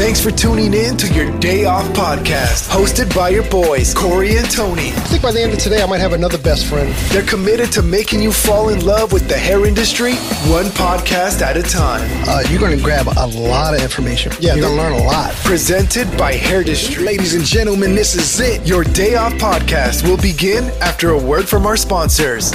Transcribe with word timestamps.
Thanks 0.00 0.18
for 0.18 0.30
tuning 0.30 0.72
in 0.72 0.96
to 0.96 1.12
your 1.12 1.30
Day 1.40 1.66
Off 1.66 1.86
podcast, 1.88 2.70
hosted 2.70 3.14
by 3.14 3.28
your 3.28 3.42
boys, 3.50 3.92
Corey 3.92 4.38
and 4.38 4.50
Tony. 4.50 4.88
I 4.88 5.00
think 5.10 5.22
by 5.22 5.30
the 5.30 5.42
end 5.42 5.52
of 5.52 5.58
today, 5.58 5.82
I 5.82 5.86
might 5.86 6.00
have 6.00 6.14
another 6.14 6.38
best 6.38 6.64
friend. 6.64 6.90
They're 7.10 7.22
committed 7.22 7.70
to 7.72 7.82
making 7.82 8.22
you 8.22 8.32
fall 8.32 8.70
in 8.70 8.82
love 8.82 9.12
with 9.12 9.28
the 9.28 9.36
hair 9.36 9.66
industry, 9.66 10.14
one 10.48 10.64
podcast 10.72 11.42
at 11.42 11.58
a 11.58 11.62
time. 11.62 12.08
Uh, 12.26 12.42
you're 12.48 12.58
going 12.58 12.74
to 12.74 12.82
grab 12.82 13.08
a 13.08 13.26
lot 13.26 13.74
of 13.74 13.82
information. 13.82 14.32
Yeah, 14.40 14.54
you're 14.54 14.64
going 14.64 14.76
to 14.78 14.82
learn 14.82 14.92
a 14.94 15.04
lot. 15.04 15.34
Presented 15.44 16.08
by 16.16 16.32
Hair 16.32 16.64
Hairdustry. 16.64 17.04
Ladies 17.04 17.34
and 17.34 17.44
gentlemen, 17.44 17.94
this 17.94 18.14
is 18.14 18.40
it. 18.40 18.66
Your 18.66 18.84
Day 18.84 19.16
Off 19.16 19.34
podcast 19.34 20.08
will 20.08 20.16
begin 20.16 20.64
after 20.80 21.10
a 21.10 21.18
word 21.18 21.46
from 21.46 21.66
our 21.66 21.76
sponsors. 21.76 22.52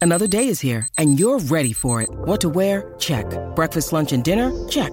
Another 0.00 0.28
day 0.28 0.46
is 0.46 0.60
here, 0.60 0.86
and 0.96 1.18
you're 1.18 1.40
ready 1.40 1.72
for 1.72 2.00
it. 2.00 2.08
What 2.08 2.40
to 2.42 2.48
wear? 2.48 2.94
Check. 3.00 3.26
Breakfast, 3.56 3.92
lunch, 3.92 4.12
and 4.12 4.22
dinner? 4.22 4.52
Check. 4.68 4.92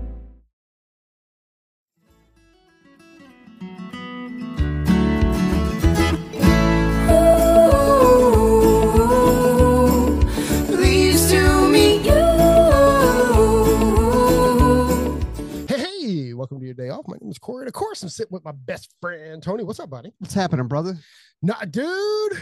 Your 16.77 16.87
day 16.87 16.91
off. 16.91 17.07
My 17.07 17.17
name 17.21 17.29
is 17.29 17.37
Corey. 17.37 17.63
And 17.63 17.67
of 17.67 17.73
course, 17.73 18.01
I'm 18.03 18.09
sitting 18.09 18.33
with 18.33 18.45
my 18.45 18.51
best 18.51 18.93
friend, 19.01 19.41
Tony. 19.41 19.63
What's 19.63 19.79
up, 19.79 19.89
buddy? 19.89 20.13
What's 20.19 20.33
happening, 20.33 20.67
brother? 20.67 20.97
Nah, 21.41 21.65
dude, 21.65 22.37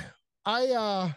I, 0.45 0.67
uh, 0.67 1.11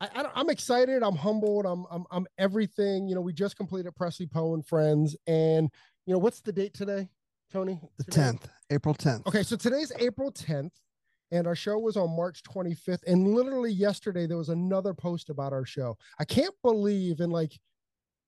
I, 0.00 0.08
I 0.14 0.30
I'm 0.34 0.50
excited. 0.50 1.02
I'm 1.02 1.16
humbled. 1.16 1.66
I'm, 1.66 1.84
I'm, 1.90 2.04
I'm 2.10 2.26
everything. 2.38 3.08
You 3.08 3.14
know, 3.14 3.20
we 3.20 3.32
just 3.32 3.56
completed 3.56 3.94
Presley 3.94 4.26
Poe 4.26 4.54
and 4.54 4.66
Friends, 4.66 5.16
and 5.26 5.68
you 6.06 6.14
know, 6.14 6.18
what's 6.18 6.40
the 6.40 6.52
date 6.52 6.74
today, 6.74 7.08
Tony? 7.52 7.80
The 7.98 8.04
tenth, 8.04 8.48
April 8.70 8.94
tenth. 8.94 9.26
Okay, 9.26 9.42
so 9.42 9.56
today's 9.56 9.92
April 9.98 10.32
10th, 10.32 10.72
and 11.30 11.46
our 11.46 11.54
show 11.54 11.78
was 11.78 11.96
on 11.96 12.16
March 12.16 12.42
25th. 12.42 13.02
And 13.06 13.34
literally 13.34 13.72
yesterday, 13.72 14.26
there 14.26 14.38
was 14.38 14.48
another 14.48 14.94
post 14.94 15.28
about 15.28 15.52
our 15.52 15.66
show. 15.66 15.96
I 16.18 16.24
can't 16.24 16.54
believe, 16.62 17.20
in 17.20 17.30
like, 17.30 17.52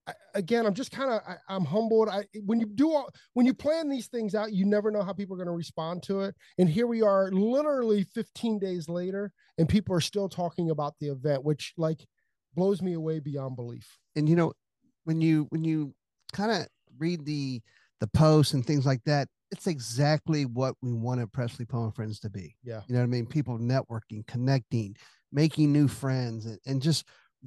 I, 0.06 0.14
again, 0.34 0.67
I'm 0.67 0.75
just 0.75 0.91
kind 0.91 1.11
of, 1.11 1.20
I'm 1.48 1.64
humbled. 1.64 2.08
I 2.08 2.25
when 2.45 2.58
you 2.58 2.67
do 2.67 2.91
all, 2.92 3.11
when 3.34 3.47
you 3.47 3.55
plan 3.55 3.89
these 3.89 4.09
things 4.09 4.34
out, 4.34 4.53
you 4.53 4.64
never 4.64 4.91
know 4.91 5.03
how 5.03 5.12
people 5.12 5.34
are 5.34 5.39
going 5.39 5.47
to 5.47 5.53
respond 5.53 6.03
to 6.05 6.22
it. 6.22 6.34
And 6.59 6.69
here 6.69 6.86
we 6.86 7.03
are, 7.03 7.31
literally 7.31 8.05
15 8.14 8.59
days 8.59 8.89
later, 8.89 9.33
and 9.59 9.69
people 9.69 9.94
are 9.94 10.00
still 10.00 10.28
talking 10.28 10.70
about 10.70 10.94
the 11.00 11.09
event, 11.09 11.44
which 11.44 11.72
like 11.77 12.05
blows 12.55 12.83
me 12.83 12.94
away 12.94 13.20
beyond 13.20 13.56
belief. 13.56 13.98
And 14.17 14.28
you 14.28 14.36
know, 14.36 14.53
when 15.05 15.20
you 15.20 15.47
when 15.50 15.64
you 15.64 15.94
kind 16.33 16.50
of 16.50 16.66
read 16.98 17.25
the 17.25 17.62
the 18.00 18.06
posts 18.09 18.55
and 18.55 18.66
things 18.66 18.84
like 18.84 19.03
that, 19.05 19.28
it's 19.53 19.66
exactly 19.66 20.47
what 20.47 20.75
we 20.83 20.92
wanted 20.92 21.33
Presley 21.33 21.64
Poe 21.64 21.84
and 21.84 21.94
Friends 21.94 22.19
to 22.20 22.31
be. 22.31 22.56
Yeah. 22.64 22.81
You 22.89 22.94
know 22.94 23.00
what 23.00 23.05
I 23.05 23.09
mean? 23.09 23.27
People 23.27 23.59
networking, 23.59 24.27
connecting, 24.27 24.97
making 25.31 25.72
new 25.72 25.87
friends, 25.87 26.47
and, 26.47 26.59
and 26.66 26.82
just 26.82 27.04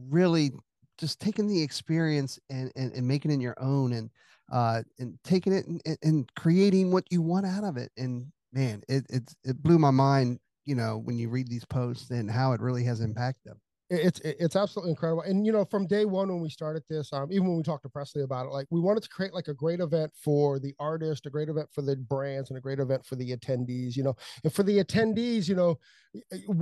really 0.09 0.51
just 0.97 1.19
taking 1.19 1.47
the 1.47 1.61
experience 1.61 2.39
and, 2.49 2.71
and 2.75 2.93
and 2.93 3.07
making 3.07 3.31
it 3.31 3.41
your 3.41 3.55
own 3.59 3.93
and 3.93 4.09
uh 4.51 4.83
and 4.99 5.17
taking 5.23 5.53
it 5.53 5.65
and, 5.67 5.81
and- 6.03 6.29
creating 6.35 6.91
what 6.91 7.05
you 7.11 7.21
want 7.21 7.45
out 7.45 7.63
of 7.63 7.77
it. 7.77 7.91
And 7.97 8.31
man, 8.53 8.83
it 8.87 9.05
it's 9.09 9.35
it 9.43 9.61
blew 9.63 9.79
my 9.79 9.91
mind, 9.91 10.39
you 10.65 10.75
know, 10.75 10.97
when 10.97 11.17
you 11.17 11.29
read 11.29 11.47
these 11.47 11.65
posts 11.65 12.11
and 12.11 12.29
how 12.29 12.53
it 12.53 12.61
really 12.61 12.83
has 12.85 13.01
impacted 13.01 13.51
them. 13.51 13.59
It- 13.89 13.99
it's 14.05 14.19
it's 14.23 14.55
absolutely 14.55 14.89
incredible 14.91 15.21
and 15.21 15.45
you 15.45 15.51
know 15.51 15.63
from 15.63 15.85
day 15.85 16.05
one 16.05 16.29
when 16.29 16.41
we 16.41 16.49
started 16.49 16.81
this 16.89 17.13
um 17.13 17.31
even 17.31 17.47
when 17.47 17.57
we 17.57 17.61
talked 17.61 17.83
to 17.83 17.89
presley 17.89 18.23
about 18.23 18.47
it 18.47 18.49
like 18.49 18.65
we 18.71 18.79
wanted 18.79 19.03
to 19.03 19.09
create 19.09 19.31
like 19.33 19.47
a 19.47 19.53
great 19.53 19.79
event 19.79 20.11
for 20.15 20.57
the 20.57 20.73
artist 20.79 21.27
a 21.27 21.29
great 21.29 21.49
event 21.49 21.69
for 21.71 21.83
the 21.83 21.95
brands 21.95 22.49
and 22.49 22.57
a 22.57 22.61
great 22.61 22.79
event 22.79 23.05
for 23.05 23.15
the 23.15 23.35
attendees 23.37 23.95
you 23.95 24.01
know 24.03 24.15
and 24.43 24.51
for 24.51 24.63
the 24.63 24.83
attendees 24.83 25.47
you 25.47 25.53
know 25.53 25.77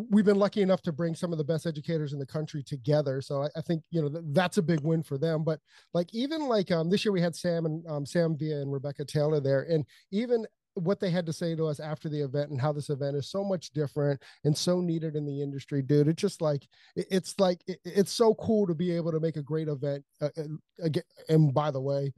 we've 0.09 0.25
been 0.25 0.37
lucky 0.39 0.61
enough 0.61 0.81
to 0.81 0.91
bring 0.91 1.15
some 1.15 1.31
of 1.31 1.37
the 1.37 1.43
best 1.43 1.65
educators 1.65 2.11
in 2.11 2.19
the 2.19 2.25
country 2.25 2.61
together 2.63 3.21
so 3.21 3.43
i, 3.43 3.47
I 3.55 3.61
think 3.61 3.83
you 3.91 4.01
know 4.01 4.09
th- 4.09 4.23
that's 4.33 4.57
a 4.57 4.61
big 4.61 4.81
win 4.81 5.03
for 5.03 5.17
them 5.17 5.43
but 5.43 5.59
like 5.93 6.13
even 6.13 6.47
like 6.47 6.71
um 6.71 6.89
this 6.89 7.05
year 7.05 7.11
we 7.11 7.21
had 7.21 7.35
sam 7.35 7.65
and 7.65 7.85
um, 7.87 8.05
sam 8.05 8.35
villa 8.37 8.61
and 8.61 8.71
rebecca 8.73 9.05
taylor 9.05 9.39
there 9.39 9.61
and 9.63 9.85
even 10.11 10.45
what 10.75 10.99
they 10.99 11.09
had 11.09 11.25
to 11.25 11.33
say 11.33 11.55
to 11.55 11.67
us 11.67 11.79
after 11.79 12.09
the 12.09 12.21
event 12.21 12.51
and 12.51 12.59
how 12.59 12.71
this 12.71 12.89
event 12.89 13.15
is 13.15 13.29
so 13.29 13.43
much 13.43 13.71
different 13.71 14.21
and 14.43 14.57
so 14.57 14.81
needed 14.81 15.15
in 15.15 15.25
the 15.25 15.41
industry 15.41 15.81
dude. 15.81 16.07
It's 16.07 16.21
just 16.21 16.41
like 16.41 16.67
it's 16.95 17.39
like 17.39 17.63
it's 17.67 18.11
so 18.11 18.33
cool 18.35 18.67
to 18.67 18.73
be 18.73 18.91
able 18.91 19.11
to 19.11 19.19
make 19.19 19.37
a 19.37 19.43
great 19.43 19.67
event 19.67 20.03
uh, 20.21 20.29
uh, 20.37 20.43
again 20.81 21.03
and 21.29 21.53
by 21.53 21.71
the 21.71 21.81
way 21.81 22.13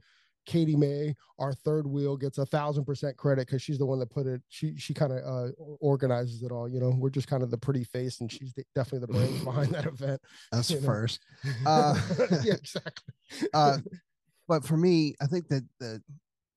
katie 0.46 0.76
may 0.76 1.12
our 1.40 1.52
third 1.52 1.86
wheel 1.86 2.16
gets 2.16 2.38
a 2.38 2.46
thousand 2.46 2.84
percent 2.84 3.16
credit 3.16 3.46
because 3.46 3.60
she's 3.60 3.78
the 3.78 3.84
one 3.84 3.98
that 3.98 4.08
put 4.08 4.26
it 4.26 4.40
she 4.48 4.76
she 4.76 4.94
kind 4.94 5.12
of 5.12 5.18
uh 5.18 5.50
organizes 5.80 6.42
it 6.42 6.52
all 6.52 6.68
you 6.68 6.78
know? 6.78 6.94
We're 6.96 7.10
just 7.10 7.26
kind 7.26 7.42
of 7.42 7.50
the 7.50 7.58
pretty 7.58 7.82
face 7.82 8.20
and 8.20 8.30
she's 8.30 8.54
the, 8.54 8.64
definitely 8.74 9.00
the 9.00 9.12
brains 9.12 9.44
behind 9.44 9.72
that 9.72 9.86
event 9.86 10.20
That's 10.52 10.72
first. 10.84 11.20
Uh, 11.66 12.00
yeah 12.44 12.54
exactly. 12.54 13.12
Uh, 13.52 13.78
but 14.48 14.64
for 14.64 14.76
me, 14.76 15.14
I 15.20 15.26
think 15.26 15.48
that 15.48 15.64
the 15.80 16.02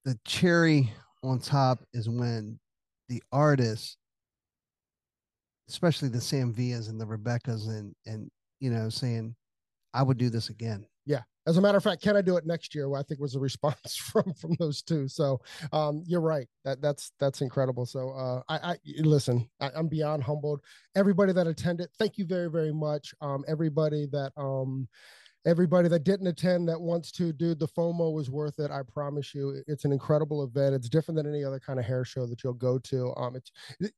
the 0.06 0.18
cherry 0.26 0.94
on 1.24 1.40
top 1.40 1.80
is 1.94 2.10
when 2.10 2.60
the 3.10 3.22
artists, 3.32 3.98
especially 5.68 6.10
the 6.10 6.22
Sam 6.22 6.54
Villas 6.54 6.88
and 6.88 7.00
the 7.00 7.06
Rebeccas, 7.06 7.68
and 7.68 7.94
and 8.06 8.30
you 8.60 8.70
know, 8.70 8.90
saying, 8.90 9.36
"I 9.94 10.04
would 10.04 10.18
do 10.18 10.30
this 10.30 10.50
again." 10.50 10.86
yeah. 11.10 11.22
As 11.48 11.58
a 11.58 11.62
matter 11.62 11.78
of 11.78 11.84
fact 11.84 12.04
can 12.04 12.16
i 12.16 12.22
do 12.22 12.38
it 12.38 12.46
next 12.46 12.76
year 12.76 12.88
Well, 12.88 13.02
i 13.02 13.04
think 13.04 13.20
was 13.20 13.36
a 13.36 13.40
response 13.50 13.96
from 13.96 14.32
from 14.36 14.56
those 14.60 14.82
two. 14.82 15.08
So 15.08 15.42
um 15.74 16.04
you're 16.06 16.22
right. 16.22 16.48
That 16.64 16.82
that's 16.82 17.12
that's 17.20 17.42
incredible. 17.42 17.86
So 17.86 18.12
uh 18.12 18.42
i 18.48 18.74
i 18.74 18.78
listen 19.00 19.50
I, 19.60 19.72
i'm 19.76 19.88
beyond 19.88 20.24
humbled. 20.24 20.62
Everybody 20.96 21.34
that 21.34 21.48
attended 21.48 21.90
thank 21.98 22.18
you 22.18 22.26
very 22.26 22.50
very 22.50 22.72
much. 22.72 23.14
Um 23.22 23.44
everybody 23.48 24.08
that 24.12 24.32
um 24.38 24.88
everybody 25.46 25.88
that 25.88 26.04
didn't 26.04 26.28
attend 26.28 26.68
that 26.68 26.80
wants 26.80 27.12
to 27.14 27.32
dude 27.32 27.60
the 27.60 27.68
fomo 27.68 28.14
was 28.14 28.30
worth 28.30 28.60
it 28.60 28.70
i 28.72 28.82
promise 28.94 29.34
you. 29.34 29.62
It's 29.68 29.86
an 29.86 29.92
incredible 29.92 30.44
event. 30.44 30.76
It's 30.76 30.90
different 30.90 31.16
than 31.16 31.28
any 31.28 31.44
other 31.44 31.60
kind 31.60 31.80
of 31.80 31.86
hair 31.86 32.04
show 32.04 32.26
that 32.28 32.44
you'll 32.44 32.54
go 32.54 32.78
to. 32.80 33.14
Um 33.16 33.36
it's 33.36 33.52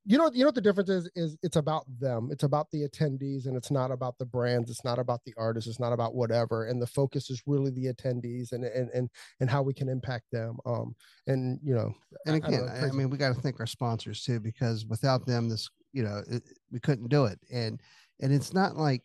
you 0.05 0.17
know 0.17 0.29
you 0.33 0.39
know 0.41 0.47
what 0.47 0.55
the 0.55 0.61
difference 0.61 0.89
is 0.89 1.09
is 1.15 1.37
it's 1.41 1.55
about 1.55 1.85
them. 1.99 2.29
It's 2.31 2.43
about 2.43 2.69
the 2.71 2.87
attendees 2.87 3.47
and 3.47 3.55
it's 3.57 3.71
not 3.71 3.91
about 3.91 4.17
the 4.19 4.25
brands. 4.25 4.69
It's 4.69 4.83
not 4.83 4.99
about 4.99 5.21
the 5.25 5.33
artists. 5.37 5.69
It's 5.69 5.79
not 5.79 5.93
about 5.93 6.13
whatever. 6.15 6.65
And 6.65 6.81
the 6.81 6.87
focus 6.87 7.29
is 7.29 7.41
really 7.47 7.71
the 7.71 7.87
attendees 7.93 8.51
and 8.51 8.63
and 8.63 8.89
and, 8.91 9.09
and 9.39 9.49
how 9.49 9.63
we 9.63 9.73
can 9.73 9.89
impact 9.89 10.25
them. 10.31 10.57
Um 10.65 10.95
and 11.27 11.59
you 11.63 11.73
know 11.73 11.93
And 12.27 12.35
I- 12.43 12.45
I 12.45 12.49
again, 12.49 12.65
know, 12.65 12.71
I, 12.71 12.87
I 12.87 12.91
mean, 12.91 13.09
we 13.09 13.17
got 13.17 13.33
to 13.35 13.41
thank 13.41 13.59
our 13.59 13.65
sponsors 13.67 14.23
too, 14.23 14.39
because 14.39 14.85
without 14.85 15.25
them, 15.25 15.49
this 15.49 15.69
you 15.93 16.03
know, 16.03 16.21
it, 16.29 16.43
we 16.71 16.79
couldn't 16.79 17.09
do 17.09 17.25
it. 17.25 17.39
And 17.51 17.81
and 18.21 18.31
it's 18.31 18.53
not 18.53 18.77
like, 18.77 19.01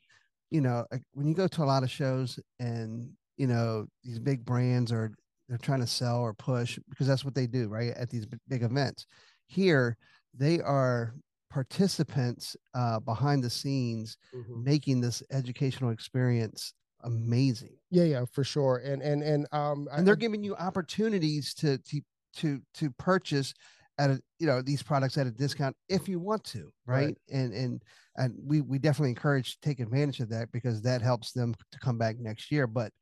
you 0.50 0.60
know, 0.60 0.86
when 1.12 1.26
you 1.28 1.34
go 1.34 1.48
to 1.48 1.62
a 1.62 1.66
lot 1.66 1.82
of 1.82 1.90
shows 1.90 2.38
and 2.60 3.12
you 3.36 3.46
know 3.46 3.86
these 4.04 4.18
big 4.18 4.44
brands 4.44 4.92
are 4.92 5.12
they're 5.48 5.58
trying 5.58 5.80
to 5.80 5.86
sell 5.86 6.20
or 6.20 6.34
push 6.34 6.78
because 6.90 7.06
that's 7.06 7.24
what 7.24 7.34
they 7.34 7.46
do, 7.46 7.68
right? 7.68 7.92
At 7.94 8.10
these 8.10 8.26
big 8.48 8.62
events. 8.62 9.06
Here, 9.46 9.96
they 10.34 10.60
are 10.60 11.14
participants 11.50 12.56
uh, 12.74 13.00
behind 13.00 13.42
the 13.44 13.50
scenes, 13.50 14.16
Mhm. 14.34 14.64
making 14.64 15.00
this 15.00 15.22
educational 15.30 15.90
experience 15.90 16.72
amazing. 17.02 17.78
yeah 17.90 18.04
yeah 18.04 18.24
for 18.32 18.42
sure 18.42 18.78
and 18.78 19.02
and 19.02 19.22
and 19.22 19.46
um 19.52 19.86
and 19.92 20.06
they're 20.06 20.14
I- 20.14 20.16
giving 20.16 20.42
you 20.42 20.56
opportunities 20.56 21.54
to 21.54 21.78
to 21.78 22.00
to 22.34 22.60
to 22.74 22.90
purchase 22.92 23.52
at 23.98 24.10
a 24.10 24.20
you 24.38 24.46
know 24.46 24.60
these 24.62 24.82
products 24.82 25.16
at 25.18 25.26
a 25.26 25.30
discount 25.30 25.74
if 25.88 26.08
you 26.08 26.18
want 26.20 26.44
to 26.44 26.70
right, 26.86 27.06
Right. 27.06 27.18
and 27.32 27.52
and 27.54 27.82
and 28.16 28.34
we 28.44 28.60
we 28.60 28.78
definitely 28.78 29.10
encourage 29.10 29.54
to 29.54 29.60
take 29.68 29.80
advantage 29.80 30.20
of 30.20 30.28
that 30.30 30.52
because 30.52 30.82
that 30.82 31.00
helps 31.02 31.32
them 31.32 31.54
to 31.72 31.78
come 31.78 31.96
back 31.98 32.18
next 32.18 32.50
year 32.52 32.66
but 32.66 32.92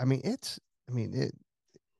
i 0.00 0.04
mean 0.04 0.20
it's 0.24 0.58
i 0.88 0.92
mean 0.92 1.12
it 1.14 1.32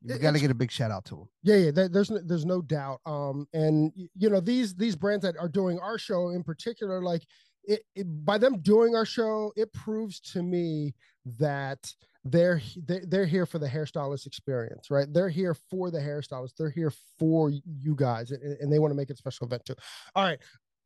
It- 0.07 0.23
got 0.23 0.33
to 0.33 0.41
get 0.41 0.51
a 0.51 0.55
big 0.55 0.71
shout 0.71 0.91
out 0.91 1.05
to 1.07 1.17
them 1.17 1.29
Yeah, 1.43 1.57
yeah, 1.57 1.89
there's 1.89 2.11
no, 2.11 2.21
there's 2.25 2.47
no 2.47 2.63
doubt. 2.63 3.01
Um, 3.05 3.47
and 3.53 3.93
you 4.15 4.31
know 4.31 4.41
these 4.41 4.75
these 4.75 4.97
brands 4.97 5.25
that 5.25 5.37
are 5.37 5.49
doing 5.49 5.79
our 5.81 5.99
show 5.99 6.31
in 6.31 6.43
particular, 6.45 7.03
like 7.03 7.25
it, 7.69 7.83
it 7.95 8.07
by 8.25 8.39
them 8.39 8.61
doing 8.61 8.97
our 8.97 9.05
show, 9.07 9.53
it 9.57 9.73
proves 9.73 10.19
to 10.33 10.43
me 10.43 10.95
that 11.39 11.93
they're 12.25 12.61
they- 12.87 13.05
they're 13.07 13.27
here 13.27 13.47
for 13.47 13.59
the 13.59 13.69
hairstylist 13.69 14.27
experience, 14.27 14.91
right? 14.91 15.07
They're 15.13 15.29
here 15.29 15.55
for 15.55 15.91
the 15.91 16.01
hairstylist. 16.01 16.57
They're 16.57 16.71
here 16.71 16.93
for 17.19 17.51
you 17.51 17.95
guys, 17.95 18.31
and, 18.33 18.43
and 18.43 18.73
they 18.73 18.79
want 18.79 18.91
to 18.91 18.97
make 18.97 19.11
it 19.11 19.15
a 19.15 19.17
special 19.17 19.47
event 19.47 19.65
too. 19.65 19.75
All 20.17 20.25
right. 20.25 20.39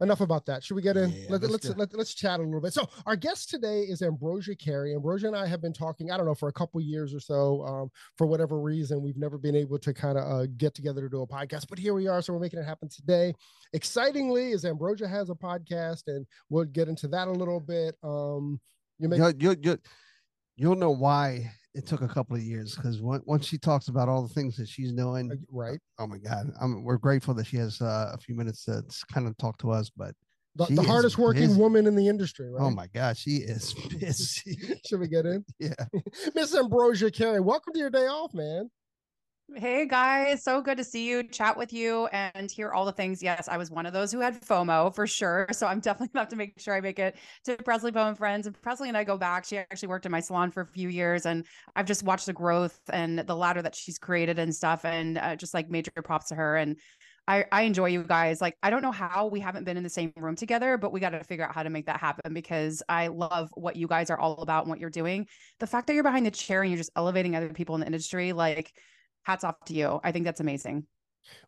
Enough 0.03 0.21
about 0.21 0.45
that. 0.47 0.65
Should 0.65 0.75
we 0.75 0.83
get 0.83 0.97
in? 0.97 1.11
Yeah, 1.11 1.27
let, 1.31 1.43
let's 1.43 1.53
let's 1.53 1.79
let, 1.79 1.95
let's 1.97 2.15
chat 2.15 2.41
a 2.41 2.43
little 2.43 2.61
bit. 2.61 2.73
So 2.73 2.89
our 3.07 3.17
guest 3.17 3.49
today 3.49 3.81
is 3.81 4.03
Ambrosia 4.03 4.57
Carey. 4.57 4.95
Ambrosia 4.95 5.29
and 5.29 5.37
I 5.37 5.47
have 5.47 5.63
been 5.63 5.73
talking. 5.73 6.11
I 6.11 6.17
don't 6.17 6.27
know 6.27 6.35
for 6.35 6.49
a 6.49 6.53
couple 6.53 6.81
years 6.81 7.15
or 7.15 7.21
so. 7.21 7.65
Um, 7.65 7.91
for 8.19 8.27
whatever 8.27 8.61
reason, 8.61 9.03
we've 9.03 9.17
never 9.17 9.39
been 9.39 9.57
able 9.57 9.79
to 9.79 9.95
kind 9.95 10.19
of 10.19 10.25
uh, 10.25 10.47
get 10.57 10.75
together 10.75 11.01
to 11.03 11.09
do 11.09 11.23
a 11.23 11.27
podcast, 11.27 11.69
but 11.69 11.79
here 11.79 11.95
we 11.95 12.09
are. 12.09 12.21
So 12.21 12.33
we're 12.33 12.41
making 12.41 12.59
it 12.59 12.65
happen 12.65 12.89
today. 12.89 13.35
Excitingly, 13.73 14.51
is 14.51 14.65
Ambrosia 14.65 15.09
has 15.09 15.31
a 15.31 15.35
podcast, 15.35 16.03
and 16.09 16.27
we'll 16.51 16.65
get 16.65 16.89
into 16.89 17.09
that 17.09 17.29
a 17.29 17.33
little 17.33 17.61
bit. 17.61 17.95
Um, 18.03 18.61
you 18.99 19.09
make 19.09 19.19
You'll, 19.19 19.33
you'll, 19.39 19.57
you'll, 19.63 19.77
you'll 20.57 20.77
know 20.77 20.91
why 20.91 21.53
it 21.75 21.87
took 21.87 22.03
a 22.03 22.09
couple 22.09 22.37
of 22.37 22.43
years 22.43 22.75
because 22.75 23.01
once 23.01 23.47
she 23.47 23.57
talks 23.59 23.89
about 23.89 24.09
all 24.09 24.23
the 24.23 24.33
things 24.35 24.57
that 24.57 24.69
she's 24.69 24.93
doing, 24.93 25.31
right. 25.51 25.79
oh 25.99 26.07
my 26.07 26.19
God, 26.19 26.51
I'm, 26.61 26.85
we're 26.85 26.99
grateful 26.99 27.33
that 27.35 27.47
she 27.47 27.57
has 27.57 27.81
uh, 27.81 28.11
a 28.13 28.19
few 28.19 28.35
minutes 28.35 28.65
to 28.67 28.83
kind 29.13 29.27
of 29.27 29.37
talk 29.39 29.57
to 29.59 29.71
us. 29.71 29.91
But 29.97 30.15
The, 30.57 30.67
the 30.67 30.83
hardest 30.83 31.17
working 31.17 31.49
busy. 31.49 31.59
woman 31.61 31.87
in 31.87 31.95
the 31.95 32.09
industry, 32.09 32.51
right? 32.51 32.63
oh 32.63 32.71
my 32.71 32.89
God, 32.89 33.17
she 33.17 33.37
is 33.37 33.73
busy. 34.01 34.59
Should 34.87 35.01
we 35.01 35.09
get 35.09 35.25
in? 35.25 35.45
yeah. 35.59 35.73
Miss 36.35 36.55
Ambrosia 36.55 37.11
Carey, 37.11 37.41
welcome 37.41 37.73
to 37.73 37.79
your 37.79 37.91
day 37.91 38.07
off, 38.07 38.35
man. 38.35 38.71
Hey 39.55 39.87
guys, 39.87 40.43
so 40.43 40.63
good 40.63 40.79
to 40.79 40.85
see 40.85 41.07
you, 41.07 41.23
chat 41.25 41.59
with 41.59 41.75
you, 41.75 42.07
and 42.07 42.51
hear 42.51 42.71
all 42.71 42.87
the 42.87 42.93
things. 42.93 43.23
Yes, 43.23 43.49
I 43.49 43.59
was 43.59 43.71
one 43.71 43.85
of 43.85 43.93
those 43.93 44.11
who 44.11 44.21
had 44.21 44.41
FOMO 44.41 44.95
for 44.95 45.07
sure. 45.07 45.47
So 45.53 45.67
I'm 45.67 45.81
definitely 45.81 46.09
gonna 46.15 46.23
have 46.23 46.31
to 46.31 46.37
make 46.37 46.59
sure 46.59 46.75
I 46.75 46.81
make 46.81 46.99
it 46.99 47.17
to 47.45 47.57
Presley 47.57 47.93
Poe 47.93 48.09
and 48.09 48.17
Friends. 48.17 48.47
And 48.47 48.61
Presley 48.63 48.89
and 48.89 48.97
I 48.97 49.05
go 49.05 49.19
back. 49.19 49.45
She 49.45 49.59
actually 49.59 49.89
worked 49.89 50.07
in 50.07 50.13
my 50.13 50.21
salon 50.21 50.51
for 50.51 50.63
a 50.63 50.67
few 50.67 50.89
years, 50.89 51.27
and 51.27 51.45
I've 51.77 51.87
just 51.87 52.03
watched 52.03 52.27
the 52.27 52.33
growth 52.33 52.81
and 52.91 53.19
the 53.19 53.37
ladder 53.37 53.61
that 53.63 53.75
she's 53.75 53.99
created 53.99 54.39
and 54.39 54.55
stuff. 54.55 54.85
And 54.85 55.19
uh, 55.19 55.37
just 55.37 55.53
like 55.53 55.69
major 55.69 55.91
props 56.03 56.29
to 56.29 56.35
her. 56.35 56.57
And 56.57 56.79
I, 57.29 57.45
I 57.53 57.63
enjoy 57.63 57.87
you 57.91 58.03
guys. 58.03 58.41
Like, 58.41 58.57
I 58.63 58.71
don't 58.71 58.83
know 58.83 58.91
how 58.91 59.27
we 59.27 59.39
haven't 59.39 59.65
been 59.65 59.77
in 59.77 59.85
the 59.85 59.91
same 59.91 60.13
room 60.17 60.35
together, 60.35 60.77
but 60.79 60.93
we 60.93 60.99
got 60.99 61.11
to 61.11 61.23
figure 61.23 61.45
out 61.45 61.55
how 61.55 61.63
to 61.63 61.71
make 61.71 61.87
that 61.87 62.01
happen 62.01 62.35
because 62.35 62.83
I 62.89 63.09
love 63.09 63.51
what 63.55 63.77
you 63.77 63.87
guys 63.87 64.11
are 64.11 64.19
all 64.19 64.41
about 64.43 64.65
and 64.65 64.71
what 64.71 64.81
you're 64.81 64.91
doing. 64.91 65.29
The 65.61 65.67
fact 65.67 65.87
that 65.87 65.95
you're 65.95 66.03
behind 66.03 66.27
the 66.27 66.33
chair 66.33 66.63
and 66.63 66.71
you're 66.71 66.79
just 66.79 66.91
elevating 66.97 67.37
other 67.37 67.51
people 67.51 67.77
in 67.77 67.81
the 67.83 67.87
industry, 67.87 68.33
like, 68.33 68.73
hats 69.23 69.45
off 69.45 69.57
to 69.67 69.75
you. 69.75 70.01
I 70.05 70.13
think 70.13 70.25
that's 70.25 70.41
amazing. 70.41 70.87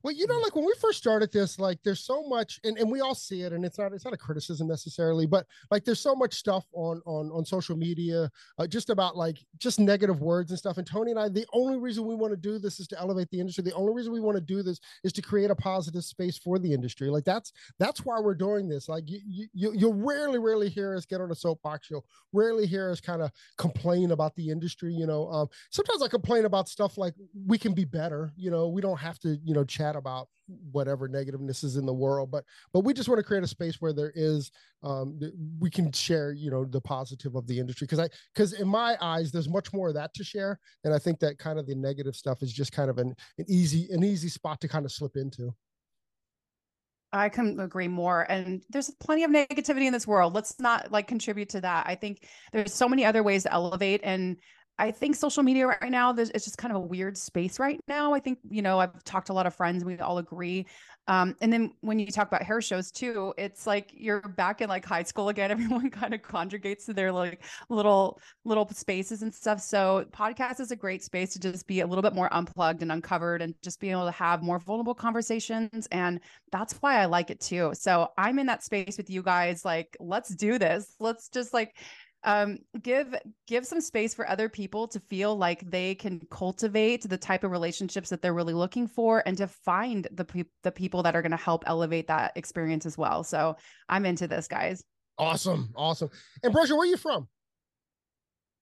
Well, 0.03 0.12
you 0.15 0.26
know, 0.26 0.38
like 0.38 0.55
when 0.55 0.65
we 0.65 0.75
first 0.81 0.99
started 0.99 1.32
this, 1.32 1.59
like 1.59 1.79
there's 1.82 2.00
so 2.00 2.23
much, 2.23 2.61
and, 2.65 2.79
and 2.79 2.91
we 2.91 3.00
all 3.00 3.15
see 3.15 3.43
it, 3.43 3.53
and 3.53 3.65
it's 3.65 3.79
not 3.79 3.93
it's 3.93 4.05
not 4.05 4.15
a 4.15 4.19
criticism 4.19 4.69
necessarily, 4.69 5.26
but 5.26 5.47
like 5.71 5.85
there's 5.85 6.00
so 6.00 6.15
much 6.15 6.35
stuff 6.35 6.65
on 6.73 7.00
on 7.06 7.31
on 7.31 7.44
social 7.44 7.76
media, 7.76 8.31
uh, 8.59 8.67
just 8.67 8.91
about 8.91 9.17
like 9.17 9.38
just 9.59 9.81
negative 9.81 10.21
words 10.21 10.50
and 10.50 10.59
stuff. 10.59 10.79
And 10.79 10.87
Tony 10.87 11.11
and 11.11 11.21
I, 11.21 11.29
the 11.29 11.47
only 11.53 11.79
reason 11.79 12.06
we 12.06 12.15
want 12.15 12.32
to 12.32 12.37
do 12.37 12.59
this 12.59 12.81
is 12.81 12.87
to 12.88 12.99
elevate 12.99 13.31
the 13.31 13.41
industry. 13.41 13.65
The 13.65 13.75
only 13.75 13.94
reason 13.94 14.12
we 14.12 14.21
want 14.21 14.37
to 14.37 14.41
do 14.41 14.62
this 14.62 14.81
is 15.03 15.12
to 15.15 15.23
create 15.23 15.50
a 15.50 15.55
positive 15.55 16.05
space 16.05 16.38
for 16.38 16.59
the 16.59 16.73
industry. 16.73 17.11
Like 17.11 17.25
that's 17.25 17.53
that's 17.79 18.05
why 18.05 18.20
we're 18.20 18.35
doing 18.35 18.69
this. 18.69 18.88
Like 18.88 19.09
you 19.09 19.20
you 19.27 19.49
you 19.53 19.73
you'll 19.75 19.94
rarely 19.94 20.38
rarely 20.38 20.69
hear 20.69 20.94
us 20.97 21.05
get 21.06 21.20
on 21.20 21.31
a 21.31 21.35
soapbox. 21.35 21.91
You'll 21.91 22.06
rarely 22.32 22.67
hear 22.67 22.91
us 22.91 23.00
kind 23.00 23.23
of 23.23 23.31
complain 23.59 24.11
about 24.12 24.35
the 24.37 24.50
industry. 24.50 24.93
You 24.93 25.06
know, 25.06 25.29
um, 25.31 25.49
sometimes 25.70 26.03
I 26.03 26.09
complain 26.09 26.44
about 26.44 26.69
stuff 26.69 26.97
like 26.99 27.15
we 27.47 27.59
can 27.59 27.73
be 27.73 27.85
better. 27.85 28.32
You 28.37 28.50
know, 28.50 28.69
we 28.69 28.81
don't 28.81 28.99
have 28.99 29.19
to 29.20 29.38
you 29.44 29.55
know 29.55 29.64
chat 29.65 29.97
about 29.97 30.29
whatever 30.73 31.09
negativeness 31.09 31.65
is 31.65 31.77
in 31.77 31.87
the 31.87 31.93
world 31.93 32.31
but 32.31 32.45
but 32.73 32.81
we 32.81 32.93
just 32.93 33.09
want 33.09 33.19
to 33.19 33.23
create 33.23 33.43
a 33.43 33.47
space 33.47 33.81
where 33.81 33.93
there 33.93 34.13
is 34.15 34.51
um 34.83 35.19
we 35.59 35.71
can 35.71 35.91
share 35.93 36.33
you 36.33 36.51
know 36.51 36.65
the 36.65 36.81
positive 36.81 37.35
of 37.35 37.47
the 37.47 37.59
industry 37.59 37.87
because 37.87 38.01
i 38.01 38.09
because 38.35 38.53
in 38.55 38.69
my 38.69 38.97
eyes 39.01 39.33
there's 39.33 39.49
much 39.49 39.73
more 39.73 39.89
of 39.89 39.95
that 39.95 40.13
to 40.15 40.23
share 40.23 40.59
and 40.85 40.93
i 40.93 40.99
think 40.99 41.19
that 41.19 41.39
kind 41.39 41.59
of 41.59 41.67
the 41.67 41.75
negative 41.75 42.15
stuff 42.15 42.43
is 42.43 42.53
just 42.53 42.73
kind 42.73 42.91
of 42.91 42.99
an, 42.99 43.15
an 43.39 43.45
easy 43.49 43.89
an 43.91 44.05
easy 44.05 44.29
spot 44.29 44.61
to 44.61 44.69
kind 44.69 44.85
of 44.85 44.93
slip 44.93 45.17
into 45.17 45.55
I 47.15 47.29
couldn't 47.29 47.61
agree 47.61 47.87
more. 47.87 48.27
And 48.29 48.63
there's 48.71 48.91
plenty 48.99 49.23
of 49.23 49.31
negativity 49.31 49.87
in 49.87 49.93
this 49.93 50.07
world. 50.07 50.35
Let's 50.35 50.59
not 50.59 50.91
like 50.91 51.07
contribute 51.07 51.49
to 51.51 51.61
that. 51.61 51.87
I 51.87 51.95
think 51.95 52.27
there's 52.53 52.75
so 52.75 52.89
many 52.89 53.05
other 53.05 53.23
ways 53.23 53.45
to 53.45 53.53
elevate. 53.53 54.01
And 54.03 54.37
I 54.79 54.91
think 54.91 55.15
social 55.15 55.43
media 55.43 55.67
right 55.67 55.91
now, 55.91 56.12
it's 56.12 56.31
just 56.32 56.59
kind 56.59 56.75
of 56.75 56.82
a 56.82 56.87
weird 56.87 57.17
space 57.17 57.61
right 57.61 57.79
now. 57.87 58.12
I 58.12 58.19
think, 58.19 58.38
you 58.50 58.61
know, 58.61 58.81
I've 58.81 59.05
talked 59.05 59.29
to 59.29 59.32
a 59.32 59.35
lot 59.35 59.47
of 59.47 59.55
friends, 59.55 59.85
we 59.85 59.99
all 59.99 60.19
agree. 60.19 60.67
Um, 61.06 61.37
and 61.43 61.53
then 61.53 61.73
when 61.82 61.99
you 61.99 62.06
talk 62.06 62.29
about 62.29 62.43
hair 62.43 62.61
shows 62.62 62.91
too, 62.91 63.35
it's 63.37 63.67
like 63.67 63.93
you're 63.94 64.21
back 64.21 64.62
in 64.62 64.69
like 64.69 64.85
high 64.85 65.03
school 65.03 65.29
again. 65.29 65.50
Everyone 65.55 65.91
kind 65.91 66.15
of 66.15 66.23
conjugates 66.23 66.87
to 66.87 66.94
their 66.94 67.12
like 67.12 67.43
little 67.69 68.21
little 68.44 68.69
spaces 68.71 69.23
and 69.23 69.32
stuff. 69.32 69.61
So 69.61 70.06
podcast 70.12 70.61
is 70.61 70.71
a 70.71 70.77
great 70.77 71.03
space 71.03 71.32
to 71.35 71.38
just 71.38 71.67
be 71.67 71.81
a 71.81 71.87
little 71.87 72.03
bit 72.03 72.15
more 72.15 72.32
unplugged 72.32 72.82
and 72.82 72.91
uncovered 72.91 73.43
and 73.43 73.55
just 73.62 73.81
be 73.81 73.91
able 73.91 74.06
to 74.06 74.12
have 74.12 74.43
more 74.43 74.59
vulnerable 74.59 74.94
conversations. 74.94 75.87
And 75.93 76.20
that's 76.50 76.75
why 76.75 77.00
I 77.00 77.05
like 77.05 77.31
it 77.31 77.41
too. 77.41 77.73
So 77.75 78.09
I'm 78.17 78.38
in 78.38 78.47
that 78.47 78.65
space 78.65 78.97
with 78.97 79.11
you 79.11 79.23
guys. 79.23 79.65
Like, 79.65 79.97
let's 80.00 80.35
do 80.35 80.59
this. 80.59 80.94
Let's 80.99 81.29
just 81.29 81.53
like 81.53 81.77
um, 82.25 82.59
give 82.82 83.15
give 83.47 83.67
some 83.67 83.81
space 83.81 84.15
for 84.15 84.29
other 84.29 84.49
people 84.49 84.88
to 84.88 84.99
feel 84.99 85.37
like 85.37 85.71
they 85.71 85.94
can 85.94 86.21
cultivate 86.31 87.09
the 87.09 87.19
type 87.19 87.44
of 87.44 87.50
relationships 87.50 88.09
that 88.09 88.23
they're 88.23 88.35
really 88.35 88.55
looking 88.55 88.87
for 88.87 89.23
and 89.26 89.37
to 89.37 89.47
find 89.47 90.09
the 90.11 90.25
pe- 90.25 90.44
the 90.62 90.73
people 90.73 91.03
that 91.03 91.15
are 91.15 91.23
going 91.23 91.32
to 91.32 91.37
help 91.37 91.65
elevate 91.67 92.09
that 92.09 92.32
experience 92.37 92.87
as 92.87 92.97
well. 92.97 93.23
So 93.25 93.56
i'm 93.88 94.06
into 94.06 94.26
this 94.26 94.49
guys. 94.49 94.82
Awesome 95.19 95.71
awesome. 95.76 96.11
And 96.43 96.50
ambrosia 96.50 96.75
where 96.75 96.85
are 96.85 96.91
you 96.91 96.97
from? 96.97 97.29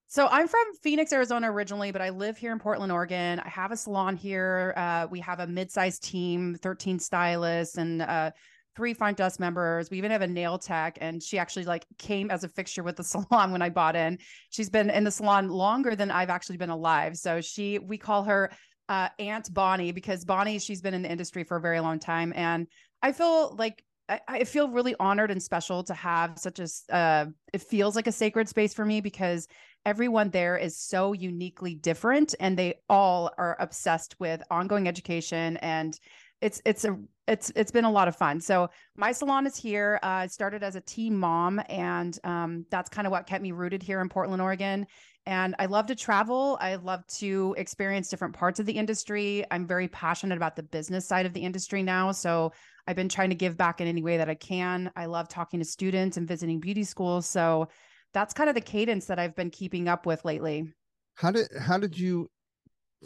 So 0.08 0.26
i'm 0.26 0.48
from 0.48 0.64
phoenix 0.82 1.12
arizona 1.12 1.50
originally 1.50 1.92
but 1.92 2.02
i 2.02 2.10
live 2.10 2.36
here 2.36 2.52
in 2.52 2.58
portland 2.58 2.90
oregon. 2.90 3.40
I 3.40 3.48
have 3.48 3.70
a 3.70 3.76
salon 3.76 4.16
here. 4.16 4.74
Uh, 4.76 5.06
we 5.08 5.20
have 5.20 5.38
a 5.38 5.46
mid-sized 5.46 6.02
team 6.02 6.56
13 6.60 6.98
stylists 6.98 7.78
and 7.78 8.02
uh, 8.02 8.32
three 8.74 8.94
front 8.94 9.16
desk 9.16 9.38
members. 9.40 9.90
We 9.90 9.98
even 9.98 10.10
have 10.10 10.22
a 10.22 10.26
nail 10.26 10.58
tech, 10.58 10.98
and 11.00 11.22
she 11.22 11.38
actually 11.38 11.64
like 11.64 11.86
came 11.98 12.30
as 12.30 12.44
a 12.44 12.48
fixture 12.48 12.82
with 12.82 12.96
the 12.96 13.04
salon 13.04 13.52
when 13.52 13.62
I 13.62 13.68
bought 13.68 13.96
in. 13.96 14.18
She's 14.50 14.70
been 14.70 14.90
in 14.90 15.04
the 15.04 15.10
salon 15.10 15.48
longer 15.48 15.94
than 15.96 16.10
I've 16.10 16.30
actually 16.30 16.56
been 16.56 16.70
alive. 16.70 17.16
So 17.16 17.40
she, 17.40 17.78
we 17.78 17.98
call 17.98 18.24
her 18.24 18.50
uh, 18.88 19.08
Aunt 19.18 19.52
Bonnie 19.52 19.92
because 19.92 20.24
Bonnie, 20.24 20.58
she's 20.58 20.82
been 20.82 20.94
in 20.94 21.02
the 21.02 21.10
industry 21.10 21.44
for 21.44 21.56
a 21.56 21.60
very 21.60 21.80
long 21.80 21.98
time, 21.98 22.32
and 22.36 22.66
I 23.02 23.12
feel 23.12 23.54
like. 23.56 23.82
I, 24.28 24.44
feel 24.44 24.68
really 24.68 24.94
honored 25.00 25.30
and 25.30 25.42
special 25.42 25.84
to 25.84 25.94
have 25.94 26.36
such 26.36 26.58
a. 26.58 26.68
Uh, 26.94 27.26
it 27.54 27.62
feels 27.62 27.96
like 27.96 28.06
a 28.06 28.12
sacred 28.12 28.46
space 28.46 28.74
for 28.74 28.84
me 28.84 29.00
because 29.00 29.48
everyone 29.86 30.28
there 30.28 30.58
is 30.58 30.78
so 30.78 31.14
uniquely 31.14 31.74
different, 31.74 32.34
and 32.38 32.58
they 32.58 32.74
all 32.90 33.30
are 33.38 33.56
obsessed 33.58 34.16
with 34.20 34.42
ongoing 34.50 34.86
education 34.86 35.56
and 35.58 35.98
it's 36.42 36.60
it's 36.64 36.84
a 36.84 36.98
it's 37.28 37.52
it's 37.54 37.70
been 37.70 37.84
a 37.84 37.90
lot 37.90 38.08
of 38.08 38.16
fun. 38.16 38.40
So 38.40 38.68
my 38.96 39.12
salon 39.12 39.46
is 39.46 39.56
here. 39.56 40.00
Uh, 40.02 40.06
I 40.06 40.26
started 40.26 40.62
as 40.62 40.74
a 40.76 40.80
teen 40.80 41.16
mom, 41.16 41.62
and 41.68 42.18
um, 42.24 42.66
that's 42.70 42.90
kind 42.90 43.06
of 43.06 43.12
what 43.12 43.26
kept 43.26 43.42
me 43.42 43.52
rooted 43.52 43.82
here 43.82 44.00
in 44.00 44.08
Portland, 44.08 44.42
Oregon. 44.42 44.86
And 45.24 45.54
I 45.60 45.66
love 45.66 45.86
to 45.86 45.94
travel. 45.94 46.58
I 46.60 46.74
love 46.74 47.06
to 47.18 47.54
experience 47.56 48.08
different 48.08 48.34
parts 48.34 48.58
of 48.58 48.66
the 48.66 48.72
industry. 48.72 49.44
I'm 49.52 49.68
very 49.68 49.86
passionate 49.86 50.36
about 50.36 50.56
the 50.56 50.64
business 50.64 51.06
side 51.06 51.26
of 51.26 51.32
the 51.32 51.40
industry 51.40 51.80
now. 51.84 52.10
So 52.10 52.52
I've 52.88 52.96
been 52.96 53.08
trying 53.08 53.30
to 53.30 53.36
give 53.36 53.56
back 53.56 53.80
in 53.80 53.86
any 53.86 54.02
way 54.02 54.16
that 54.16 54.28
I 54.28 54.34
can. 54.34 54.90
I 54.96 55.06
love 55.06 55.28
talking 55.28 55.60
to 55.60 55.64
students 55.64 56.16
and 56.16 56.26
visiting 56.26 56.58
beauty 56.58 56.82
schools. 56.82 57.28
So 57.28 57.68
that's 58.12 58.34
kind 58.34 58.48
of 58.48 58.56
the 58.56 58.60
cadence 58.60 59.06
that 59.06 59.20
I've 59.20 59.36
been 59.36 59.50
keeping 59.50 59.86
up 59.86 60.06
with 60.06 60.24
lately. 60.24 60.72
How 61.14 61.30
did 61.30 61.46
how 61.56 61.78
did 61.78 61.96
you 61.96 62.28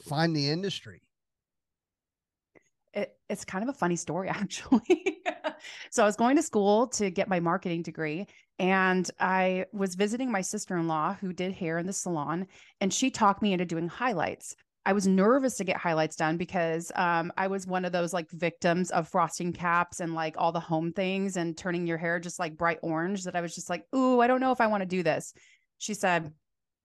find 0.09 0.35
the 0.35 0.49
industry? 0.49 1.02
It, 2.97 3.15
it's 3.29 3.45
kind 3.45 3.62
of 3.62 3.69
a 3.69 3.79
funny 3.79 3.97
story 3.97 4.29
actually. 4.31 5.21
So 5.91 6.03
i 6.03 6.07
was 6.07 6.17
going 6.17 6.37
to 6.37 6.43
school 6.43 6.87
to 6.88 7.11
get 7.11 7.29
my 7.29 7.41
marketing 7.41 7.83
degree 7.83 8.26
and 8.59 9.11
i 9.21 9.65
was 9.73 9.95
visiting 9.95 10.31
my 10.31 10.41
sister-in-law 10.41 11.15
who 11.21 11.33
did 11.33 11.53
hair 11.53 11.79
in 11.79 11.87
the 11.87 11.93
salon 11.93 12.47
and 12.81 12.93
she 12.93 13.11
talked 13.11 13.43
me 13.43 13.53
into 13.53 13.65
doing 13.65 13.88
highlights. 13.88 14.55
I 14.85 14.93
was 14.93 15.09
nervous 15.09 15.57
to 15.57 15.65
get 15.65 15.76
highlights 15.76 16.17
done 16.17 16.37
because 16.37 16.93
um, 16.95 17.33
i 17.37 17.47
was 17.47 17.67
one 17.67 17.85
of 17.85 17.93
those 17.93 18.12
like 18.12 18.31
victims 18.31 18.91
of 18.91 19.09
frosting 19.09 19.53
caps 19.53 20.00
and 20.00 20.15
like 20.15 20.35
all 20.38 20.53
the 20.53 20.61
home 20.61 20.93
things 20.93 21.37
and 21.37 21.57
turning 21.57 21.87
your 21.87 21.99
hair 21.99 22.21
just 22.21 22.38
like 22.38 22.57
bright 22.57 22.79
orange 22.83 23.25
that 23.25 23.37
i 23.37 23.41
was 23.41 23.55
just 23.55 23.71
like 23.71 23.85
ooh 23.95 24.21
i 24.21 24.26
don't 24.26 24.41
know 24.41 24.53
if 24.53 24.61
i 24.61 24.67
want 24.67 24.83
to 24.83 24.87
do 24.87 25.03
this. 25.03 25.33
She 25.79 25.95
said 25.95 26.33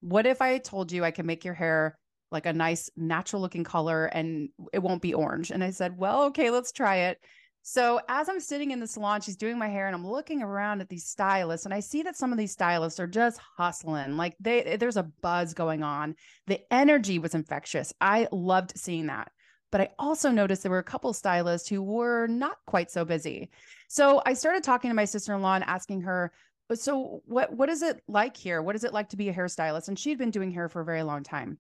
what 0.01 0.25
if 0.25 0.41
i 0.41 0.57
told 0.57 0.91
you 0.91 1.03
i 1.03 1.11
can 1.11 1.25
make 1.25 1.45
your 1.45 1.53
hair 1.53 1.97
like 2.31 2.45
a 2.45 2.53
nice 2.53 2.89
natural 2.95 3.41
looking 3.41 3.63
color 3.63 4.05
and 4.05 4.49
it 4.73 4.79
won't 4.79 5.01
be 5.01 5.13
orange. 5.13 5.51
And 5.51 5.63
I 5.63 5.71
said, 5.71 5.97
well, 5.97 6.23
okay, 6.25 6.49
let's 6.49 6.71
try 6.71 6.95
it. 7.09 7.19
So 7.63 7.99
as 8.09 8.27
I'm 8.27 8.39
sitting 8.39 8.71
in 8.71 8.79
the 8.79 8.87
salon, 8.87 9.21
she's 9.21 9.35
doing 9.35 9.59
my 9.59 9.67
hair 9.67 9.85
and 9.85 9.95
I'm 9.95 10.07
looking 10.07 10.41
around 10.41 10.81
at 10.81 10.89
these 10.89 11.05
stylists 11.05 11.65
and 11.65 11.73
I 11.73 11.79
see 11.79 12.01
that 12.03 12.15
some 12.15 12.31
of 12.31 12.37
these 12.37 12.51
stylists 12.51 12.99
are 12.99 13.07
just 13.07 13.39
hustling. 13.57 14.17
Like 14.17 14.35
they 14.39 14.63
eh, 14.63 14.77
there's 14.77 14.97
a 14.97 15.11
buzz 15.21 15.53
going 15.53 15.83
on. 15.83 16.15
The 16.47 16.61
energy 16.73 17.19
was 17.19 17.35
infectious. 17.35 17.93
I 18.01 18.27
loved 18.31 18.73
seeing 18.75 19.07
that. 19.07 19.31
But 19.71 19.81
I 19.81 19.89
also 19.99 20.31
noticed 20.31 20.63
there 20.63 20.71
were 20.71 20.79
a 20.79 20.83
couple 20.83 21.13
stylists 21.13 21.69
who 21.69 21.81
were 21.81 22.27
not 22.27 22.57
quite 22.65 22.91
so 22.91 23.05
busy. 23.05 23.51
So 23.87 24.21
I 24.25 24.33
started 24.33 24.63
talking 24.63 24.89
to 24.89 24.95
my 24.95 25.05
sister-in-law 25.05 25.55
and 25.55 25.63
asking 25.63 26.01
her, 26.01 26.33
so 26.73 27.21
what 27.25 27.53
what 27.53 27.69
is 27.69 27.81
it 27.81 28.01
like 28.07 28.37
here? 28.37 28.61
What 28.61 28.75
is 28.75 28.83
it 28.83 28.93
like 28.93 29.09
to 29.09 29.17
be 29.17 29.29
a 29.29 29.33
hairstylist? 29.33 29.87
And 29.87 29.99
she'd 29.99 30.17
been 30.17 30.31
doing 30.31 30.51
hair 30.51 30.67
for 30.67 30.81
a 30.81 30.85
very 30.85 31.03
long 31.03 31.23
time. 31.23 31.59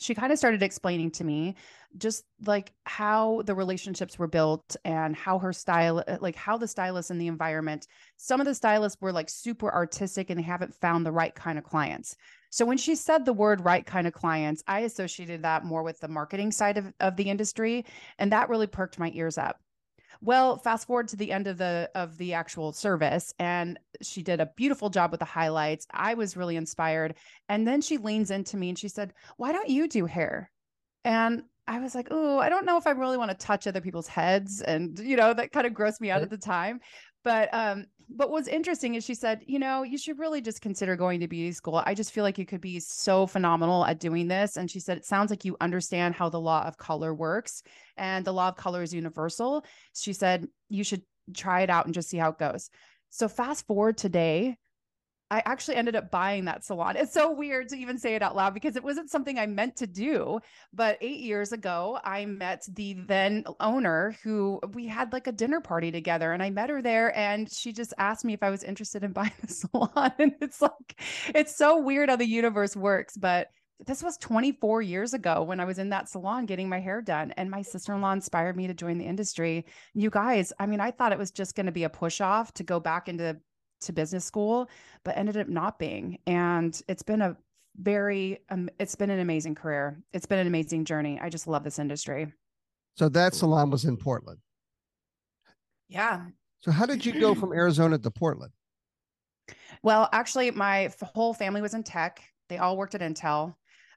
She 0.00 0.14
kind 0.14 0.32
of 0.32 0.38
started 0.38 0.62
explaining 0.62 1.10
to 1.10 1.24
me 1.24 1.54
just 1.96 2.24
like 2.44 2.72
how 2.84 3.42
the 3.46 3.54
relationships 3.54 4.18
were 4.18 4.26
built 4.26 4.76
and 4.84 5.16
how 5.16 5.38
her 5.38 5.52
style 5.52 6.04
uh, 6.06 6.18
like 6.20 6.36
how 6.36 6.56
the 6.56 6.68
stylists 6.68 7.10
in 7.10 7.18
the 7.18 7.26
environment 7.26 7.86
some 8.16 8.40
of 8.40 8.46
the 8.46 8.54
stylists 8.54 9.00
were 9.00 9.12
like 9.12 9.28
super 9.28 9.72
artistic 9.72 10.30
and 10.30 10.38
they 10.38 10.44
haven't 10.44 10.74
found 10.74 11.04
the 11.04 11.12
right 11.12 11.34
kind 11.34 11.58
of 11.58 11.64
clients. 11.64 12.16
So 12.50 12.64
when 12.64 12.78
she 12.78 12.94
said 12.94 13.24
the 13.24 13.32
word 13.32 13.64
right 13.64 13.84
kind 13.84 14.06
of 14.06 14.12
clients 14.12 14.62
i 14.66 14.80
associated 14.80 15.42
that 15.42 15.64
more 15.64 15.82
with 15.82 16.00
the 16.00 16.08
marketing 16.08 16.52
side 16.52 16.78
of, 16.78 16.92
of 17.00 17.16
the 17.16 17.30
industry 17.30 17.84
and 18.18 18.32
that 18.32 18.48
really 18.48 18.66
perked 18.66 18.98
my 18.98 19.10
ears 19.14 19.38
up 19.38 19.60
well, 20.20 20.58
fast 20.58 20.86
forward 20.86 21.08
to 21.08 21.16
the 21.16 21.32
end 21.32 21.46
of 21.46 21.58
the 21.58 21.90
of 21.94 22.18
the 22.18 22.34
actual 22.34 22.72
service 22.72 23.32
and 23.38 23.78
she 24.02 24.22
did 24.22 24.40
a 24.40 24.50
beautiful 24.56 24.90
job 24.90 25.10
with 25.10 25.20
the 25.20 25.26
highlights. 25.26 25.86
I 25.92 26.14
was 26.14 26.36
really 26.36 26.56
inspired. 26.56 27.14
And 27.48 27.66
then 27.66 27.80
she 27.80 27.98
leans 27.98 28.30
into 28.30 28.56
me 28.56 28.70
and 28.70 28.78
she 28.78 28.88
said, 28.88 29.12
"Why 29.36 29.52
don't 29.52 29.68
you 29.68 29.88
do 29.88 30.06
hair?" 30.06 30.50
And 31.04 31.44
I 31.66 31.80
was 31.80 31.94
like, 31.94 32.08
"Oh, 32.10 32.38
I 32.38 32.48
don't 32.48 32.64
know 32.64 32.78
if 32.78 32.86
I 32.86 32.90
really 32.90 33.16
want 33.18 33.30
to 33.30 33.36
touch 33.36 33.66
other 33.66 33.80
people's 33.80 34.08
heads." 34.08 34.60
And 34.62 34.98
you 34.98 35.16
know, 35.16 35.34
that 35.34 35.52
kind 35.52 35.66
of 35.66 35.72
grossed 35.72 36.00
me 36.00 36.10
out 36.10 36.22
at 36.22 36.30
the 36.30 36.38
time. 36.38 36.80
But 37.24 37.48
um 37.52 37.86
but 38.10 38.30
what's 38.30 38.48
interesting 38.48 38.94
is 38.94 39.04
she 39.04 39.14
said, 39.14 39.42
you 39.46 39.58
know, 39.58 39.82
you 39.82 39.98
should 39.98 40.18
really 40.18 40.40
just 40.40 40.62
consider 40.62 40.96
going 40.96 41.20
to 41.20 41.28
beauty 41.28 41.52
school. 41.52 41.82
I 41.84 41.94
just 41.94 42.12
feel 42.12 42.24
like 42.24 42.38
you 42.38 42.46
could 42.46 42.62
be 42.62 42.80
so 42.80 43.26
phenomenal 43.26 43.84
at 43.84 44.00
doing 44.00 44.28
this. 44.28 44.56
And 44.56 44.70
she 44.70 44.80
said, 44.80 44.96
it 44.96 45.04
sounds 45.04 45.28
like 45.28 45.44
you 45.44 45.56
understand 45.60 46.14
how 46.14 46.30
the 46.30 46.40
law 46.40 46.66
of 46.66 46.78
color 46.78 47.14
works 47.14 47.62
and 47.98 48.24
the 48.24 48.32
law 48.32 48.48
of 48.48 48.56
color 48.56 48.82
is 48.82 48.94
universal. 48.94 49.64
She 49.94 50.14
said, 50.14 50.46
you 50.70 50.84
should 50.84 51.02
try 51.34 51.60
it 51.60 51.70
out 51.70 51.84
and 51.84 51.92
just 51.92 52.08
see 52.08 52.16
how 52.16 52.30
it 52.30 52.38
goes. 52.38 52.70
So 53.10 53.28
fast 53.28 53.66
forward 53.66 53.98
today, 53.98 54.56
I 55.30 55.42
actually 55.44 55.76
ended 55.76 55.94
up 55.94 56.10
buying 56.10 56.46
that 56.46 56.64
salon. 56.64 56.96
It's 56.96 57.12
so 57.12 57.32
weird 57.32 57.68
to 57.68 57.76
even 57.76 57.98
say 57.98 58.14
it 58.14 58.22
out 58.22 58.34
loud 58.34 58.54
because 58.54 58.76
it 58.76 58.84
wasn't 58.84 59.10
something 59.10 59.38
I 59.38 59.46
meant 59.46 59.76
to 59.76 59.86
do. 59.86 60.40
But 60.72 60.98
eight 61.00 61.20
years 61.20 61.52
ago, 61.52 61.98
I 62.02 62.24
met 62.24 62.66
the 62.72 62.94
then 62.94 63.44
owner 63.60 64.16
who 64.24 64.60
we 64.72 64.86
had 64.86 65.12
like 65.12 65.26
a 65.26 65.32
dinner 65.32 65.60
party 65.60 65.92
together 65.92 66.32
and 66.32 66.42
I 66.42 66.50
met 66.50 66.70
her 66.70 66.80
there 66.80 67.16
and 67.16 67.50
she 67.50 67.72
just 67.72 67.92
asked 67.98 68.24
me 68.24 68.32
if 68.32 68.42
I 68.42 68.50
was 68.50 68.64
interested 68.64 69.04
in 69.04 69.12
buying 69.18 69.32
the 69.42 69.52
salon. 69.52 70.12
And 70.18 70.34
it's 70.40 70.62
like, 70.62 71.00
it's 71.34 71.56
so 71.56 71.78
weird 71.78 72.08
how 72.08 72.16
the 72.16 72.26
universe 72.26 72.74
works. 72.74 73.16
But 73.16 73.48
this 73.86 74.02
was 74.02 74.16
24 74.18 74.82
years 74.82 75.14
ago 75.14 75.42
when 75.42 75.60
I 75.60 75.64
was 75.64 75.78
in 75.78 75.90
that 75.90 76.08
salon 76.08 76.46
getting 76.46 76.68
my 76.68 76.80
hair 76.80 77.00
done. 77.00 77.32
And 77.36 77.50
my 77.50 77.62
sister 77.62 77.94
in 77.94 78.00
law 78.00 78.12
inspired 78.12 78.56
me 78.56 78.66
to 78.66 78.74
join 78.74 78.98
the 78.98 79.06
industry. 79.06 79.66
You 79.94 80.10
guys, 80.10 80.52
I 80.58 80.66
mean, 80.66 80.80
I 80.80 80.90
thought 80.90 81.12
it 81.12 81.18
was 81.18 81.30
just 81.30 81.54
going 81.54 81.66
to 81.66 81.72
be 81.72 81.84
a 81.84 81.88
push 81.88 82.20
off 82.20 82.52
to 82.54 82.64
go 82.64 82.80
back 82.80 83.08
into 83.08 83.38
to 83.80 83.92
business 83.92 84.24
school, 84.24 84.68
but 85.04 85.16
ended 85.16 85.36
up 85.36 85.48
not 85.48 85.78
being. 85.78 86.18
And 86.26 86.80
it's 86.88 87.02
been 87.02 87.22
a 87.22 87.36
very, 87.80 88.40
um, 88.50 88.68
it's 88.78 88.94
been 88.94 89.10
an 89.10 89.20
amazing 89.20 89.54
career. 89.54 90.02
It's 90.12 90.26
been 90.26 90.38
an 90.38 90.46
amazing 90.46 90.84
journey. 90.84 91.18
I 91.20 91.28
just 91.28 91.46
love 91.46 91.64
this 91.64 91.78
industry. 91.78 92.32
So 92.96 93.08
that 93.10 93.34
salon 93.34 93.70
was 93.70 93.84
in 93.84 93.96
Portland. 93.96 94.38
Yeah. 95.88 96.26
So 96.60 96.72
how 96.72 96.86
did 96.86 97.06
you 97.06 97.20
go 97.20 97.34
from 97.34 97.52
Arizona 97.52 97.98
to 97.98 98.10
Portland? 98.10 98.52
Well, 99.82 100.08
actually, 100.12 100.50
my 100.50 100.92
whole 101.02 101.32
family 101.32 101.62
was 101.62 101.74
in 101.74 101.84
tech. 101.84 102.22
They 102.48 102.58
all 102.58 102.76
worked 102.76 102.94
at 102.94 103.00
Intel. 103.00 103.54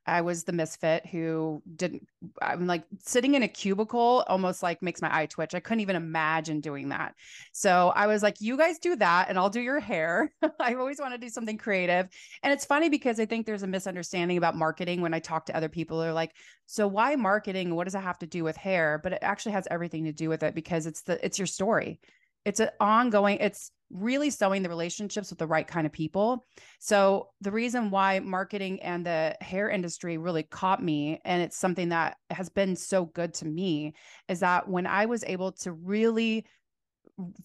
I 0.07 0.21
was 0.21 0.43
the 0.43 0.51
misfit 0.51 1.05
who 1.05 1.61
didn't, 1.75 2.07
I'm 2.41 2.65
like 2.65 2.83
sitting 2.99 3.35
in 3.35 3.43
a 3.43 3.47
cubicle 3.47 4.23
almost 4.27 4.63
like 4.63 4.81
makes 4.81 5.01
my 5.01 5.15
eye 5.15 5.27
twitch. 5.27 5.53
I 5.53 5.59
couldn't 5.59 5.81
even 5.81 5.95
imagine 5.95 6.59
doing 6.59 6.89
that. 6.89 7.13
So 7.51 7.93
I 7.95 8.07
was 8.07 8.23
like, 8.23 8.41
you 8.41 8.57
guys 8.57 8.79
do 8.79 8.95
that 8.95 9.29
and 9.29 9.37
I'll 9.37 9.49
do 9.49 9.61
your 9.61 9.79
hair. 9.79 10.31
I 10.59 10.73
always 10.73 10.99
want 10.99 11.13
to 11.13 11.19
do 11.19 11.29
something 11.29 11.57
creative. 11.57 12.09
And 12.41 12.51
it's 12.51 12.65
funny 12.65 12.89
because 12.89 13.19
I 13.19 13.25
think 13.25 13.45
there's 13.45 13.63
a 13.63 13.67
misunderstanding 13.67 14.37
about 14.37 14.55
marketing 14.55 15.01
when 15.01 15.13
I 15.13 15.19
talk 15.19 15.45
to 15.47 15.55
other 15.55 15.69
people. 15.69 15.99
They're 15.99 16.13
like, 16.13 16.31
so 16.65 16.87
why 16.87 17.15
marketing? 17.15 17.75
What 17.75 17.83
does 17.83 17.95
it 17.95 17.99
have 17.99 18.19
to 18.19 18.27
do 18.27 18.43
with 18.43 18.57
hair? 18.57 18.99
But 19.03 19.13
it 19.13 19.19
actually 19.21 19.51
has 19.53 19.67
everything 19.69 20.05
to 20.05 20.11
do 20.11 20.29
with 20.29 20.41
it 20.41 20.55
because 20.55 20.87
it's 20.87 21.03
the, 21.03 21.23
it's 21.23 21.37
your 21.37 21.47
story. 21.47 21.99
It's 22.45 22.59
an 22.59 22.69
ongoing, 22.79 23.37
it's, 23.39 23.71
really 23.93 24.29
sowing 24.29 24.63
the 24.63 24.69
relationships 24.69 25.29
with 25.29 25.39
the 25.39 25.47
right 25.47 25.67
kind 25.67 25.85
of 25.85 25.91
people. 25.91 26.45
So, 26.79 27.29
the 27.41 27.51
reason 27.51 27.91
why 27.91 28.19
marketing 28.19 28.81
and 28.81 29.05
the 29.05 29.35
hair 29.41 29.69
industry 29.69 30.17
really 30.17 30.43
caught 30.43 30.83
me, 30.83 31.19
and 31.25 31.41
it's 31.41 31.57
something 31.57 31.89
that 31.89 32.17
has 32.29 32.49
been 32.49 32.75
so 32.75 33.05
good 33.05 33.33
to 33.35 33.45
me, 33.45 33.93
is 34.27 34.39
that 34.39 34.67
when 34.67 34.87
I 34.87 35.05
was 35.05 35.23
able 35.25 35.51
to 35.53 35.71
really 35.71 36.45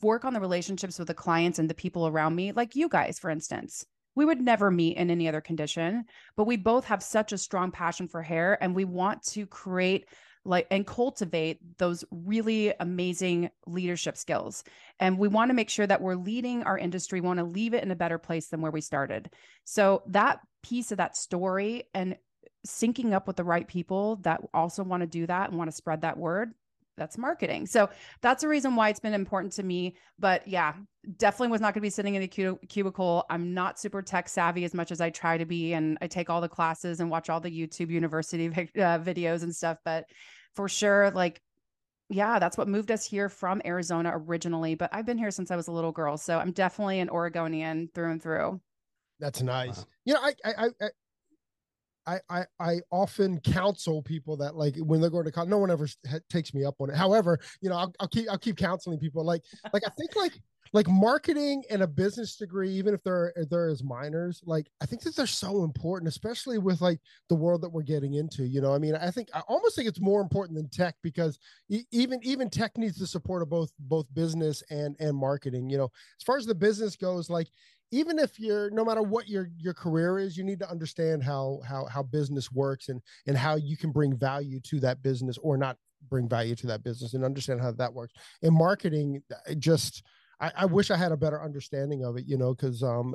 work 0.01 0.25
on 0.25 0.33
the 0.33 0.41
relationships 0.41 0.99
with 0.99 1.09
the 1.09 1.15
clients 1.15 1.59
and 1.59 1.69
the 1.69 1.75
people 1.75 2.07
around 2.07 2.35
me, 2.35 2.53
like 2.53 2.77
you 2.77 2.89
guys, 2.89 3.19
for 3.19 3.31
instance. 3.31 3.85
We 4.15 4.25
would 4.25 4.41
never 4.41 4.71
meet 4.71 4.97
in 4.97 5.11
any 5.11 5.29
other 5.29 5.43
condition, 5.43 6.07
but 6.39 6.47
we 6.47 6.57
both 6.57 6.87
have 6.87 7.03
such 7.03 7.33
a 7.33 7.39
strong 7.39 7.71
passion 7.71 8.09
for 8.09 8.23
hair 8.23 8.57
and 8.63 8.75
we 8.75 8.87
want 8.87 9.23
to 9.25 9.45
create 9.45 10.07
like 10.47 10.67
and 10.71 10.87
cultivate 10.87 11.59
those 11.79 12.05
really 12.11 12.73
amazing 12.81 13.51
leadership 13.67 14.17
skills 14.17 14.65
and 15.01 15.19
we 15.19 15.29
want 15.29 15.51
to 15.51 15.55
make 15.55 15.69
sure 15.69 15.87
that 15.87 16.01
we're 16.01 16.15
leading 16.15 16.63
our 16.63 16.79
industry 16.79 17.21
want 17.21 17.39
to 17.39 17.45
leave 17.45 17.75
it 17.75 17.83
in 17.83 17.91
a 17.91 17.97
better 17.97 18.19
place 18.19 18.49
than 18.49 18.61
where 18.61 18.73
we 18.73 18.81
started 18.81 19.31
so 19.65 20.03
that 20.07 20.41
piece 20.63 20.93
of 20.93 20.99
that 20.99 21.17
story 21.17 21.85
and 21.95 22.17
syncing 22.67 23.13
up 23.13 23.27
with 23.27 23.37
the 23.37 23.45
right 23.45 23.69
people 23.69 24.17
that 24.17 24.41
also 24.53 24.83
want 24.83 25.01
to 25.01 25.07
do 25.07 25.27
that 25.27 25.49
and 25.49 25.59
want 25.59 25.71
to 25.71 25.77
spread 25.77 26.03
that 26.03 26.17
word 26.17 26.53
that's 26.97 27.19
marketing. 27.19 27.67
So 27.67 27.91
that's 28.23 28.43
the 28.43 28.49
reason 28.49 28.75
why 28.75 28.89
it's 28.89 29.01
been 29.01 29.15
important 29.15 29.53
to 29.55 29.63
me. 29.63 29.97
But 30.19 30.47
yeah, 30.49 30.75
definitely 31.19 31.49
was 31.49 31.61
not 31.61 31.75
going 31.75 31.81
to 31.81 31.87
be 31.87 31.91
sitting 31.91 32.15
in 32.15 32.23
a 32.23 32.57
cubicle. 32.67 33.25
I'm 33.29 33.55
not 33.55 33.79
super 33.79 34.03
tech 34.03 34.29
savvy 34.29 34.65
as 34.65 34.75
much 34.75 34.91
as 34.91 35.01
I 35.01 35.11
try 35.11 35.39
to 35.39 35.45
be, 35.45 35.75
and 35.75 35.99
I 36.01 36.07
take 36.07 36.31
all 36.31 36.41
the 36.41 36.49
classes 36.49 37.01
and 37.01 37.11
watch 37.11 37.29
all 37.29 37.41
the 37.41 37.51
YouTube 37.51 37.91
University 37.91 38.47
uh, 38.49 38.99
videos 38.99 39.43
and 39.43 39.55
stuff. 39.55 39.79
But 39.85 40.07
for 40.57 40.69
sure, 40.69 41.11
like, 41.13 41.41
yeah, 42.09 42.39
that's 42.39 42.57
what 42.57 42.69
moved 42.69 42.91
us 42.91 43.05
here 43.05 43.29
from 43.29 43.61
Arizona 43.65 44.13
originally. 44.15 44.75
But 44.75 44.91
I've 44.93 45.07
been 45.07 45.19
here 45.19 45.31
since 45.31 45.51
I 45.51 45.57
was 45.57 45.69
a 45.69 45.73
little 45.73 45.93
girl, 45.93 46.17
so 46.17 46.39
I'm 46.39 46.53
definitely 46.53 47.01
an 47.01 47.11
Oregonian 47.11 47.91
through 47.95 48.13
and 48.13 48.23
through. 48.23 48.61
That's 49.21 49.43
nice. 49.43 49.79
Wow. 49.79 49.85
You 50.05 50.15
know, 50.15 50.21
I, 50.21 50.35
I, 50.45 50.69
I, 50.81 50.87
I, 52.07 52.21
I, 52.31 52.45
I 52.61 52.81
often 52.91 53.41
counsel 53.41 54.03
people 54.03 54.37
that 54.39 54.57
like 54.57 54.77
when 54.77 55.01
they're 55.01 55.11
going 55.11 55.25
to 55.25 55.33
college, 55.33 55.51
no 55.51 55.59
one 55.59 55.71
ever 55.71 55.89
takes 56.31 56.55
me 56.55 56.65
up 56.65 56.77
on 56.81 56.91
it. 56.91 56.97
However, 56.97 57.39
you 57.61 57.71
know, 57.71 57.77
I'll, 57.77 57.93
I'll 58.01 58.09
keep, 58.09 58.31
I'll 58.31 58.39
keep 58.39 58.57
counseling 58.57 58.99
people. 58.99 59.25
Like, 59.25 59.43
like 59.73 59.83
I 59.87 59.91
think 59.91 60.15
like, 60.17 60.41
like 60.73 60.89
marketing 60.89 61.63
and 61.71 61.83
a 61.83 61.87
business 61.87 62.37
degree, 62.37 62.71
even 62.71 62.93
if 62.93 63.03
they're 63.03 63.33
they're 63.51 63.69
as 63.69 63.83
minors, 63.83 64.43
like 64.45 64.69
I 64.81 64.87
think 64.87 65.03
that 65.03 65.15
they're 65.17 65.27
so 65.27 65.65
important, 65.65 66.09
especially 66.09 66.59
with 66.59 66.81
like 66.81 66.99
the 67.29 67.35
world 67.35 67.63
that 67.63 67.69
we're 67.69 67.83
getting 67.83 68.15
into. 68.15 68.45
You 68.45 68.61
know, 68.61 68.75
I 68.75 68.79
mean, 68.79 68.95
I 68.95 69.11
think 69.11 69.29
I 69.33 69.41
almost 69.49 69.77
think 69.77 69.89
it's 69.89 70.01
more 70.01 70.21
important 70.21 70.57
than 70.57 70.69
tech 70.69 70.97
because 71.03 71.39
even 71.93 72.21
even 72.23 72.51
tech 72.51 72.77
needs 72.77 72.99
the 72.99 73.07
support 73.07 73.43
of 73.43 73.49
both 73.49 73.73
both 73.79 74.13
business 74.13 74.63
and 74.71 74.97
and 74.99 75.17
marketing. 75.17 75.71
You 75.71 75.79
know, 75.79 75.91
as 76.19 76.25
far 76.25 76.37
as 76.37 76.47
the 76.47 76.55
business 76.55 76.97
goes, 76.97 77.31
like 77.31 77.49
even 77.91 78.19
if 78.19 78.39
you're 78.39 78.71
no 78.71 78.85
matter 78.85 79.03
what 79.03 79.29
your 79.29 79.49
your 79.59 79.75
career 79.75 80.19
is 80.19 80.37
you 80.37 80.45
need 80.45 80.59
to 80.59 80.71
understand 80.71 81.23
how 81.23 81.61
how 81.67 81.87
how 81.87 82.03
business 82.03 82.51
works 82.51 82.89
and 82.89 83.01
and 83.27 83.37
how 83.37 83.55
you 83.55 83.77
can 83.77 83.93
bring 83.93 84.17
value 84.17 84.61
to 84.61 84.81
that 84.81 85.03
business 85.03 85.39
or 85.39 85.57
not 85.57 85.77
bring 86.09 86.29
value 86.29 86.55
to 86.55 86.67
that 86.67 86.83
business 86.83 87.15
and 87.15 87.25
understand 87.25 87.61
how 87.61 87.73
that 87.73 87.93
works. 87.93 88.15
In 88.43 88.55
marketing 88.55 89.23
just 89.59 90.03
I, 90.41 90.53
I 90.57 90.65
wish 90.67 90.91
i 90.91 90.97
had 90.97 91.13
a 91.13 91.17
better 91.17 91.43
understanding 91.43 92.05
of 92.05 92.17
it 92.17 92.25
you 92.27 92.37
know 92.37 92.55
because 92.55 92.83
um 92.83 93.15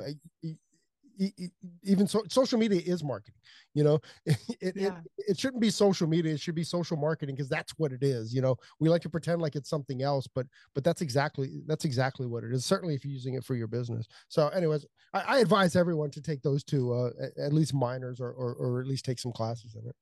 even 1.82 2.06
so 2.06 2.22
social 2.28 2.58
media 2.58 2.80
is 2.84 3.04
marketing 3.04 3.40
you 3.74 3.84
know 3.84 3.98
it, 4.26 4.74
yeah. 4.76 4.98
it, 5.18 5.30
it 5.30 5.38
shouldn't 5.38 5.60
be 5.60 5.70
social 5.70 6.06
media 6.06 6.32
it 6.32 6.40
should 6.40 6.54
be 6.54 6.64
social 6.64 6.96
marketing 6.96 7.34
because 7.34 7.48
that's 7.48 7.72
what 7.78 7.92
it 7.92 8.02
is 8.02 8.34
you 8.34 8.40
know 8.40 8.56
we 8.80 8.88
like 8.88 9.02
to 9.02 9.10
pretend 9.10 9.40
like 9.40 9.54
it's 9.56 9.70
something 9.70 10.02
else 10.02 10.26
but 10.34 10.46
but 10.74 10.84
that's 10.84 11.00
exactly 11.00 11.62
that's 11.66 11.84
exactly 11.84 12.26
what 12.26 12.44
it 12.44 12.52
is 12.52 12.64
certainly 12.64 12.94
if 12.94 13.04
you're 13.04 13.12
using 13.12 13.34
it 13.34 13.44
for 13.44 13.54
your 13.54 13.66
business 13.68 14.06
so 14.28 14.48
anyways 14.48 14.86
i, 15.14 15.20
I 15.20 15.38
advise 15.38 15.76
everyone 15.76 16.10
to 16.12 16.22
take 16.22 16.42
those 16.42 16.64
two 16.64 16.92
uh, 16.92 17.10
at 17.38 17.52
least 17.52 17.74
minors 17.74 18.20
or, 18.20 18.30
or 18.30 18.54
or 18.54 18.80
at 18.80 18.86
least 18.86 19.04
take 19.04 19.18
some 19.18 19.32
classes 19.32 19.74
in 19.74 19.86
it 19.88 19.96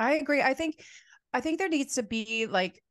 I 0.00 0.14
agree. 0.14 0.40
I 0.40 0.54
think 0.54 0.82
I 1.32 1.40
think 1.40 1.58
there 1.58 1.68
needs 1.68 1.94
to 1.94 2.02
be 2.02 2.46
like 2.46 2.82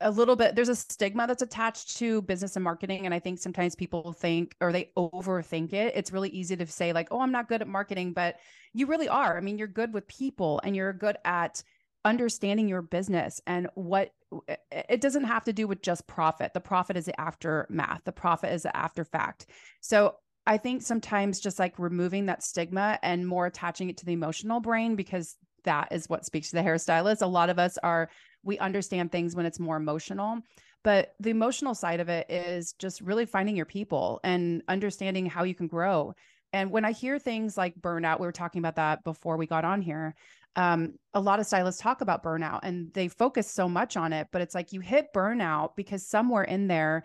a 0.00 0.10
little 0.10 0.36
bit, 0.36 0.54
there's 0.54 0.68
a 0.68 0.76
stigma 0.76 1.26
that's 1.26 1.42
attached 1.42 1.96
to 1.96 2.22
business 2.22 2.54
and 2.54 2.62
marketing. 2.62 3.06
And 3.06 3.14
I 3.14 3.18
think 3.18 3.40
sometimes 3.40 3.74
people 3.74 4.12
think 4.12 4.54
or 4.60 4.72
they 4.72 4.90
overthink 4.96 5.72
it. 5.72 5.92
It's 5.96 6.12
really 6.12 6.28
easy 6.30 6.56
to 6.56 6.66
say, 6.66 6.92
like, 6.92 7.08
oh, 7.10 7.20
I'm 7.20 7.32
not 7.32 7.48
good 7.48 7.60
at 7.60 7.68
marketing, 7.68 8.12
but 8.12 8.36
you 8.72 8.86
really 8.86 9.08
are. 9.08 9.36
I 9.36 9.40
mean, 9.40 9.58
you're 9.58 9.66
good 9.66 9.92
with 9.92 10.06
people 10.06 10.60
and 10.62 10.76
you're 10.76 10.92
good 10.92 11.16
at 11.24 11.62
understanding 12.04 12.68
your 12.68 12.82
business 12.82 13.40
and 13.46 13.68
what 13.74 14.12
eh, 14.48 14.56
eh, 14.70 14.82
it 14.88 15.00
doesn't 15.00 15.24
have 15.24 15.44
to 15.44 15.52
do 15.52 15.66
with 15.66 15.82
just 15.82 16.06
profit. 16.06 16.54
The 16.54 16.60
profit 16.60 16.96
is 16.96 17.06
the 17.06 17.20
aftermath, 17.20 18.02
the 18.04 18.12
profit 18.12 18.52
is 18.52 18.62
the 18.62 18.76
after 18.76 19.04
fact. 19.04 19.46
So 19.80 20.16
I 20.46 20.56
think 20.56 20.82
sometimes 20.82 21.40
just 21.40 21.58
like 21.58 21.78
removing 21.78 22.26
that 22.26 22.42
stigma 22.42 22.98
and 23.02 23.26
more 23.26 23.46
attaching 23.46 23.90
it 23.90 23.96
to 23.98 24.06
the 24.06 24.12
emotional 24.12 24.60
brain 24.60 24.96
because 24.96 25.36
that 25.64 25.88
is 25.90 26.08
what 26.08 26.24
speaks 26.24 26.50
to 26.50 26.56
the 26.56 26.62
hairstylist. 26.62 27.22
A 27.22 27.26
lot 27.26 27.50
of 27.50 27.58
us 27.58 27.78
are, 27.82 28.10
we 28.42 28.58
understand 28.58 29.12
things 29.12 29.34
when 29.36 29.46
it's 29.46 29.58
more 29.58 29.76
emotional. 29.76 30.40
But 30.84 31.14
the 31.20 31.30
emotional 31.30 31.74
side 31.74 32.00
of 32.00 32.08
it 32.08 32.28
is 32.28 32.72
just 32.72 33.00
really 33.00 33.24
finding 33.24 33.56
your 33.56 33.66
people 33.66 34.20
and 34.24 34.62
understanding 34.66 35.26
how 35.26 35.44
you 35.44 35.54
can 35.54 35.68
grow. 35.68 36.14
And 36.52 36.70
when 36.70 36.84
I 36.84 36.92
hear 36.92 37.18
things 37.18 37.56
like 37.56 37.80
burnout, 37.80 38.20
we 38.20 38.26
were 38.26 38.32
talking 38.32 38.58
about 38.58 38.76
that 38.76 39.04
before 39.04 39.36
we 39.36 39.46
got 39.46 39.64
on 39.64 39.80
here. 39.80 40.14
Um, 40.54 40.94
a 41.14 41.20
lot 41.20 41.40
of 41.40 41.46
stylists 41.46 41.80
talk 41.80 42.02
about 42.02 42.22
burnout 42.22 42.60
and 42.62 42.92
they 42.92 43.08
focus 43.08 43.50
so 43.50 43.68
much 43.68 43.96
on 43.96 44.12
it, 44.12 44.28
but 44.32 44.42
it's 44.42 44.54
like 44.54 44.72
you 44.72 44.80
hit 44.80 45.06
burnout 45.14 45.76
because 45.76 46.06
somewhere 46.06 46.44
in 46.44 46.66
there 46.66 47.04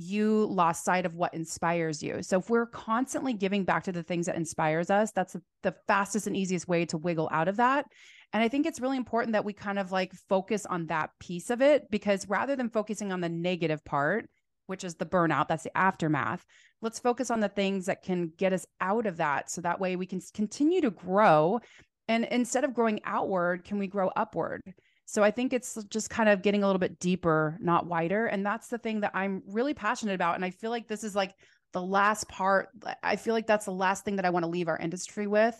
you 0.00 0.46
lost 0.46 0.84
sight 0.84 1.04
of 1.04 1.16
what 1.16 1.34
inspires 1.34 2.04
you. 2.04 2.22
So 2.22 2.38
if 2.38 2.48
we're 2.48 2.66
constantly 2.66 3.32
giving 3.32 3.64
back 3.64 3.82
to 3.84 3.92
the 3.92 4.04
things 4.04 4.26
that 4.26 4.36
inspires 4.36 4.90
us, 4.90 5.10
that's 5.10 5.34
the 5.64 5.74
fastest 5.88 6.28
and 6.28 6.36
easiest 6.36 6.68
way 6.68 6.84
to 6.86 6.96
wiggle 6.96 7.28
out 7.32 7.48
of 7.48 7.56
that. 7.56 7.84
And 8.32 8.40
I 8.40 8.46
think 8.46 8.64
it's 8.64 8.80
really 8.80 8.96
important 8.96 9.32
that 9.32 9.44
we 9.44 9.52
kind 9.52 9.76
of 9.76 9.90
like 9.90 10.12
focus 10.28 10.64
on 10.66 10.86
that 10.86 11.10
piece 11.18 11.50
of 11.50 11.60
it 11.60 11.90
because 11.90 12.28
rather 12.28 12.54
than 12.54 12.70
focusing 12.70 13.10
on 13.10 13.20
the 13.20 13.28
negative 13.28 13.84
part, 13.84 14.30
which 14.66 14.84
is 14.84 14.94
the 14.94 15.06
burnout, 15.06 15.48
that's 15.48 15.64
the 15.64 15.76
aftermath, 15.76 16.44
let's 16.80 17.00
focus 17.00 17.28
on 17.28 17.40
the 17.40 17.48
things 17.48 17.86
that 17.86 18.02
can 18.02 18.30
get 18.36 18.52
us 18.52 18.66
out 18.80 19.04
of 19.04 19.16
that. 19.16 19.50
So 19.50 19.62
that 19.62 19.80
way 19.80 19.96
we 19.96 20.06
can 20.06 20.20
continue 20.32 20.80
to 20.82 20.90
grow. 20.90 21.58
And 22.06 22.24
instead 22.26 22.62
of 22.62 22.72
growing 22.72 23.00
outward, 23.04 23.64
can 23.64 23.78
we 23.78 23.88
grow 23.88 24.12
upward? 24.14 24.62
So 25.10 25.24
I 25.24 25.30
think 25.30 25.54
it's 25.54 25.82
just 25.84 26.10
kind 26.10 26.28
of 26.28 26.42
getting 26.42 26.62
a 26.62 26.66
little 26.66 26.78
bit 26.78 27.00
deeper, 27.00 27.56
not 27.62 27.86
wider. 27.86 28.26
And 28.26 28.44
that's 28.44 28.68
the 28.68 28.76
thing 28.76 29.00
that 29.00 29.12
I'm 29.14 29.42
really 29.46 29.72
passionate 29.72 30.12
about. 30.12 30.34
And 30.34 30.44
I 30.44 30.50
feel 30.50 30.70
like 30.70 30.86
this 30.86 31.02
is 31.02 31.16
like 31.16 31.34
the 31.72 31.80
last 31.80 32.28
part. 32.28 32.68
I 33.02 33.16
feel 33.16 33.32
like 33.32 33.46
that's 33.46 33.64
the 33.64 33.70
last 33.70 34.04
thing 34.04 34.16
that 34.16 34.26
I 34.26 34.30
want 34.30 34.44
to 34.44 34.50
leave 34.50 34.68
our 34.68 34.76
industry 34.76 35.26
with. 35.26 35.58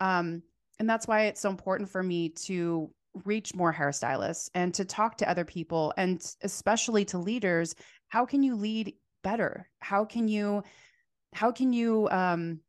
Um, 0.00 0.42
and 0.78 0.86
that's 0.86 1.08
why 1.08 1.22
it's 1.22 1.40
so 1.40 1.48
important 1.48 1.88
for 1.88 2.02
me 2.02 2.28
to 2.44 2.90
reach 3.24 3.54
more 3.54 3.72
hairstylists 3.72 4.50
and 4.54 4.74
to 4.74 4.84
talk 4.84 5.16
to 5.16 5.30
other 5.30 5.46
people 5.46 5.94
and 5.96 6.22
especially 6.42 7.06
to 7.06 7.16
leaders. 7.16 7.74
How 8.08 8.26
can 8.26 8.42
you 8.42 8.54
lead 8.54 8.96
better? 9.24 9.66
How 9.78 10.04
can 10.04 10.28
you, 10.28 10.62
how 11.32 11.52
can 11.52 11.72
you, 11.72 12.06
um, 12.10 12.60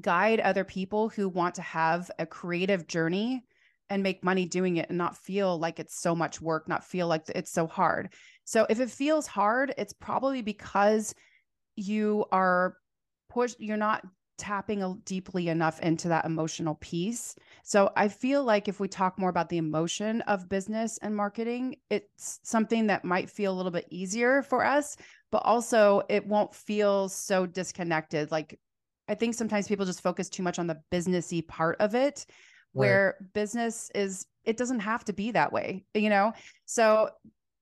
guide 0.00 0.40
other 0.40 0.64
people 0.64 1.10
who 1.10 1.28
want 1.28 1.56
to 1.56 1.62
have 1.62 2.10
a 2.18 2.24
creative 2.24 2.86
journey 2.86 3.44
and 3.92 4.02
make 4.02 4.24
money 4.24 4.46
doing 4.46 4.78
it 4.78 4.88
and 4.88 4.96
not 4.96 5.18
feel 5.18 5.58
like 5.58 5.78
it's 5.78 6.00
so 6.00 6.14
much 6.14 6.40
work, 6.40 6.66
not 6.66 6.82
feel 6.82 7.06
like 7.06 7.24
it's 7.34 7.52
so 7.52 7.66
hard. 7.66 8.08
So 8.44 8.66
if 8.70 8.80
it 8.80 8.90
feels 8.90 9.26
hard, 9.26 9.74
it's 9.76 9.92
probably 9.92 10.40
because 10.40 11.14
you 11.76 12.24
are 12.32 12.78
push 13.28 13.54
you're 13.58 13.76
not 13.76 14.02
tapping 14.38 15.00
deeply 15.04 15.48
enough 15.48 15.78
into 15.80 16.08
that 16.08 16.24
emotional 16.24 16.76
piece. 16.76 17.36
So 17.64 17.92
I 17.94 18.08
feel 18.08 18.42
like 18.42 18.66
if 18.66 18.80
we 18.80 18.88
talk 18.88 19.18
more 19.18 19.28
about 19.28 19.50
the 19.50 19.58
emotion 19.58 20.22
of 20.22 20.48
business 20.48 20.98
and 21.02 21.14
marketing, 21.14 21.76
it's 21.90 22.40
something 22.42 22.86
that 22.86 23.04
might 23.04 23.28
feel 23.28 23.52
a 23.52 23.56
little 23.56 23.70
bit 23.70 23.86
easier 23.90 24.40
for 24.40 24.64
us, 24.64 24.96
but 25.30 25.42
also 25.44 26.02
it 26.08 26.26
won't 26.26 26.54
feel 26.54 27.10
so 27.10 27.44
disconnected. 27.44 28.30
Like 28.30 28.58
I 29.06 29.14
think 29.14 29.34
sometimes 29.34 29.68
people 29.68 29.84
just 29.84 30.00
focus 30.00 30.30
too 30.30 30.42
much 30.42 30.58
on 30.58 30.66
the 30.66 30.80
businessy 30.90 31.46
part 31.46 31.76
of 31.78 31.94
it 31.94 32.24
where 32.72 33.16
right. 33.20 33.32
business 33.32 33.90
is 33.94 34.26
it 34.44 34.56
doesn't 34.56 34.80
have 34.80 35.04
to 35.04 35.12
be 35.12 35.30
that 35.30 35.52
way 35.52 35.84
you 35.94 36.10
know? 36.10 36.32
So 36.64 37.10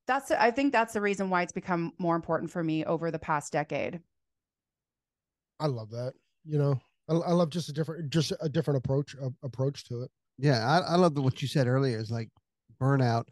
that's 0.06 0.30
i 0.32 0.50
think 0.50 0.72
that's 0.72 0.92
the 0.92 1.00
reason 1.00 1.30
why 1.30 1.42
it's 1.42 1.52
become 1.52 1.92
more 1.98 2.16
important 2.16 2.50
for 2.50 2.64
me 2.64 2.84
over 2.84 3.10
the 3.10 3.18
past 3.18 3.52
decade. 3.52 4.00
I 5.58 5.66
love 5.66 5.90
that 5.90 6.14
you 6.44 6.58
know? 6.58 6.80
I, 7.08 7.14
I 7.14 7.32
love 7.32 7.50
just 7.50 7.68
a 7.68 7.72
different 7.72 8.10
just 8.10 8.32
a 8.40 8.48
different 8.48 8.78
approach 8.78 9.14
uh, 9.22 9.30
approach 9.42 9.84
to 9.84 10.02
it. 10.02 10.10
Yeah 10.38 10.66
i, 10.66 10.92
I 10.92 10.96
love 10.96 11.14
the, 11.14 11.22
what 11.22 11.42
you 11.42 11.48
said 11.48 11.66
earlier 11.66 11.98
is 11.98 12.10
like 12.10 12.28
burnout 12.80 13.24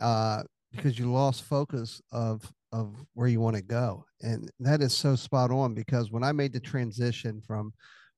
uh 0.00 0.42
because 0.72 0.98
you 0.98 1.10
lost 1.10 1.42
focus 1.42 2.00
of 2.12 2.50
of 2.72 2.94
where 3.14 3.28
you 3.28 3.40
want 3.40 3.56
to 3.56 3.62
go 3.62 4.04
and 4.22 4.50
that 4.60 4.82
is 4.82 4.96
so 4.96 5.16
spot 5.16 5.50
on 5.50 5.74
because 5.74 6.10
when 6.12 6.22
i 6.22 6.32
made 6.32 6.52
the 6.52 6.60
transition 6.60 7.40
from 7.40 7.72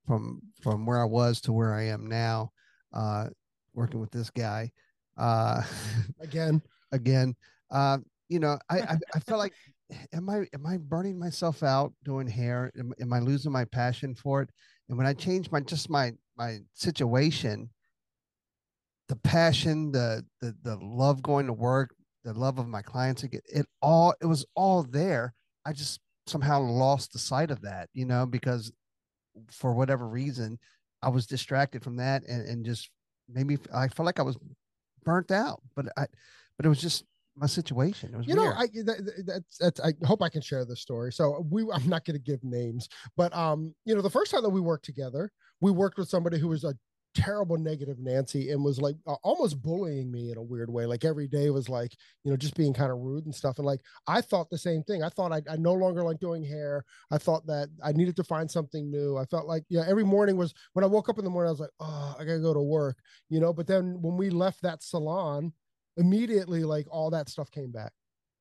from 0.07 0.41
from 0.61 0.85
where 0.85 1.01
i 1.01 1.05
was 1.05 1.41
to 1.41 1.53
where 1.53 1.75
i 1.75 1.83
am 1.83 2.07
now 2.07 2.51
uh, 2.93 3.29
working 3.75 4.01
with 4.01 4.11
this 4.11 4.31
guy. 4.31 4.71
Uh, 5.17 5.63
again, 6.21 6.63
again, 6.93 7.35
uh, 7.71 7.99
you 8.29 8.39
know, 8.39 8.59
I, 8.71 8.81
I, 8.81 8.97
I 9.15 9.21
felt 9.21 9.39
like, 9.39 9.53
am 10.13 10.29
I, 10.29 10.47
am 10.55 10.67
I 10.67 10.79
burning 10.79 11.19
myself 11.19 11.63
out 11.63 11.93
doing 12.05 12.27
hair? 12.27 12.71
Am, 12.79 12.93
am 13.01 13.13
I 13.13 13.21
losing 13.21 13.53
my 13.53 13.65
passion 13.65 14.15
for 14.15 14.43
it? 14.43 14.51
And 14.89 14.99
when 14.99 15.07
I 15.07 15.13
changed 15.15 15.53
my, 15.53 15.61
just 15.61 15.91
my, 15.91 16.13
my 16.37 16.59
situation, 16.75 17.71
the 19.09 19.17
passion, 19.17 19.93
the, 19.93 20.25
the, 20.41 20.55
the 20.63 20.77
love 20.77 21.23
going 21.23 21.47
to 21.47 21.53
work, 21.53 21.95
the 22.25 22.33
love 22.33 22.59
of 22.59 22.69
my 22.69 22.83
clients, 22.83 23.23
it, 23.25 23.43
it 23.53 23.67
all, 23.81 24.15
it 24.23 24.27
was 24.27 24.47
all 24.55 24.83
there. 24.83 25.35
I 25.67 25.73
just 25.73 26.01
somehow 26.27 26.61
lost 26.61 27.13
the 27.13 27.19
sight 27.19 27.51
of 27.51 27.63
that, 27.63 27.89
you 27.95 28.07
know, 28.07 28.27
because 28.27 28.73
for 29.51 29.73
whatever 29.73 30.09
reason, 30.09 30.59
I 31.03 31.09
was 31.09 31.27
distracted 31.27 31.83
from 31.83 31.97
that 31.97 32.25
and, 32.29 32.47
and 32.47 32.65
just 32.65 32.91
maybe 33.29 33.59
I 33.75 33.89
felt 33.89 34.07
like 34.07 34.21
I 34.21 34.23
was 34.23 34.37
burnt 35.05 35.31
out, 35.31 35.63
but 35.75 35.87
I, 35.97 36.07
but 36.57 36.67
it 36.67 36.69
was 36.69 36.81
just 36.81 37.05
my 37.37 37.47
situation. 37.47 38.13
It 38.13 38.17
was 38.19 38.27
you 38.27 38.37
weird. 38.37 38.51
know, 38.51 38.57
I 38.57 38.67
that, 38.85 39.25
that's 39.27 39.59
that's 39.59 39.81
I 39.81 39.95
hope 40.05 40.23
I 40.23 40.29
can 40.29 40.43
share 40.43 40.65
this 40.65 40.81
story. 40.81 41.13
So 41.13 41.47
we 41.51 41.67
I'm 41.73 41.89
not 41.89 42.05
going 42.05 42.17
to 42.17 42.23
give 42.23 42.43
names, 42.45 42.89
but 43.17 43.35
um, 43.35 43.75
you 43.85 43.95
know, 43.95 44.03
the 44.03 44.11
first 44.11 44.31
time 44.31 44.43
that 44.43 44.51
we 44.51 44.61
worked 44.61 44.85
together, 44.85 45.31
we 45.61 45.71
worked 45.71 45.99
with 45.99 46.09
somebody 46.09 46.39
who 46.39 46.49
was 46.49 46.65
a 46.65 46.75
terrible 47.15 47.57
negative 47.57 47.99
Nancy 47.99 48.51
and 48.51 48.65
was 48.65 48.81
like 48.81 48.97
uh, 49.07 49.17
almost 49.23 49.61
bullying 49.63 50.11
me 50.11 50.31
in 50.31 50.39
a 50.39 50.43
weird 50.43 50.71
way. 50.71 50.87
Like 50.87 51.05
every 51.05 51.29
day 51.29 51.51
was 51.51 51.69
like, 51.69 51.93
you 52.25 52.31
know, 52.31 52.37
just 52.37 52.57
being 52.57 52.73
kind 52.73 52.91
of 52.91 52.99
rude 52.99 53.25
and 53.25 53.35
stuff. 53.35 53.59
And 53.59 53.67
like, 53.67 53.81
I 54.07 54.21
thought 54.21 54.51
the 54.51 54.59
same 54.59 54.83
thing. 54.83 55.03
I 55.03 55.09
thought 55.09 55.33
I, 55.33 55.43
I 55.51 55.57
no 55.57 55.73
longer 55.73 56.03
like 56.03 56.19
doing 56.21 56.45
hair. 56.45 56.85
I 57.11 57.19
thought 57.19 57.47
that 57.47 57.69
I 57.85 57.93
needed 57.93 58.17
to 58.17 58.25
find 58.25 58.51
something 58.51 58.91
new. 58.91 59.17
I 59.17 59.25
felt 59.27 59.47
like, 59.47 59.65
yeah, 59.69 59.85
every 59.87 60.05
morning 60.05 60.37
was 60.37 60.55
when 60.73 60.85
I 60.85 60.89
woke 60.89 61.09
up 61.09 61.19
in 61.19 61.25
the 61.25 61.31
morning, 61.31 61.49
I 61.49 61.53
was 61.53 61.61
like, 61.61 61.71
oh, 61.81 62.17
I 62.19 62.25
gotta 62.25 62.41
go 62.41 62.55
to 62.55 62.61
work, 62.63 62.99
you 63.29 63.41
know. 63.41 63.53
But 63.53 63.67
then 63.67 64.01
when 64.01 64.17
we 64.17 64.31
left 64.31 64.63
that 64.63 64.83
salon, 64.83 65.53
immediately 65.97 66.65
like 66.65 66.87
all 66.91 67.11
that 67.11 67.29
stuff 67.29 67.51
came 67.51 67.71
back, 67.71 67.93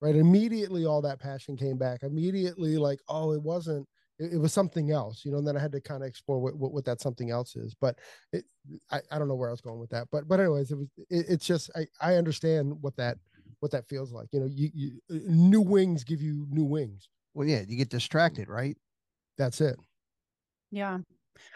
right? 0.01 0.15
Immediately 0.15 0.85
all 0.85 1.01
that 1.01 1.19
passion 1.19 1.57
came 1.57 1.77
back. 1.77 2.03
Immediately, 2.03 2.77
like, 2.77 2.99
oh, 3.09 3.33
it 3.33 3.41
wasn't 3.41 3.87
it, 4.21 4.33
it 4.33 4.37
was 4.37 4.53
something 4.53 4.91
else, 4.91 5.25
you 5.25 5.31
know, 5.31 5.39
and 5.39 5.47
then 5.47 5.57
I 5.57 5.59
had 5.59 5.71
to 5.71 5.81
kind 5.81 6.03
of 6.03 6.07
explore 6.07 6.39
what, 6.39 6.55
what, 6.55 6.71
what, 6.71 6.85
that 6.85 7.01
something 7.01 7.31
else 7.31 7.55
is. 7.55 7.75
But 7.79 7.97
it, 8.31 8.45
I, 8.91 8.99
I 9.11 9.19
don't 9.19 9.27
know 9.27 9.35
where 9.35 9.49
I 9.49 9.51
was 9.51 9.61
going 9.61 9.79
with 9.79 9.89
that. 9.89 10.07
But 10.11 10.27
but 10.27 10.39
anyways, 10.39 10.71
it 10.71 10.77
was 10.77 10.87
it, 11.09 11.25
it's 11.27 11.45
just 11.45 11.71
I, 11.75 11.87
I 11.99 12.15
understand 12.15 12.75
what 12.81 12.95
that 12.97 13.17
what 13.59 13.71
that 13.71 13.87
feels 13.87 14.11
like. 14.11 14.27
You 14.31 14.41
know, 14.41 14.49
you, 14.49 14.69
you 14.73 14.91
uh, 15.09 15.19
new 15.27 15.61
wings 15.61 16.03
give 16.03 16.21
you 16.21 16.45
new 16.49 16.65
wings. 16.65 17.09
Well, 17.33 17.47
yeah, 17.47 17.61
you 17.67 17.77
get 17.77 17.89
distracted, 17.89 18.47
right? 18.49 18.77
That's 19.37 19.61
it. 19.61 19.75
Yeah. 20.71 20.99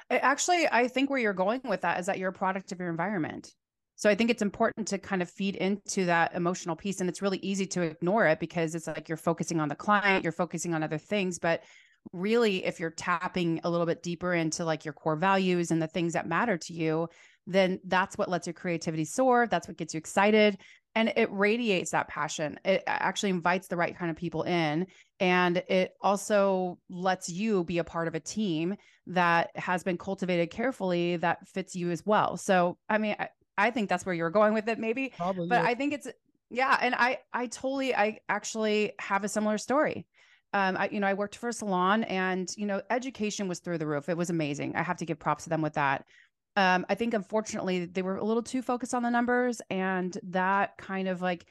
Actually, 0.10 0.68
I 0.72 0.88
think 0.88 1.10
where 1.10 1.20
you're 1.20 1.34
going 1.34 1.62
with 1.64 1.82
that 1.82 2.00
is 2.00 2.06
that 2.08 2.18
you're 2.18 2.30
a 2.30 2.34
product 2.34 2.72
of 2.72 2.80
your 2.80 2.90
environment. 2.90 3.52
So 3.98 4.10
I 4.10 4.16
think 4.16 4.30
it's 4.30 4.42
important 4.42 4.88
to 4.90 4.98
kind 4.98 5.22
of 5.22 5.30
feed 5.30 5.56
into 5.56 6.06
that 6.06 6.34
emotional 6.34 6.76
piece. 6.76 7.00
And 7.00 7.10
it's 7.10 7.22
really 7.22 7.38
easy 7.38 7.66
to 7.68 7.82
ignore 7.82 8.28
it 8.28 8.40
because 8.40 8.76
it's 8.76 8.88
like 8.88 9.08
you're 9.08 9.18
focusing 9.18 9.60
on 9.60 9.70
the 9.70 9.76
client, 9.76 10.24
you're 10.24 10.34
focusing 10.34 10.74
on 10.74 10.84
other 10.84 10.98
things. 10.98 11.40
But 11.40 11.64
really 12.14 12.66
if 12.66 12.80
you're 12.80 12.92
tapping 12.92 13.60
a 13.64 13.70
little 13.70 13.86
bit 13.86 14.04
deeper 14.04 14.34
into 14.34 14.64
like 14.64 14.86
your 14.86 14.94
core 14.94 15.16
values 15.16 15.72
and 15.72 15.82
the 15.82 15.88
things 15.88 16.14
that 16.14 16.28
matter 16.28 16.58
to 16.58 16.74
you 16.74 17.08
then 17.48 17.80
that's 17.86 18.18
what 18.18 18.30
lets 18.30 18.48
your 18.48 18.54
creativity 18.54 19.06
soar 19.06 19.48
that's 19.48 19.68
what 19.68 19.78
gets 19.78 19.94
you 19.94 19.98
excited 19.98 20.58
and 20.96 21.12
it 21.18 21.30
radiates 21.32 21.92
that 21.92 22.08
passion. 22.08 22.58
It 22.64 22.82
actually 22.88 23.32
invites 23.32 23.68
the 23.68 23.76
right 23.76 23.96
kind 23.96 24.10
of 24.10 24.16
people 24.16 24.44
in 24.44 24.88
and 25.20 25.58
it 25.68 25.94
also 26.02 26.80
lets 26.90 27.30
you 27.30 27.66
be 27.66 27.78
a 27.80 27.84
part 27.84 28.08
of 28.08 28.16
a 28.16 28.20
team 28.20 28.76
that 29.08 29.52
has 29.56 29.84
been 29.84 29.98
cultivated 29.98 30.50
carefully 30.50 31.18
that 31.18 31.48
fits 31.48 31.76
you 31.76 31.92
as 31.92 32.06
well. 32.06 32.38
So 32.38 32.78
i 32.90 32.98
mean 32.98 33.16
i, 33.20 33.30
I 33.58 33.72
think 33.72 33.90
that's 33.90 34.06
where 34.06 34.16
you're 34.16 34.30
going 34.30 34.54
with 34.54 34.68
it 34.68 34.80
maybe 34.80 35.14
Probably, 35.16 35.48
but 35.48 35.64
yeah. 35.64 35.70
i 35.70 35.76
think 35.76 35.94
it's 35.94 36.08
yeah 36.50 36.78
and 36.82 36.94
i 36.96 37.20
i 37.34 37.48
totally 37.48 37.96
i 37.96 38.20
actually 38.28 38.94
have 39.00 39.24
a 39.24 39.30
similar 39.30 39.58
story 39.58 40.06
um, 40.56 40.78
I, 40.78 40.88
you 40.90 41.02
know, 41.02 41.08
I 41.08 41.14
worked 41.14 41.36
for 41.36 41.50
a 41.50 41.54
salon 41.54 42.06
and, 42.06 42.50
you 42.56 42.66
know, 42.66 42.82
education 42.90 43.50
was 43.50 43.60
through 43.60 43.78
the 43.78 43.86
roof. 43.86 44.08
It 44.08 44.16
was 44.16 44.30
amazing. 44.30 44.74
I 44.78 44.84
have 44.84 44.96
to 44.98 45.06
give 45.06 45.20
props 45.20 45.44
to 45.44 45.50
them 45.50 45.62
with 45.62 45.74
that. 45.74 46.06
Um, 46.56 46.86
I 46.88 46.96
think 46.96 47.14
unfortunately 47.14 47.84
they 47.84 48.02
were 48.02 48.16
a 48.16 48.24
little 48.24 48.42
too 48.42 48.62
focused 48.62 48.94
on 48.94 49.04
the 49.04 49.10
numbers 49.10 49.62
and 49.70 50.18
that 50.24 50.78
kind 50.78 51.10
of 51.10 51.22
like 51.22 51.46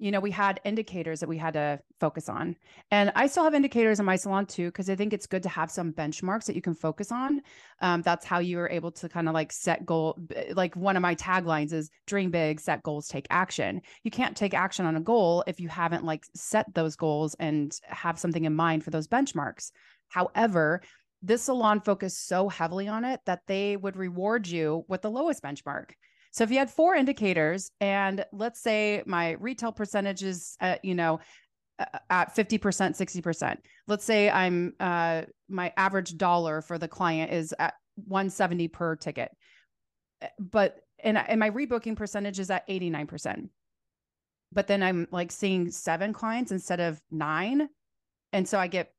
you 0.00 0.10
know, 0.10 0.18
we 0.18 0.30
had 0.30 0.60
indicators 0.64 1.20
that 1.20 1.28
we 1.28 1.36
had 1.36 1.52
to 1.52 1.78
focus 2.00 2.30
on. 2.30 2.56
And 2.90 3.12
I 3.14 3.26
still 3.26 3.44
have 3.44 3.52
indicators 3.52 4.00
in 4.00 4.06
my 4.06 4.16
salon 4.16 4.46
too, 4.46 4.68
because 4.68 4.88
I 4.88 4.96
think 4.96 5.12
it's 5.12 5.26
good 5.26 5.42
to 5.42 5.50
have 5.50 5.70
some 5.70 5.92
benchmarks 5.92 6.46
that 6.46 6.56
you 6.56 6.62
can 6.62 6.74
focus 6.74 7.12
on. 7.12 7.42
Um, 7.82 8.00
that's 8.00 8.24
how 8.24 8.38
you 8.38 8.58
are 8.60 8.70
able 8.70 8.90
to 8.92 9.10
kind 9.10 9.28
of 9.28 9.34
like 9.34 9.52
set 9.52 9.84
goal. 9.84 10.18
Like 10.54 10.74
one 10.74 10.96
of 10.96 11.02
my 11.02 11.14
taglines 11.14 11.74
is 11.74 11.90
dream 12.06 12.30
big, 12.30 12.60
set 12.60 12.82
goals, 12.82 13.08
take 13.08 13.26
action. 13.28 13.82
You 14.02 14.10
can't 14.10 14.34
take 14.34 14.54
action 14.54 14.86
on 14.86 14.96
a 14.96 15.00
goal 15.00 15.44
if 15.46 15.60
you 15.60 15.68
haven't 15.68 16.04
like 16.04 16.24
set 16.34 16.72
those 16.74 16.96
goals 16.96 17.36
and 17.38 17.78
have 17.82 18.18
something 18.18 18.46
in 18.46 18.56
mind 18.56 18.82
for 18.82 18.90
those 18.90 19.06
benchmarks. 19.06 19.70
However, 20.08 20.80
this 21.22 21.42
salon 21.42 21.82
focused 21.82 22.26
so 22.26 22.48
heavily 22.48 22.88
on 22.88 23.04
it 23.04 23.20
that 23.26 23.42
they 23.46 23.76
would 23.76 23.96
reward 23.96 24.46
you 24.46 24.86
with 24.88 25.02
the 25.02 25.10
lowest 25.10 25.42
benchmark. 25.42 25.90
So 26.32 26.44
if 26.44 26.50
you 26.50 26.58
had 26.58 26.70
four 26.70 26.94
indicators, 26.94 27.70
and 27.80 28.24
let's 28.32 28.60
say 28.60 29.02
my 29.06 29.32
retail 29.32 29.72
percentage 29.72 30.22
is, 30.22 30.56
uh, 30.60 30.76
you 30.82 30.94
know, 30.94 31.20
at 32.10 32.34
50%, 32.34 32.60
60%. 32.60 33.56
Let's 33.86 34.04
say 34.04 34.30
I'm 34.30 34.74
uh 34.80 35.22
my 35.48 35.72
average 35.76 36.16
dollar 36.16 36.60
for 36.60 36.78
the 36.78 36.88
client 36.88 37.32
is 37.32 37.54
at 37.58 37.74
170 38.06 38.68
per 38.68 38.96
ticket. 38.96 39.30
Eh, 40.22 40.28
but 40.38 40.80
and, 41.02 41.16
and 41.16 41.40
my 41.40 41.50
rebooking 41.50 41.96
percentage 41.96 42.38
is 42.38 42.50
at 42.50 42.68
89%. 42.68 43.48
But 44.52 44.66
then 44.66 44.82
I'm 44.82 45.06
like 45.10 45.32
seeing 45.32 45.70
seven 45.70 46.12
clients 46.12 46.52
instead 46.52 46.80
of 46.80 47.00
nine. 47.10 47.68
And 48.32 48.46
so 48.46 48.58
I 48.58 48.66
get 48.66 48.92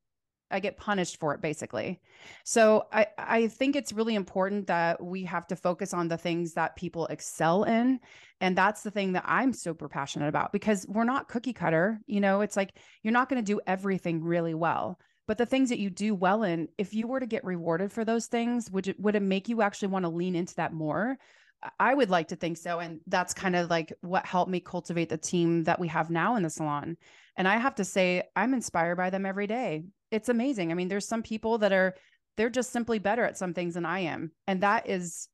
I 0.52 0.60
get 0.60 0.76
punished 0.76 1.18
for 1.18 1.34
it 1.34 1.40
basically. 1.40 2.00
So 2.44 2.86
I 2.92 3.06
I 3.18 3.46
think 3.48 3.76
it's 3.76 3.92
really 3.92 4.14
important 4.14 4.66
that 4.68 5.02
we 5.02 5.24
have 5.24 5.46
to 5.48 5.56
focus 5.56 5.92
on 5.94 6.08
the 6.08 6.18
things 6.18 6.54
that 6.54 6.76
people 6.76 7.06
excel 7.06 7.64
in 7.64 8.00
and 8.40 8.56
that's 8.58 8.82
the 8.82 8.90
thing 8.90 9.12
that 9.12 9.24
I'm 9.26 9.52
super 9.52 9.88
passionate 9.88 10.28
about 10.28 10.52
because 10.52 10.86
we're 10.88 11.04
not 11.04 11.28
cookie 11.28 11.52
cutter, 11.52 12.00
you 12.06 12.20
know, 12.20 12.40
it's 12.40 12.56
like 12.56 12.76
you're 13.02 13.12
not 13.12 13.28
going 13.28 13.42
to 13.42 13.52
do 13.52 13.60
everything 13.66 14.22
really 14.22 14.54
well. 14.54 14.98
But 15.28 15.38
the 15.38 15.46
things 15.46 15.68
that 15.68 15.78
you 15.78 15.88
do 15.88 16.14
well 16.14 16.42
in, 16.42 16.68
if 16.76 16.92
you 16.92 17.06
were 17.06 17.20
to 17.20 17.26
get 17.26 17.44
rewarded 17.44 17.92
for 17.92 18.04
those 18.04 18.26
things, 18.26 18.70
would 18.70 18.88
it 18.88 19.00
would 19.00 19.14
it 19.14 19.22
make 19.22 19.48
you 19.48 19.62
actually 19.62 19.88
want 19.88 20.04
to 20.04 20.08
lean 20.10 20.34
into 20.34 20.56
that 20.56 20.72
more? 20.72 21.16
I 21.78 21.94
would 21.94 22.10
like 22.10 22.28
to 22.28 22.36
think 22.36 22.56
so. 22.56 22.80
And 22.80 23.00
that's 23.06 23.34
kind 23.34 23.54
of 23.54 23.70
like 23.70 23.92
what 24.00 24.26
helped 24.26 24.50
me 24.50 24.60
cultivate 24.60 25.08
the 25.08 25.16
team 25.16 25.64
that 25.64 25.78
we 25.78 25.88
have 25.88 26.10
now 26.10 26.36
in 26.36 26.42
the 26.42 26.50
salon. 26.50 26.96
And 27.36 27.46
I 27.46 27.56
have 27.56 27.76
to 27.76 27.84
say, 27.84 28.24
I'm 28.34 28.54
inspired 28.54 28.96
by 28.96 29.10
them 29.10 29.24
every 29.24 29.46
day 29.46 29.84
it's 30.12 30.28
amazing. 30.28 30.70
I 30.70 30.74
mean, 30.74 30.88
there's 30.88 31.08
some 31.08 31.22
people 31.22 31.58
that 31.58 31.72
are 31.72 31.94
they're 32.36 32.50
just 32.50 32.70
simply 32.70 32.98
better 32.98 33.24
at 33.24 33.36
some 33.36 33.52
things 33.52 33.74
than 33.74 33.84
I 33.84 34.00
am. 34.00 34.30
And 34.46 34.62
that 34.62 34.88
is 34.88 35.28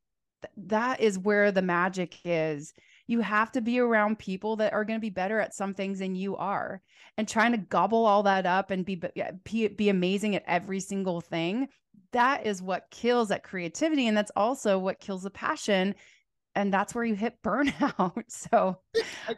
that 0.56 1.00
is 1.00 1.18
where 1.18 1.52
the 1.52 1.62
magic 1.62 2.16
is. 2.24 2.72
You 3.06 3.20
have 3.20 3.50
to 3.52 3.60
be 3.60 3.80
around 3.80 4.18
people 4.18 4.56
that 4.56 4.72
are 4.72 4.84
going 4.84 4.98
to 4.98 5.04
be 5.04 5.10
better 5.10 5.40
at 5.40 5.54
some 5.54 5.74
things 5.74 5.98
than 5.98 6.14
you 6.14 6.36
are. 6.36 6.80
And 7.16 7.26
trying 7.26 7.52
to 7.52 7.58
gobble 7.58 8.06
all 8.06 8.22
that 8.24 8.46
up 8.46 8.70
and 8.70 8.84
be 8.84 9.02
be, 9.44 9.68
be 9.68 9.88
amazing 9.88 10.36
at 10.36 10.44
every 10.46 10.80
single 10.80 11.20
thing, 11.20 11.68
that 12.12 12.46
is 12.46 12.62
what 12.62 12.90
kills 12.90 13.28
that 13.28 13.42
creativity 13.42 14.06
and 14.06 14.16
that's 14.16 14.32
also 14.36 14.78
what 14.78 15.00
kills 15.00 15.22
the 15.22 15.30
passion 15.30 15.94
and 16.58 16.74
that's 16.74 16.92
where 16.92 17.04
you 17.04 17.14
hit 17.14 17.40
burnout. 17.42 18.12
So 18.28 18.78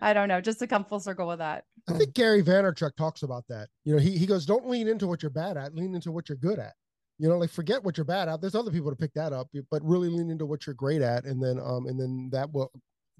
I 0.00 0.12
don't 0.12 0.28
know, 0.28 0.40
just 0.40 0.58
to 0.60 0.66
come 0.66 0.84
full 0.84 1.00
circle 1.00 1.26
with 1.28 1.38
that. 1.38 1.64
I 1.88 1.92
think 1.92 2.14
Gary 2.14 2.42
Vaynerchuk 2.42 2.96
talks 2.96 3.22
about 3.22 3.44
that. 3.48 3.68
You 3.84 3.94
know, 3.94 4.00
he, 4.00 4.16
he 4.16 4.26
goes, 4.26 4.46
don't 4.46 4.68
lean 4.68 4.88
into 4.88 5.06
what 5.06 5.22
you're 5.22 5.30
bad 5.30 5.56
at, 5.56 5.74
lean 5.74 5.94
into 5.94 6.10
what 6.12 6.28
you're 6.28 6.38
good 6.38 6.58
at. 6.58 6.72
You 7.18 7.28
know, 7.28 7.36
like 7.36 7.50
forget 7.50 7.84
what 7.84 7.96
you're 7.96 8.04
bad 8.04 8.28
at. 8.28 8.40
There's 8.40 8.54
other 8.54 8.70
people 8.70 8.90
to 8.90 8.96
pick 8.96 9.12
that 9.14 9.32
up, 9.32 9.48
but 9.70 9.84
really 9.84 10.08
lean 10.08 10.30
into 10.30 10.46
what 10.46 10.66
you're 10.66 10.74
great 10.74 11.02
at. 11.02 11.24
And 11.24 11.42
then, 11.42 11.58
um, 11.62 11.86
and 11.86 12.00
then 12.00 12.30
that 12.32 12.50
will, 12.52 12.72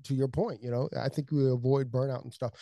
to 0.05 0.15
your 0.15 0.29
point, 0.29 0.63
you 0.63 0.71
know, 0.71 0.89
I 0.99 1.09
think 1.09 1.31
we 1.31 1.49
avoid 1.51 1.91
burnout 1.91 2.23
and 2.23 2.33
stuff. 2.33 2.53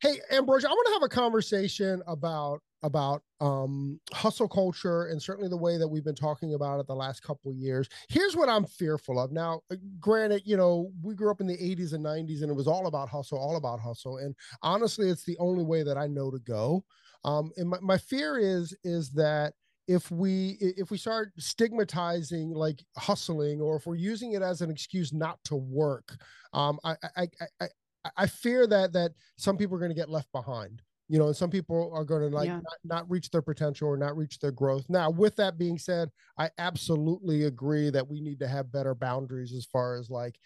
Hey, 0.00 0.20
Ambrosia, 0.30 0.68
I 0.68 0.72
want 0.72 0.86
to 0.86 0.92
have 0.94 1.02
a 1.02 1.08
conversation 1.08 2.02
about 2.06 2.60
about 2.84 3.22
um, 3.40 4.00
hustle 4.12 4.48
culture 4.48 5.06
and 5.06 5.22
certainly 5.22 5.48
the 5.48 5.56
way 5.56 5.78
that 5.78 5.86
we've 5.86 6.04
been 6.04 6.14
talking 6.16 6.54
about 6.54 6.80
it 6.80 6.86
the 6.86 6.94
last 6.94 7.22
couple 7.22 7.52
years. 7.52 7.88
Here's 8.08 8.36
what 8.36 8.48
I'm 8.48 8.64
fearful 8.64 9.20
of. 9.20 9.30
Now, 9.30 9.60
uh, 9.70 9.76
granted, 10.00 10.42
you 10.44 10.56
know, 10.56 10.90
we 11.00 11.14
grew 11.14 11.30
up 11.30 11.40
in 11.40 11.46
the 11.46 11.56
80s 11.56 11.92
and 11.92 12.04
90s 12.04 12.42
and 12.42 12.50
it 12.50 12.56
was 12.56 12.66
all 12.66 12.88
about 12.88 13.08
hustle, 13.08 13.38
all 13.38 13.56
about 13.56 13.78
hustle. 13.78 14.18
And 14.18 14.34
honestly, 14.62 15.08
it's 15.08 15.24
the 15.24 15.38
only 15.38 15.62
way 15.62 15.84
that 15.84 15.96
I 15.96 16.08
know 16.08 16.30
to 16.30 16.40
go. 16.40 16.84
Um, 17.24 17.52
and 17.56 17.68
my, 17.68 17.78
my 17.80 17.98
fear 17.98 18.36
is 18.36 18.74
is 18.82 19.10
that 19.10 19.54
if 19.88 20.10
we 20.10 20.56
if 20.60 20.90
we 20.90 20.98
start 20.98 21.32
stigmatizing 21.38 22.50
like 22.50 22.82
hustling 22.96 23.60
or 23.60 23.76
if 23.76 23.86
we're 23.86 23.94
using 23.94 24.32
it 24.32 24.42
as 24.42 24.60
an 24.60 24.70
excuse 24.70 25.12
not 25.12 25.38
to 25.44 25.56
work 25.56 26.16
um, 26.52 26.78
I, 26.84 26.94
I 27.16 27.22
i 27.26 27.48
i 27.60 27.68
i 28.16 28.26
fear 28.26 28.66
that 28.66 28.92
that 28.92 29.12
some 29.36 29.56
people 29.56 29.76
are 29.76 29.80
going 29.80 29.90
to 29.90 29.96
get 29.96 30.08
left 30.08 30.30
behind 30.32 30.82
you 31.12 31.18
know, 31.18 31.26
and 31.26 31.36
some 31.36 31.50
people 31.50 31.92
are 31.92 32.06
going 32.06 32.22
to 32.22 32.34
like 32.34 32.46
yeah. 32.46 32.54
not, 32.54 32.78
not 32.84 33.10
reach 33.10 33.30
their 33.30 33.42
potential 33.42 33.86
or 33.86 33.98
not 33.98 34.16
reach 34.16 34.38
their 34.38 34.50
growth. 34.50 34.86
Now, 34.88 35.10
with 35.10 35.36
that 35.36 35.58
being 35.58 35.76
said, 35.76 36.08
I 36.38 36.48
absolutely 36.56 37.44
agree 37.44 37.90
that 37.90 38.08
we 38.08 38.22
need 38.22 38.38
to 38.38 38.48
have 38.48 38.72
better 38.72 38.94
boundaries 38.94 39.52
as 39.52 39.66
far 39.66 39.96
as 39.96 40.08
like 40.08 40.38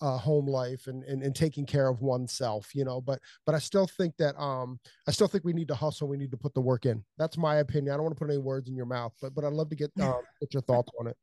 uh, 0.00 0.16
home 0.16 0.46
life 0.46 0.86
and, 0.86 1.02
and 1.02 1.24
and 1.24 1.34
taking 1.34 1.66
care 1.66 1.88
of 1.88 2.02
oneself. 2.02 2.72
You 2.72 2.84
know, 2.84 3.00
but 3.00 3.18
but 3.46 3.56
I 3.56 3.58
still 3.58 3.88
think 3.88 4.16
that 4.18 4.40
um 4.40 4.78
I 5.08 5.10
still 5.10 5.26
think 5.26 5.44
we 5.44 5.52
need 5.52 5.66
to 5.66 5.74
hustle. 5.74 6.06
We 6.06 6.18
need 6.18 6.30
to 6.30 6.36
put 6.36 6.54
the 6.54 6.60
work 6.60 6.86
in. 6.86 7.02
That's 7.18 7.36
my 7.36 7.56
opinion. 7.56 7.92
I 7.92 7.96
don't 7.96 8.04
want 8.04 8.16
to 8.16 8.24
put 8.24 8.30
any 8.30 8.38
words 8.38 8.68
in 8.68 8.76
your 8.76 8.86
mouth, 8.86 9.14
but 9.20 9.34
but 9.34 9.42
I'd 9.44 9.52
love 9.52 9.70
to 9.70 9.76
get 9.76 9.90
um, 10.00 10.20
get 10.40 10.54
your 10.54 10.62
thoughts 10.62 10.92
on 11.00 11.08
it. 11.08 11.16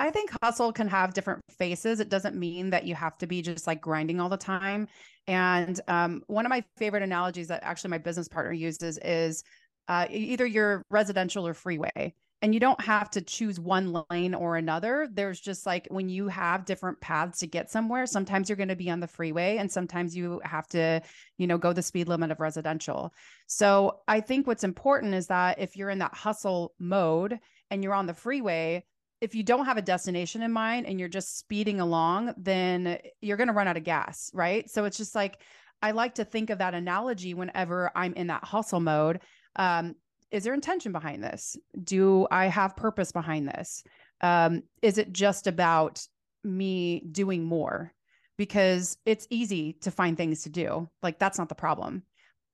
I 0.00 0.10
think 0.10 0.30
hustle 0.42 0.72
can 0.72 0.88
have 0.88 1.12
different 1.12 1.42
faces. 1.58 2.00
It 2.00 2.08
doesn't 2.08 2.34
mean 2.34 2.70
that 2.70 2.86
you 2.86 2.94
have 2.94 3.18
to 3.18 3.26
be 3.26 3.42
just 3.42 3.66
like 3.66 3.82
grinding 3.82 4.18
all 4.18 4.30
the 4.30 4.38
time. 4.38 4.88
And 5.26 5.78
um, 5.88 6.22
one 6.26 6.46
of 6.46 6.50
my 6.50 6.64
favorite 6.78 7.02
analogies 7.02 7.48
that 7.48 7.62
actually 7.62 7.90
my 7.90 7.98
business 7.98 8.26
partner 8.26 8.52
uses 8.52 8.98
is 8.98 9.44
uh, 9.88 10.06
either 10.10 10.46
you're 10.46 10.82
residential 10.88 11.46
or 11.46 11.52
freeway. 11.52 12.14
And 12.42 12.54
you 12.54 12.60
don't 12.60 12.80
have 12.80 13.10
to 13.10 13.20
choose 13.20 13.60
one 13.60 14.02
lane 14.10 14.32
or 14.32 14.56
another. 14.56 15.06
There's 15.12 15.38
just 15.38 15.66
like 15.66 15.86
when 15.90 16.08
you 16.08 16.28
have 16.28 16.64
different 16.64 16.98
paths 17.02 17.40
to 17.40 17.46
get 17.46 17.70
somewhere, 17.70 18.06
sometimes 18.06 18.48
you're 18.48 18.56
going 18.56 18.68
to 18.70 18.76
be 18.76 18.88
on 18.88 19.00
the 19.00 19.06
freeway 19.06 19.58
and 19.58 19.70
sometimes 19.70 20.16
you 20.16 20.40
have 20.42 20.66
to, 20.68 21.02
you 21.36 21.46
know, 21.46 21.58
go 21.58 21.74
the 21.74 21.82
speed 21.82 22.08
limit 22.08 22.30
of 22.30 22.40
residential. 22.40 23.12
So 23.46 23.98
I 24.08 24.22
think 24.22 24.46
what's 24.46 24.64
important 24.64 25.12
is 25.12 25.26
that 25.26 25.58
if 25.58 25.76
you're 25.76 25.90
in 25.90 25.98
that 25.98 26.14
hustle 26.14 26.72
mode 26.78 27.38
and 27.70 27.84
you're 27.84 27.92
on 27.92 28.06
the 28.06 28.14
freeway, 28.14 28.86
if 29.20 29.34
you 29.34 29.42
don't 29.42 29.66
have 29.66 29.76
a 29.76 29.82
destination 29.82 30.42
in 30.42 30.52
mind 30.52 30.86
and 30.86 30.98
you're 30.98 31.08
just 31.08 31.38
speeding 31.38 31.80
along, 31.80 32.34
then 32.36 32.98
you're 33.20 33.36
going 33.36 33.48
to 33.48 33.54
run 33.54 33.68
out 33.68 33.76
of 33.76 33.84
gas, 33.84 34.30
right? 34.32 34.68
So 34.70 34.84
it's 34.84 34.96
just 34.96 35.14
like 35.14 35.38
I 35.82 35.90
like 35.92 36.14
to 36.16 36.24
think 36.24 36.50
of 36.50 36.58
that 36.58 36.74
analogy 36.74 37.34
whenever 37.34 37.90
I'm 37.94 38.14
in 38.14 38.28
that 38.28 38.44
hustle 38.44 38.80
mode. 38.80 39.20
Um, 39.56 39.94
is 40.30 40.44
there 40.44 40.54
intention 40.54 40.92
behind 40.92 41.22
this? 41.22 41.56
Do 41.82 42.26
I 42.30 42.46
have 42.46 42.76
purpose 42.76 43.12
behind 43.12 43.48
this? 43.48 43.82
Um, 44.20 44.62
is 44.82 44.98
it 44.98 45.12
just 45.12 45.46
about 45.46 46.06
me 46.44 47.00
doing 47.10 47.44
more? 47.44 47.92
Because 48.38 48.96
it's 49.04 49.26
easy 49.28 49.74
to 49.82 49.90
find 49.90 50.16
things 50.16 50.44
to 50.44 50.48
do. 50.48 50.88
Like 51.02 51.18
that's 51.18 51.38
not 51.38 51.48
the 51.48 51.54
problem. 51.54 52.04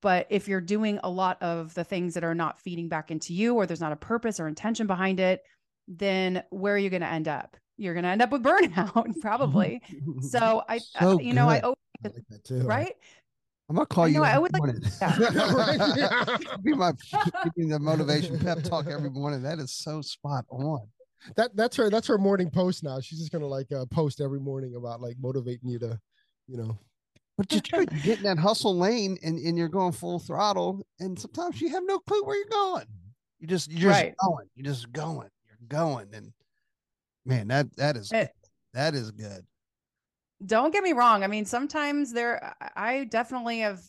But 0.03 0.27
if 0.31 0.47
you're 0.47 0.61
doing 0.61 1.01
a 1.03 1.11
lot 1.11 1.43
of 1.43 1.75
the 1.75 1.85
things 1.85 2.15
that 2.15 2.25
are 2.25 2.35
not 2.35 2.61
feeding 2.61 2.89
back 2.89 3.11
into 3.11 3.35
you, 3.35 3.55
or 3.55 3.67
there's 3.67 3.81
not 3.81 3.93
a 3.93 3.97
purpose 3.97 4.39
or 4.39 4.47
intention 4.47 4.87
behind 4.87 5.21
it, 5.21 5.43
then 5.89 6.43
where 6.51 6.75
are 6.75 6.79
you 6.79 6.91
going 6.91 7.03
to 7.03 7.09
end 7.09 7.29
up? 7.29 7.57
You're 7.77 7.95
going 7.95 8.05
to 8.05 8.11
end 8.11 8.23
up 8.23 8.31
with 8.31 8.43
burnout, 8.43 9.15
probably. 9.21 9.83
so 10.21 10.63
I, 10.69 10.79
so 10.79 11.19
I 11.19 11.23
you 11.23 11.33
know, 11.35 11.49
I 11.49 11.61
always, 11.61 11.77
I 12.05 12.09
like 12.09 12.43
too, 12.43 12.61
right? 12.63 12.95
I'm 13.69 13.75
gonna 13.75 13.87
call 13.87 14.05
I 14.05 14.09
you. 14.09 14.23
I 14.23 14.39
would 14.39 14.53
like. 14.53 15.81
Yeah. 15.97 16.37
Be 16.63 16.73
my 16.73 16.93
giving 17.43 17.69
the 17.69 17.81
motivation 17.81 18.39
pep 18.39 18.63
talk 18.63 18.87
every 18.87 19.11
morning. 19.11 19.43
That 19.43 19.59
is 19.59 19.73
so 19.73 20.01
spot 20.03 20.45
on. 20.51 20.87
That 21.35 21.57
that's 21.57 21.75
her. 21.77 21.91
That's 21.91 22.07
her 22.07 22.17
morning 22.17 22.49
post 22.49 22.85
now. 22.85 23.01
She's 23.01 23.19
just 23.19 23.33
gonna 23.33 23.47
like 23.47 23.73
uh, 23.73 23.85
post 23.87 24.21
every 24.21 24.39
morning 24.39 24.77
about 24.77 25.01
like 25.01 25.17
motivating 25.19 25.69
you 25.69 25.81
to, 25.81 25.99
you 26.47 26.59
know. 26.59 26.79
But 27.37 27.51
you're 27.51 27.61
true. 27.61 27.87
You 27.91 28.01
get 28.03 28.19
in 28.19 28.25
that 28.25 28.39
hustle 28.39 28.77
lane 28.77 29.19
and, 29.25 29.37
and 29.39 29.59
you're 29.59 29.69
going 29.69 29.93
full 29.93 30.21
throttle, 30.21 30.87
and 31.01 31.19
sometimes 31.19 31.61
you 31.61 31.69
have 31.71 31.83
no 31.85 31.99
clue 31.99 32.23
where 32.23 32.37
you're 32.37 32.47
going. 32.49 32.87
You 33.41 33.49
just 33.49 33.69
you're 33.71 33.91
just 33.91 34.03
right. 34.03 34.15
going. 34.25 34.47
You're 34.55 34.67
just 34.67 34.93
going 34.93 35.29
going 35.69 36.09
and 36.13 36.33
man 37.25 37.49
that 37.49 37.75
that 37.77 37.97
is 37.97 38.11
it, 38.13 38.31
that 38.75 38.95
is 38.95 39.11
good. 39.11 39.45
Don't 40.45 40.73
get 40.73 40.85
me 40.85 40.93
wrong 40.93 41.25
i 41.25 41.27
mean 41.27 41.47
sometimes 41.47 42.13
there 42.13 42.55
i 42.77 43.05
definitely 43.05 43.61
have 43.61 43.81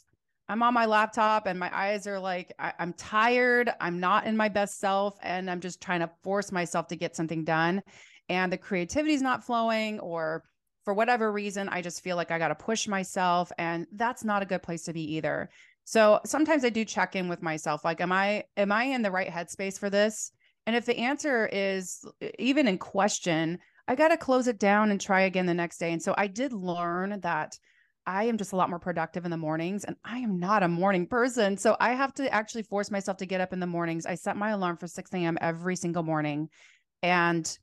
i'm 0.47 0.63
on 0.63 0.73
my 0.73 0.85
laptop 0.85 1.45
and 1.45 1.59
my 1.59 1.69
eyes 1.77 2.07
are 2.07 2.19
like 2.19 2.53
I, 2.57 2.71
i'm 2.79 2.93
tired 2.93 3.69
i'm 3.81 3.99
not 3.99 4.25
in 4.25 4.37
my 4.37 4.47
best 4.47 4.79
self 4.79 5.17
and 5.21 5.51
i'm 5.51 5.59
just 5.59 5.81
trying 5.81 5.99
to 5.99 6.09
force 6.23 6.53
myself 6.53 6.87
to 6.87 6.95
get 6.95 7.17
something 7.17 7.43
done 7.43 7.83
and 8.29 8.51
the 8.51 8.57
creativity 8.57 9.13
is 9.13 9.21
not 9.21 9.43
flowing 9.43 9.99
or 9.99 10.45
for 10.85 10.93
whatever 10.93 11.33
reason 11.33 11.67
i 11.67 11.81
just 11.81 12.01
feel 12.01 12.15
like 12.15 12.31
i 12.31 12.39
got 12.39 12.47
to 12.47 12.55
push 12.55 12.87
myself 12.87 13.51
and 13.57 13.85
that's 13.91 14.23
not 14.23 14.41
a 14.41 14.45
good 14.45 14.63
place 14.63 14.83
to 14.83 14.93
be 14.93 15.15
either. 15.15 15.49
So 15.83 16.21
sometimes 16.25 16.63
i 16.63 16.69
do 16.69 16.85
check 16.85 17.17
in 17.17 17.27
with 17.27 17.41
myself 17.41 17.83
like 17.83 17.99
am 17.99 18.13
i 18.13 18.45
am 18.55 18.71
i 18.71 18.85
in 18.85 19.01
the 19.01 19.11
right 19.11 19.29
headspace 19.29 19.77
for 19.77 19.89
this 19.89 20.31
and 20.67 20.75
if 20.75 20.85
the 20.85 20.97
answer 20.97 21.47
is 21.47 22.05
even 22.37 22.67
in 22.67 22.77
question, 22.77 23.57
I 23.87 23.95
got 23.95 24.09
to 24.09 24.17
close 24.17 24.47
it 24.47 24.59
down 24.59 24.91
and 24.91 24.99
try 24.99 25.21
again 25.21 25.45
the 25.45 25.53
next 25.53 25.77
day. 25.77 25.93
And 25.93 26.03
so 26.03 26.13
I 26.17 26.27
did 26.27 26.51
learn 26.51 27.21
that 27.21 27.57
I 28.05 28.25
am 28.25 28.37
just 28.37 28.51
a 28.51 28.57
lot 28.57 28.69
more 28.69 28.77
productive 28.77 29.23
in 29.23 29.31
the 29.31 29.37
mornings 29.37 29.85
and 29.85 29.95
I 30.03 30.19
am 30.19 30.39
not 30.39 30.63
a 30.63 30.67
morning 30.67 31.07
person. 31.07 31.57
So 31.57 31.77
I 31.79 31.93
have 31.93 32.13
to 32.15 32.33
actually 32.33 32.63
force 32.63 32.91
myself 32.91 33.15
to 33.17 33.25
get 33.25 33.39
up 33.39 33.53
in 33.53 33.61
the 33.61 33.65
mornings. 33.65 34.05
I 34.05 34.15
set 34.15 34.35
my 34.35 34.49
alarm 34.49 34.75
for 34.75 34.87
6 34.87 35.13
a.m. 35.13 35.37
every 35.39 35.77
single 35.77 36.03
morning. 36.03 36.49
And 37.01 37.57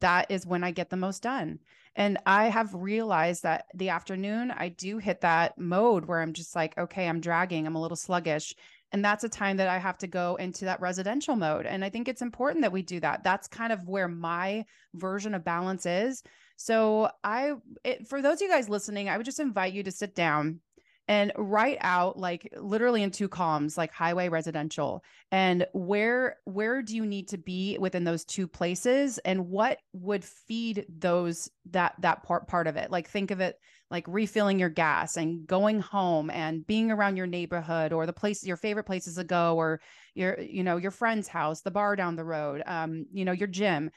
that 0.00 0.30
is 0.30 0.46
when 0.46 0.64
I 0.64 0.70
get 0.70 0.90
the 0.90 0.96
most 0.96 1.22
done. 1.22 1.60
And 1.96 2.18
I 2.26 2.50
have 2.50 2.74
realized 2.74 3.44
that 3.44 3.66
the 3.74 3.88
afternoon, 3.88 4.50
I 4.50 4.68
do 4.68 4.98
hit 4.98 5.22
that 5.22 5.56
mode 5.56 6.04
where 6.04 6.20
I'm 6.20 6.34
just 6.34 6.54
like, 6.54 6.76
okay, 6.76 7.08
I'm 7.08 7.20
dragging, 7.20 7.66
I'm 7.66 7.76
a 7.76 7.80
little 7.80 7.96
sluggish. 7.96 8.54
And 8.92 9.04
that's 9.04 9.24
a 9.24 9.28
time 9.28 9.56
that 9.56 9.68
I 9.68 9.78
have 9.78 9.98
to 9.98 10.06
go 10.06 10.36
into 10.36 10.66
that 10.66 10.80
residential 10.80 11.34
mode. 11.34 11.66
And 11.66 11.84
I 11.84 11.90
think 11.90 12.06
it's 12.06 12.22
important 12.22 12.62
that 12.62 12.72
we 12.72 12.82
do 12.82 13.00
that. 13.00 13.24
That's 13.24 13.48
kind 13.48 13.72
of 13.72 13.88
where 13.88 14.08
my 14.08 14.64
version 14.94 15.34
of 15.34 15.44
balance 15.44 15.84
is. 15.84 16.22
So 16.56 17.10
I, 17.24 17.54
it, 17.82 18.06
for 18.06 18.22
those 18.22 18.36
of 18.36 18.42
you 18.42 18.48
guys 18.48 18.68
listening, 18.68 19.08
I 19.08 19.16
would 19.16 19.26
just 19.26 19.40
invite 19.40 19.72
you 19.72 19.82
to 19.82 19.90
sit 19.90 20.14
down 20.14 20.60
and 21.06 21.32
write 21.36 21.78
out 21.80 22.18
like 22.18 22.50
literally 22.56 23.02
in 23.02 23.10
two 23.10 23.28
columns 23.28 23.76
like 23.76 23.92
highway 23.92 24.28
residential 24.28 25.04
and 25.30 25.66
where 25.74 26.36
where 26.44 26.80
do 26.82 26.96
you 26.96 27.04
need 27.04 27.28
to 27.28 27.36
be 27.36 27.76
within 27.78 28.04
those 28.04 28.24
two 28.24 28.48
places 28.48 29.18
and 29.18 29.48
what 29.48 29.78
would 29.92 30.24
feed 30.24 30.86
those 30.88 31.50
that 31.70 31.94
that 31.98 32.22
part 32.22 32.48
part 32.48 32.66
of 32.66 32.76
it 32.76 32.90
like 32.90 33.08
think 33.08 33.30
of 33.30 33.40
it 33.40 33.58
like 33.90 34.04
refilling 34.08 34.58
your 34.58 34.68
gas 34.68 35.16
and 35.16 35.46
going 35.46 35.80
home 35.80 36.30
and 36.30 36.66
being 36.66 36.90
around 36.90 37.16
your 37.16 37.26
neighborhood 37.26 37.92
or 37.92 38.06
the 38.06 38.12
place 38.12 38.44
your 38.44 38.56
favorite 38.56 38.84
places 38.84 39.16
to 39.16 39.24
go 39.24 39.56
or 39.56 39.80
your 40.14 40.40
you 40.40 40.64
know 40.64 40.76
your 40.76 40.90
friend's 40.90 41.28
house 41.28 41.60
the 41.60 41.70
bar 41.70 41.94
down 41.94 42.16
the 42.16 42.24
road 42.24 42.62
um 42.66 43.06
you 43.12 43.24
know 43.24 43.32
your 43.32 43.48
gym 43.48 43.90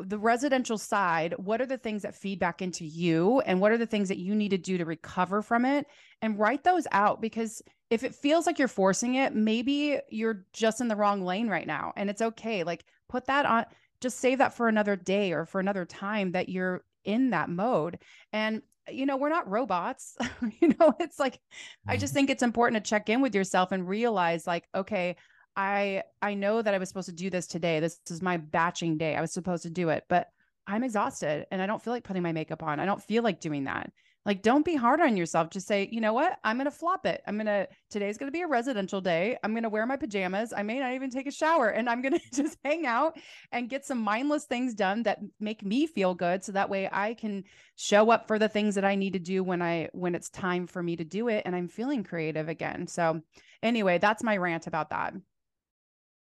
the 0.00 0.18
residential 0.18 0.78
side, 0.78 1.34
what 1.38 1.60
are 1.60 1.66
the 1.66 1.78
things 1.78 2.02
that 2.02 2.14
feed 2.14 2.38
back 2.38 2.62
into 2.62 2.84
you 2.84 3.40
and 3.40 3.60
what 3.60 3.72
are 3.72 3.78
the 3.78 3.86
things 3.86 4.08
that 4.08 4.18
you 4.18 4.34
need 4.34 4.50
to 4.50 4.58
do 4.58 4.78
to 4.78 4.84
recover 4.84 5.42
from 5.42 5.64
it 5.64 5.86
and 6.22 6.38
write 6.38 6.62
those 6.62 6.86
out 6.92 7.20
because 7.20 7.62
if 7.90 8.04
it 8.04 8.14
feels 8.14 8.46
like 8.46 8.58
you're 8.58 8.68
forcing 8.68 9.16
it, 9.16 9.34
maybe 9.34 9.98
you're 10.08 10.44
just 10.52 10.80
in 10.80 10.88
the 10.88 10.96
wrong 10.96 11.24
lane 11.24 11.48
right 11.48 11.66
now 11.66 11.92
and 11.96 12.08
it's 12.10 12.22
okay. 12.22 12.62
Like 12.62 12.84
put 13.08 13.26
that 13.26 13.44
on 13.44 13.64
just 14.00 14.20
save 14.20 14.38
that 14.38 14.54
for 14.54 14.68
another 14.68 14.94
day 14.94 15.32
or 15.32 15.44
for 15.44 15.58
another 15.58 15.84
time 15.84 16.30
that 16.32 16.48
you're 16.48 16.84
in 17.04 17.30
that 17.30 17.50
mode. 17.50 17.98
And 18.32 18.62
you 18.90 19.06
know, 19.06 19.16
we're 19.16 19.28
not 19.28 19.48
robots. 19.48 20.16
you 20.60 20.74
know, 20.78 20.94
it's 21.00 21.18
like 21.18 21.40
I 21.86 21.96
just 21.96 22.10
mm-hmm. 22.10 22.14
think 22.14 22.30
it's 22.30 22.42
important 22.42 22.82
to 22.82 22.88
check 22.88 23.08
in 23.08 23.20
with 23.20 23.34
yourself 23.34 23.72
and 23.72 23.88
realize 23.88 24.46
like 24.46 24.68
okay, 24.74 25.16
I 25.56 26.02
I 26.22 26.34
know 26.34 26.62
that 26.62 26.74
I 26.74 26.78
was 26.78 26.88
supposed 26.88 27.08
to 27.08 27.14
do 27.14 27.30
this 27.30 27.46
today. 27.46 27.80
This 27.80 27.98
is 28.10 28.22
my 28.22 28.36
batching 28.36 28.98
day. 28.98 29.16
I 29.16 29.20
was 29.20 29.32
supposed 29.32 29.64
to 29.64 29.70
do 29.70 29.88
it, 29.88 30.04
but 30.08 30.28
I'm 30.66 30.84
exhausted 30.84 31.46
and 31.50 31.62
I 31.62 31.66
don't 31.66 31.82
feel 31.82 31.92
like 31.92 32.04
putting 32.04 32.22
my 32.22 32.32
makeup 32.32 32.62
on. 32.62 32.78
I 32.78 32.86
don't 32.86 33.02
feel 33.02 33.22
like 33.22 33.40
doing 33.40 33.64
that. 33.64 33.90
Like 34.26 34.42
don't 34.42 34.64
be 34.64 34.74
hard 34.74 35.00
on 35.00 35.16
yourself. 35.16 35.50
Just 35.50 35.66
say, 35.66 35.88
"You 35.90 36.00
know 36.00 36.12
what? 36.12 36.38
I'm 36.44 36.56
going 36.56 36.66
to 36.66 36.70
flop 36.70 37.06
it. 37.06 37.22
I'm 37.26 37.36
going 37.36 37.46
to 37.46 37.68
today's 37.90 38.18
going 38.18 38.28
to 38.28 38.36
be 38.36 38.42
a 38.42 38.46
residential 38.46 39.00
day. 39.00 39.38
I'm 39.42 39.52
going 39.52 39.62
to 39.62 39.68
wear 39.68 39.86
my 39.86 39.96
pajamas. 39.96 40.52
I 40.54 40.62
may 40.62 40.80
not 40.80 40.92
even 40.92 41.10
take 41.10 41.26
a 41.26 41.32
shower 41.32 41.68
and 41.68 41.88
I'm 41.88 42.02
going 42.02 42.12
to 42.18 42.42
just 42.42 42.58
hang 42.64 42.86
out 42.86 43.18
and 43.52 43.68
get 43.68 43.86
some 43.86 43.98
mindless 43.98 44.44
things 44.44 44.74
done 44.74 45.04
that 45.04 45.20
make 45.40 45.64
me 45.64 45.86
feel 45.86 46.14
good 46.14 46.44
so 46.44 46.52
that 46.52 46.70
way 46.70 46.88
I 46.90 47.14
can 47.14 47.44
show 47.76 48.10
up 48.10 48.26
for 48.26 48.38
the 48.38 48.48
things 48.48 48.74
that 48.74 48.84
I 48.84 48.96
need 48.96 49.14
to 49.14 49.18
do 49.18 49.42
when 49.42 49.62
I 49.62 49.88
when 49.92 50.14
it's 50.14 50.28
time 50.28 50.66
for 50.66 50.82
me 50.82 50.96
to 50.96 51.04
do 51.04 51.28
it 51.28 51.42
and 51.46 51.56
I'm 51.56 51.68
feeling 51.68 52.04
creative 52.04 52.48
again." 52.48 52.86
So, 52.86 53.22
anyway, 53.62 53.98
that's 53.98 54.22
my 54.22 54.36
rant 54.36 54.66
about 54.66 54.90
that. 54.90 55.14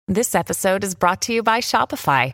This 0.10 0.36
episode 0.36 0.86
is 0.86 0.96
brought 0.96 1.24
to 1.24 1.34
you 1.34 1.44
by 1.44 1.60
Shopify. 1.60 2.34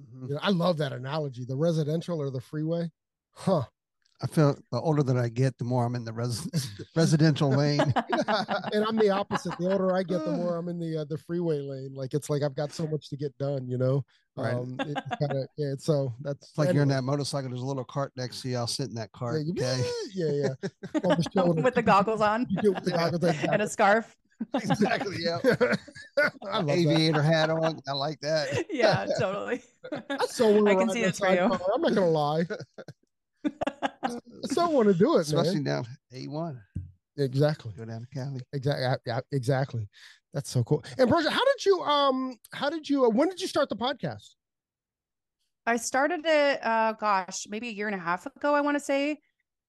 Mm-hmm. 0.00 0.26
You 0.28 0.34
know, 0.34 0.40
I 0.42 0.50
love 0.50 0.78
that 0.78 0.92
analogy. 0.92 1.44
The 1.44 1.56
residential 1.56 2.20
or 2.20 2.30
the 2.30 2.40
freeway. 2.40 2.90
Huh. 3.32 3.64
I 4.22 4.26
feel 4.26 4.58
the 4.70 4.78
older 4.78 5.02
that 5.02 5.16
I 5.16 5.30
get, 5.30 5.56
the 5.56 5.64
more 5.64 5.86
I'm 5.86 5.94
in 5.94 6.04
the 6.04 6.12
res- 6.12 6.46
residential 6.96 7.48
lane. 7.48 7.80
and 7.80 8.84
I'm 8.84 8.96
the 8.96 9.08
opposite. 9.10 9.56
The 9.58 9.72
older 9.72 9.96
I 9.96 10.02
get, 10.02 10.24
the 10.26 10.32
more 10.32 10.56
I'm 10.56 10.68
in 10.68 10.78
the 10.78 10.98
uh, 10.98 11.04
the 11.04 11.16
freeway 11.16 11.60
lane. 11.60 11.94
Like 11.94 12.12
it's 12.12 12.28
like 12.28 12.42
I've 12.42 12.54
got 12.54 12.70
so 12.70 12.86
much 12.86 13.08
to 13.08 13.16
get 13.16 13.36
done, 13.38 13.66
you 13.66 13.78
know. 13.78 14.04
Right. 14.36 14.54
Um, 14.54 14.78
kinda, 15.18 15.46
yeah. 15.56 15.72
So 15.78 16.12
that's 16.20 16.48
it's 16.48 16.58
like 16.58 16.68
anyway. 16.68 16.74
you're 16.74 16.82
in 16.82 16.88
that 16.90 17.02
motorcycle. 17.02 17.48
There's 17.48 17.62
a 17.62 17.66
little 17.66 17.84
cart 17.84 18.12
next 18.14 18.42
to 18.42 18.50
you. 18.50 18.58
I'll 18.58 18.66
sit 18.66 18.88
in 18.90 18.94
that 18.96 19.10
cart. 19.12 19.40
Yeah, 19.54 19.72
okay. 19.72 19.90
yeah, 20.14 20.30
yeah. 20.32 21.50
with 21.64 21.74
the 21.74 21.82
goggles 21.82 22.20
on. 22.20 22.46
with 22.62 22.84
the 22.84 22.92
goggles 22.92 23.24
on. 23.24 23.34
and 23.50 23.62
a 23.62 23.68
scarf 23.68 24.16
exactly. 24.54 25.16
Yeah. 25.20 25.38
I 26.50 26.60
Aviator 26.60 27.22
that. 27.22 27.24
hat 27.24 27.50
on. 27.50 27.80
I 27.86 27.92
like 27.92 28.20
that. 28.20 28.66
Yeah, 28.70 29.06
totally. 29.18 29.62
I 29.92 30.26
so 30.26 30.66
I 30.66 30.74
can 30.74 30.90
see 30.90 31.02
it 31.02 31.16
for 31.16 31.32
you. 31.32 31.40
I'm 31.40 31.82
not 31.82 31.94
gonna 31.94 32.08
lie. 32.08 32.44
I 33.44 34.18
still 34.44 34.72
want 34.72 34.88
to 34.88 34.94
do 34.94 35.16
it, 35.16 35.22
especially 35.22 35.60
man. 35.60 35.84
down 35.84 35.86
A1. 36.14 36.60
Exactly. 37.16 37.72
Go 37.76 37.84
down 37.84 38.00
to 38.00 38.06
Cali. 38.06 38.40
Exactly. 38.52 38.98
Yeah, 39.06 39.20
exactly. 39.32 39.88
That's 40.32 40.50
so 40.50 40.62
cool. 40.64 40.84
Ambrosia, 40.98 41.30
how 41.30 41.44
did 41.44 41.64
you 41.64 41.80
um 41.82 42.36
how 42.52 42.70
did 42.70 42.88
you 42.88 43.04
uh, 43.04 43.08
when 43.08 43.28
did 43.28 43.40
you 43.40 43.48
start 43.48 43.68
the 43.68 43.76
podcast? 43.76 44.34
I 45.66 45.76
started 45.76 46.20
it 46.24 46.64
uh 46.64 46.92
gosh, 46.92 47.46
maybe 47.48 47.68
a 47.68 47.72
year 47.72 47.86
and 47.88 47.96
a 47.96 47.98
half 47.98 48.26
ago, 48.26 48.54
I 48.54 48.60
want 48.60 48.76
to 48.76 48.80
say. 48.80 49.18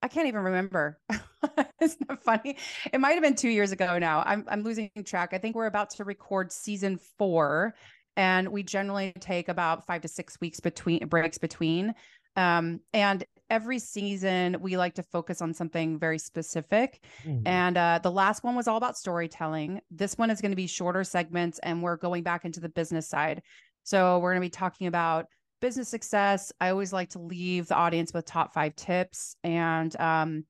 I 0.01 0.07
can't 0.07 0.27
even 0.27 0.41
remember. 0.41 0.99
Isn't 1.81 2.07
that 2.07 2.23
funny? 2.23 2.57
It 2.91 2.99
might 2.99 3.13
have 3.13 3.21
been 3.21 3.35
two 3.35 3.49
years 3.49 3.71
ago 3.71 3.97
now. 3.99 4.23
I'm 4.25 4.45
I'm 4.47 4.63
losing 4.63 4.89
track. 5.05 5.33
I 5.33 5.37
think 5.37 5.55
we're 5.55 5.67
about 5.67 5.89
to 5.91 6.03
record 6.03 6.51
season 6.51 6.99
four, 7.17 7.75
and 8.15 8.49
we 8.49 8.63
generally 8.63 9.13
take 9.19 9.47
about 9.47 9.85
five 9.85 10.01
to 10.01 10.07
six 10.07 10.39
weeks 10.41 10.59
between 10.59 11.07
breaks 11.07 11.37
between. 11.37 11.93
Um, 12.35 12.79
and 12.93 13.25
every 13.49 13.79
season 13.79 14.55
we 14.61 14.77
like 14.77 14.95
to 14.95 15.03
focus 15.03 15.41
on 15.41 15.53
something 15.53 15.99
very 15.99 16.17
specific. 16.17 17.03
Mm-hmm. 17.25 17.45
And 17.45 17.77
uh, 17.77 17.99
the 18.01 18.11
last 18.11 18.43
one 18.43 18.55
was 18.55 18.67
all 18.67 18.77
about 18.77 18.97
storytelling. 18.97 19.81
This 19.91 20.17
one 20.17 20.29
is 20.29 20.39
going 20.39 20.53
to 20.53 20.55
be 20.55 20.67
shorter 20.67 21.03
segments, 21.03 21.59
and 21.59 21.83
we're 21.83 21.97
going 21.97 22.23
back 22.23 22.45
into 22.45 22.61
the 22.61 22.69
business 22.69 23.09
side. 23.09 23.41
So 23.83 24.19
we're 24.19 24.31
going 24.31 24.41
to 24.41 24.45
be 24.45 24.49
talking 24.49 24.87
about 24.87 25.25
business 25.61 25.87
success, 25.87 26.51
I 26.59 26.69
always 26.69 26.91
like 26.91 27.09
to 27.11 27.19
leave 27.19 27.67
the 27.67 27.75
audience 27.75 28.13
with 28.13 28.25
top 28.25 28.53
five 28.53 28.75
tips. 28.75 29.35
And, 29.43 29.97
um, 29.99 30.45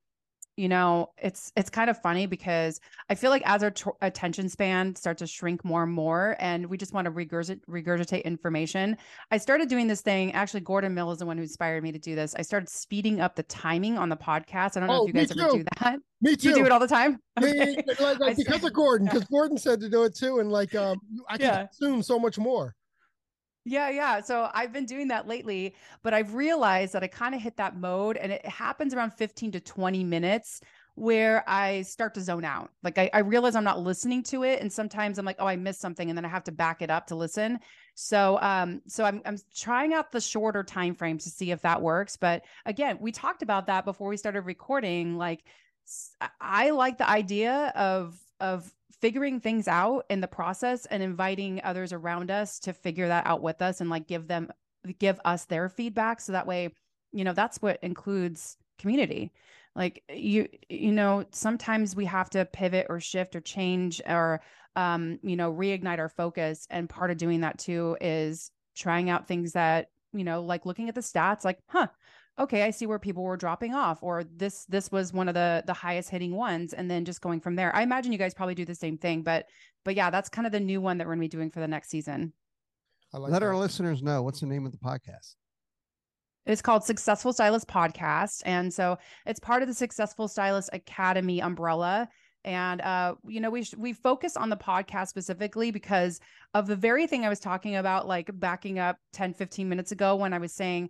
you 0.58 0.68
know, 0.68 1.10
it's 1.18 1.52
it's 1.56 1.70
kind 1.70 1.90
of 1.90 2.00
funny 2.02 2.26
because 2.26 2.80
I 3.10 3.16
feel 3.16 3.30
like 3.32 3.42
as 3.46 3.64
our 3.64 3.72
t- 3.72 3.90
attention 4.02 4.50
span 4.50 4.96
starts 4.96 5.20
to 5.20 5.28
shrink 5.28 5.64
more 5.64 5.84
and 5.84 5.92
more, 5.92 6.36
and 6.40 6.66
we 6.66 6.78
just 6.78 6.94
want 6.94 7.06
to 7.06 7.12
regurgitate, 7.12 7.62
regurgitate 7.70 8.24
information. 8.26 8.98
I 9.32 9.38
started 9.38 9.70
doing 9.70 9.88
this 9.88 10.02
thing. 10.02 10.34
Actually, 10.34 10.60
Gordon 10.60 10.94
Mill 10.94 11.10
is 11.12 11.20
the 11.20 11.26
one 11.26 11.38
who 11.38 11.44
inspired 11.44 11.82
me 11.84 11.92
to 11.94 12.00
do 12.00 12.16
this. 12.16 12.36
I 12.36 12.42
started 12.42 12.68
speeding 12.70 13.22
up 13.22 13.36
the 13.36 13.44
timing 13.44 13.98
on 13.98 14.10
the 14.10 14.18
podcast. 14.18 14.76
I 14.76 14.82
don't 14.82 14.88
know 14.90 15.02
oh, 15.02 15.04
if 15.04 15.08
you 15.08 15.14
guys 15.14 15.32
ever 15.32 15.58
do 15.58 15.66
that. 15.80 16.00
Me 16.22 16.36
too. 16.36 16.50
You 16.50 16.56
do 16.56 16.66
it 16.66 16.72
all 16.72 16.80
the 16.80 16.88
time. 16.88 17.20
Okay. 17.42 17.82
like, 18.00 18.20
like 18.20 18.38
because 18.46 18.64
of 18.64 18.74
Gordon, 18.74 19.08
because 19.12 19.24
Gordon 19.26 19.58
said 19.58 19.80
to 19.80 19.90
do 19.90 20.04
it 20.04 20.16
too, 20.16 20.40
and 20.40 20.52
like 20.52 20.76
um, 20.76 21.00
I 21.30 21.38
can 21.38 21.46
yeah. 21.46 21.66
consume 21.68 22.04
so 22.04 22.20
much 22.20 22.38
more. 22.38 22.76
Yeah, 23.64 23.90
yeah. 23.92 24.22
So 24.22 24.50
I've 24.54 24.74
been 24.74 24.86
doing 24.86 25.10
that 25.10 25.28
lately, 25.28 25.76
but 26.02 26.14
I've 26.14 26.34
realized 26.34 26.94
that 26.94 27.04
I 27.04 27.08
kind 27.08 27.36
of 27.36 27.42
hit 27.42 27.58
that 27.58 27.76
mode 27.76 28.18
and 28.18 28.32
it 28.32 28.44
happens 28.46 28.94
around 28.94 29.12
15 29.14 29.52
to 29.52 29.60
20 29.60 30.04
minutes 30.04 30.62
where 30.96 31.44
I 31.48 31.84
start 31.84 32.16
to 32.16 32.22
zone 32.22 32.44
out. 32.44 32.72
Like 32.84 32.98
I, 32.98 33.10
I 33.14 33.20
realize 33.20 33.56
I'm 33.56 33.64
not 33.64 33.80
listening 33.80 34.24
to 34.24 34.44
it. 34.44 34.62
And 34.62 34.72
sometimes 34.74 35.20
I'm 35.20 35.26
like, 35.26 35.38
oh, 35.40 35.46
I 35.46 35.56
missed 35.56 35.80
something. 35.80 36.10
And 36.10 36.18
then 36.18 36.26
I 36.26 36.28
have 36.28 36.44
to 36.46 36.52
back 36.52 36.82
it 36.82 36.90
up 36.90 37.08
to 37.08 37.16
listen. 37.16 37.60
So 37.94 38.40
um, 38.42 38.82
so 38.88 39.06
I'm 39.06 39.22
I'm 39.26 39.38
trying 39.56 39.94
out 39.94 40.12
the 40.12 40.22
shorter 40.22 40.64
time 40.64 40.96
frames 40.96 41.24
to 41.26 41.30
see 41.30 41.52
if 41.52 41.62
that 41.62 41.82
works. 41.82 42.18
But 42.18 42.44
again, 42.66 42.98
we 43.00 43.12
talked 43.12 43.44
about 43.44 43.68
that 43.68 43.86
before 43.86 44.10
we 44.10 44.18
started 44.18 44.42
recording. 44.42 45.18
Like 45.18 45.44
I 46.40 46.72
like 46.72 46.98
the 46.98 47.10
idea 47.10 47.72
of 47.76 48.20
of 48.40 48.74
figuring 49.00 49.40
things 49.40 49.68
out 49.68 50.06
in 50.10 50.22
the 50.22 50.28
process 50.28 50.86
and 50.86 51.02
inviting 51.02 51.62
others 51.64 51.92
around 51.92 52.30
us 52.30 52.60
to 52.60 52.74
figure 52.74 53.08
that 53.08 53.26
out 53.26 53.42
with 53.42 53.62
us 53.62 53.82
and 53.82 53.90
like 53.90 54.08
give 54.08 54.28
them 54.28 54.52
give 55.00 55.20
us 55.26 55.46
their 55.46 55.70
feedback. 55.70 56.22
So 56.22 56.32
that 56.32 56.48
way 56.48 56.70
you 57.12 57.24
know 57.24 57.34
that's 57.34 57.62
what 57.62 57.80
includes 57.82 58.58
community. 58.80 59.32
Like 59.76 60.04
you 60.10 60.48
you 60.70 60.92
know 60.92 61.26
sometimes 61.32 61.96
we 61.96 62.06
have 62.06 62.30
to 62.32 62.46
pivot 62.46 62.88
or 62.90 63.00
shift 63.00 63.36
or 63.36 63.42
change 63.42 64.02
or 64.08 64.42
um 64.76 65.20
you 65.24 65.36
know 65.36 65.54
reignite 65.54 66.00
our 66.00 66.10
focus. 66.10 66.68
And 66.70 66.90
part 66.90 67.12
of 67.12 67.18
doing 67.18 67.42
that 67.42 67.60
too 67.60 67.98
is 68.02 68.52
trying 68.76 69.10
out 69.10 69.28
things 69.28 69.54
that 69.54 69.90
you 70.14 70.24
know 70.24 70.42
like 70.42 70.66
looking 70.66 70.90
at 70.90 70.96
the 70.96 71.02
stats 71.02 71.44
like 71.44 71.60
huh 71.68 71.88
okay, 72.42 72.64
I 72.64 72.72
see 72.72 72.86
where 72.86 73.00
people 73.00 73.24
were 73.24 73.38
dropping 73.38 73.74
off, 73.74 74.00
or 74.02 74.24
this 74.24 74.66
this 74.66 74.92
was 74.92 75.14
one 75.14 75.28
of 75.28 75.34
the 75.34 75.64
the 75.66 75.74
highest 75.74 76.10
hitting 76.10 76.36
ones, 76.36 76.74
and 76.74 76.90
then 76.90 77.06
just 77.06 77.22
going 77.22 77.40
from 77.40 77.56
there. 77.56 77.74
I 77.76 77.84
imagine 77.84 78.12
you 78.12 78.18
guys 78.18 78.34
probably 78.34 78.56
do 78.56 78.66
the 78.66 78.76
same 78.76 78.98
thing, 78.98 79.22
but 79.22 79.46
but 79.86 79.96
yeah, 79.96 80.10
that's 80.10 80.30
kind 80.30 80.46
of 80.46 80.52
the 80.52 80.60
new 80.60 80.82
one 80.82 80.98
that 80.98 81.08
we're 81.08 81.14
gonna 81.14 81.22
be 81.22 81.28
doing 81.28 81.52
for 81.52 81.60
the 81.60 81.68
next 81.68 81.90
season. 81.90 82.34
Like 83.14 83.32
Let 83.32 83.40
that. 83.40 83.46
our 83.46 83.56
listeners 83.56 84.02
know 84.02 84.24
what's 84.24 84.40
the 84.40 84.46
name 84.46 84.66
of 84.66 84.72
the 84.72 84.78
podcast. 84.78 85.36
It's 86.46 86.62
called 86.62 86.84
Successful 86.84 87.34
Stylist 87.34 87.68
Podcast, 87.68 88.42
and 88.46 88.74
so 88.74 88.98
it's 89.26 89.40
part 89.40 89.62
of 89.62 89.68
the 89.68 89.74
Successful 89.74 90.28
Stylist 90.28 90.70
Academy 90.74 91.42
umbrella. 91.42 92.10
And 92.44 92.82
uh, 92.82 93.16
you 93.28 93.40
know, 93.40 93.52
we 93.52 93.64
sh- 93.64 93.76
we 93.78 93.94
focus 93.94 94.36
on 94.36 94.50
the 94.50 94.58
podcast 94.58 95.10
specifically 95.10 95.70
because 95.70 96.20
of 96.56 96.66
the 96.66 96.76
very 96.76 97.06
thing 97.06 97.24
I 97.24 97.30
was 97.30 97.40
talking 97.40 97.76
about, 97.76 98.08
like 98.08 98.32
backing 98.40 98.80
up 98.80 98.98
10, 99.14 99.36
15 99.36 99.70
minutes 99.70 99.92
ago 99.92 100.16
when 100.16 100.34
I 100.34 100.40
was 100.40 100.52
saying 100.52 100.90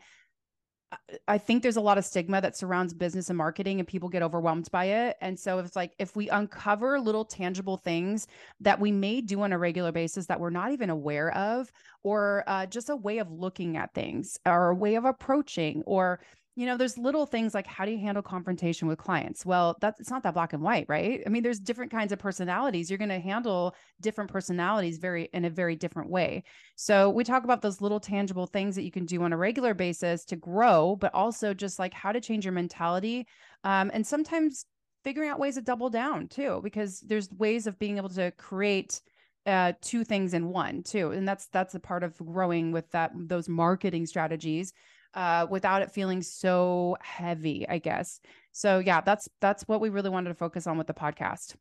I 1.27 1.37
think 1.37 1.63
there's 1.63 1.77
a 1.77 1.81
lot 1.81 1.97
of 1.97 2.05
stigma 2.05 2.41
that 2.41 2.57
surrounds 2.57 2.93
business 2.93 3.29
and 3.29 3.37
marketing 3.37 3.79
and 3.79 3.87
people 3.87 4.09
get 4.09 4.21
overwhelmed 4.21 4.69
by 4.71 4.85
it. 4.85 5.17
And 5.21 5.39
so 5.39 5.59
it's 5.59 5.75
like 5.75 5.93
if 5.99 6.15
we 6.15 6.29
uncover 6.29 6.99
little 6.99 7.23
tangible 7.23 7.77
things 7.77 8.27
that 8.59 8.79
we 8.79 8.91
may 8.91 9.21
do 9.21 9.41
on 9.41 9.53
a 9.53 9.57
regular 9.57 9.91
basis 9.91 10.25
that 10.25 10.39
we're 10.39 10.49
not 10.49 10.71
even 10.71 10.89
aware 10.89 11.33
of, 11.35 11.71
or 12.03 12.43
uh, 12.47 12.65
just 12.65 12.89
a 12.89 12.95
way 12.95 13.19
of 13.19 13.31
looking 13.31 13.77
at 13.77 13.93
things 13.93 14.37
or 14.45 14.69
a 14.69 14.75
way 14.75 14.95
of 14.95 15.05
approaching, 15.05 15.83
or 15.85 16.19
you 16.55 16.65
know 16.65 16.75
there's 16.75 16.97
little 16.97 17.25
things 17.25 17.53
like 17.53 17.65
how 17.65 17.85
do 17.85 17.91
you 17.91 17.97
handle 17.97 18.21
confrontation 18.21 18.87
with 18.87 18.97
clients? 18.97 19.45
Well 19.45 19.77
that's 19.79 19.99
it's 19.99 20.09
not 20.09 20.23
that 20.23 20.33
black 20.33 20.53
and 20.53 20.61
white 20.61 20.85
right? 20.89 21.21
I 21.25 21.29
mean 21.29 21.43
there's 21.43 21.59
different 21.59 21.91
kinds 21.91 22.11
of 22.11 22.19
personalities. 22.19 22.89
You're 22.89 22.97
going 22.97 23.09
to 23.09 23.19
handle 23.19 23.75
different 24.01 24.31
personalities 24.31 24.97
very 24.97 25.29
in 25.33 25.45
a 25.45 25.49
very 25.49 25.75
different 25.75 26.09
way. 26.09 26.43
So 26.75 27.09
we 27.09 27.23
talk 27.23 27.43
about 27.43 27.61
those 27.61 27.81
little 27.81 27.99
tangible 27.99 28.47
things 28.47 28.75
that 28.75 28.83
you 28.83 28.91
can 28.91 29.05
do 29.05 29.23
on 29.23 29.33
a 29.33 29.37
regular 29.37 29.73
basis 29.73 30.25
to 30.25 30.35
grow 30.35 30.97
but 30.97 31.13
also 31.13 31.53
just 31.53 31.79
like 31.79 31.93
how 31.93 32.11
to 32.11 32.19
change 32.19 32.45
your 32.45 32.53
mentality 32.53 33.27
um, 33.63 33.89
and 33.93 34.05
sometimes 34.05 34.65
figuring 35.03 35.29
out 35.29 35.39
ways 35.39 35.55
to 35.55 35.61
double 35.61 35.89
down 35.89 36.27
too 36.27 36.59
because 36.63 36.99
there's 37.01 37.31
ways 37.31 37.65
of 37.65 37.79
being 37.79 37.97
able 37.97 38.09
to 38.09 38.31
create 38.31 39.01
uh, 39.45 39.73
two 39.81 40.03
things 40.03 40.33
in 40.33 40.49
one 40.49 40.83
too 40.83 41.11
and 41.11 41.27
that's 41.27 41.47
that's 41.47 41.73
a 41.73 41.79
part 41.79 42.03
of 42.03 42.15
growing 42.17 42.71
with 42.71 42.89
that 42.91 43.11
those 43.15 43.49
marketing 43.49 44.05
strategies 44.05 44.73
uh, 45.13 45.47
without 45.49 45.81
it 45.81 45.91
feeling 45.91 46.21
so 46.21 46.97
heavy, 47.01 47.67
I 47.67 47.77
guess. 47.79 48.19
So 48.51 48.79
yeah, 48.79 49.01
that's 49.01 49.29
that's 49.39 49.67
what 49.67 49.81
we 49.81 49.89
really 49.89 50.09
wanted 50.09 50.29
to 50.29 50.35
focus 50.35 50.67
on 50.67 50.77
with 50.77 50.87
the 50.87 50.93
podcast. 50.93 51.55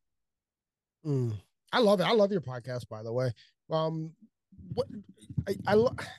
Mm. 1.04 1.34
I 1.72 1.78
love 1.78 2.00
it. 2.00 2.04
I 2.04 2.12
love 2.12 2.32
your 2.32 2.40
podcast, 2.40 2.88
by 2.88 3.02
the 3.02 3.12
way. 3.12 3.32
Um, 3.70 4.12
what 4.74 4.86
I 5.48 5.54
I, 5.66 5.76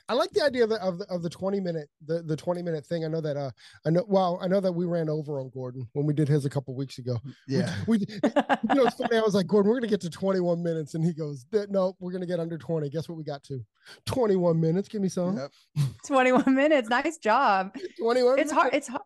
I 0.08 0.14
like 0.14 0.30
the 0.30 0.42
idea 0.42 0.64
of 0.64 0.70
the, 0.70 0.82
of 0.82 0.98
the, 0.98 1.06
of 1.06 1.22
the 1.22 1.30
20 1.30 1.60
minute 1.60 1.88
the 2.06 2.22
the 2.22 2.36
20 2.36 2.62
minute 2.62 2.86
thing. 2.86 3.04
I 3.04 3.08
know 3.08 3.20
that 3.20 3.36
uh 3.36 3.50
I 3.86 3.90
know 3.90 4.04
well 4.08 4.38
I 4.42 4.48
know 4.48 4.60
that 4.60 4.72
we 4.72 4.84
ran 4.84 5.08
over 5.08 5.40
on 5.40 5.50
Gordon 5.50 5.88
when 5.92 6.06
we 6.06 6.14
did 6.14 6.28
his 6.28 6.44
a 6.44 6.50
couple 6.50 6.74
weeks 6.74 6.98
ago. 6.98 7.18
Yeah. 7.48 7.74
We, 7.86 7.98
we 7.98 8.06
you 8.24 8.74
know 8.74 8.86
it's 8.86 8.96
funny. 8.96 9.16
I 9.16 9.20
was 9.20 9.34
like 9.34 9.46
Gordon, 9.46 9.70
we're 9.70 9.78
gonna 9.78 9.88
get 9.88 10.00
to 10.02 10.10
21 10.10 10.62
minutes, 10.62 10.94
and 10.94 11.04
he 11.04 11.12
goes, 11.12 11.46
No, 11.68 11.96
we're 12.00 12.12
gonna 12.12 12.26
get 12.26 12.40
under 12.40 12.58
20. 12.58 12.88
Guess 12.90 13.08
what 13.08 13.18
we 13.18 13.24
got 13.24 13.42
to? 13.44 13.60
21 14.06 14.60
minutes. 14.60 14.88
Give 14.88 15.02
me 15.02 15.08
some. 15.08 15.36
Yep. 15.36 15.86
21 16.06 16.54
minutes. 16.54 16.88
Nice 16.88 17.18
job. 17.18 17.74
21. 17.98 18.38
It's 18.38 18.52
hard. 18.52 18.74
It's 18.74 18.88
hard. 18.88 19.02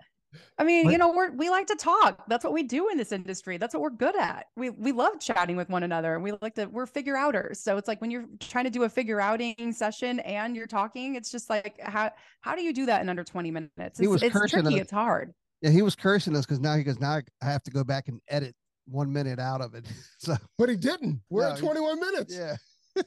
I 0.58 0.64
mean, 0.64 0.90
you 0.90 0.98
know, 0.98 1.12
we're 1.12 1.30
we 1.32 1.50
like 1.50 1.66
to 1.68 1.76
talk. 1.76 2.24
That's 2.28 2.44
what 2.44 2.52
we 2.52 2.62
do 2.62 2.88
in 2.88 2.96
this 2.98 3.12
industry. 3.12 3.56
That's 3.58 3.74
what 3.74 3.82
we're 3.82 3.90
good 3.90 4.16
at. 4.16 4.46
We 4.56 4.70
we 4.70 4.92
love 4.92 5.20
chatting 5.20 5.56
with 5.56 5.68
one 5.68 5.82
another 5.82 6.14
and 6.14 6.22
we 6.24 6.32
like 6.42 6.54
to 6.56 6.66
we're 6.66 6.86
figure 6.86 7.16
outers. 7.16 7.60
So 7.60 7.76
it's 7.76 7.88
like 7.88 8.00
when 8.00 8.10
you're 8.10 8.26
trying 8.40 8.64
to 8.64 8.70
do 8.70 8.84
a 8.84 8.88
figure 8.88 9.20
outing 9.20 9.72
session 9.72 10.20
and 10.20 10.56
you're 10.56 10.66
talking, 10.66 11.14
it's 11.14 11.30
just 11.30 11.48
like 11.50 11.80
how 11.80 12.10
how 12.40 12.54
do 12.54 12.62
you 12.62 12.72
do 12.72 12.86
that 12.86 13.02
in 13.02 13.08
under 13.08 13.24
20 13.24 13.50
minutes? 13.50 13.70
It's, 13.78 13.98
he 14.00 14.06
was 14.06 14.22
it's 14.22 14.32
cursing 14.32 14.62
tricky, 14.62 14.76
us. 14.76 14.82
it's 14.82 14.90
hard. 14.92 15.32
Yeah, 15.62 15.70
he 15.70 15.82
was 15.82 15.94
cursing 15.96 16.36
us 16.36 16.44
because 16.44 16.60
now 16.60 16.76
he 16.76 16.82
goes, 16.84 17.00
now 17.00 17.20
I 17.42 17.44
have 17.46 17.62
to 17.64 17.70
go 17.70 17.82
back 17.82 18.08
and 18.08 18.20
edit 18.28 18.54
one 18.86 19.12
minute 19.12 19.38
out 19.38 19.60
of 19.60 19.74
it. 19.74 19.86
So 20.18 20.36
But 20.58 20.68
he 20.68 20.76
didn't. 20.76 21.20
We're 21.30 21.42
No, 21.42 21.50
at 21.52 21.58
he- 21.58 21.66
21 21.66 21.98
minutes. 22.00 22.34
yeah. 22.36 22.56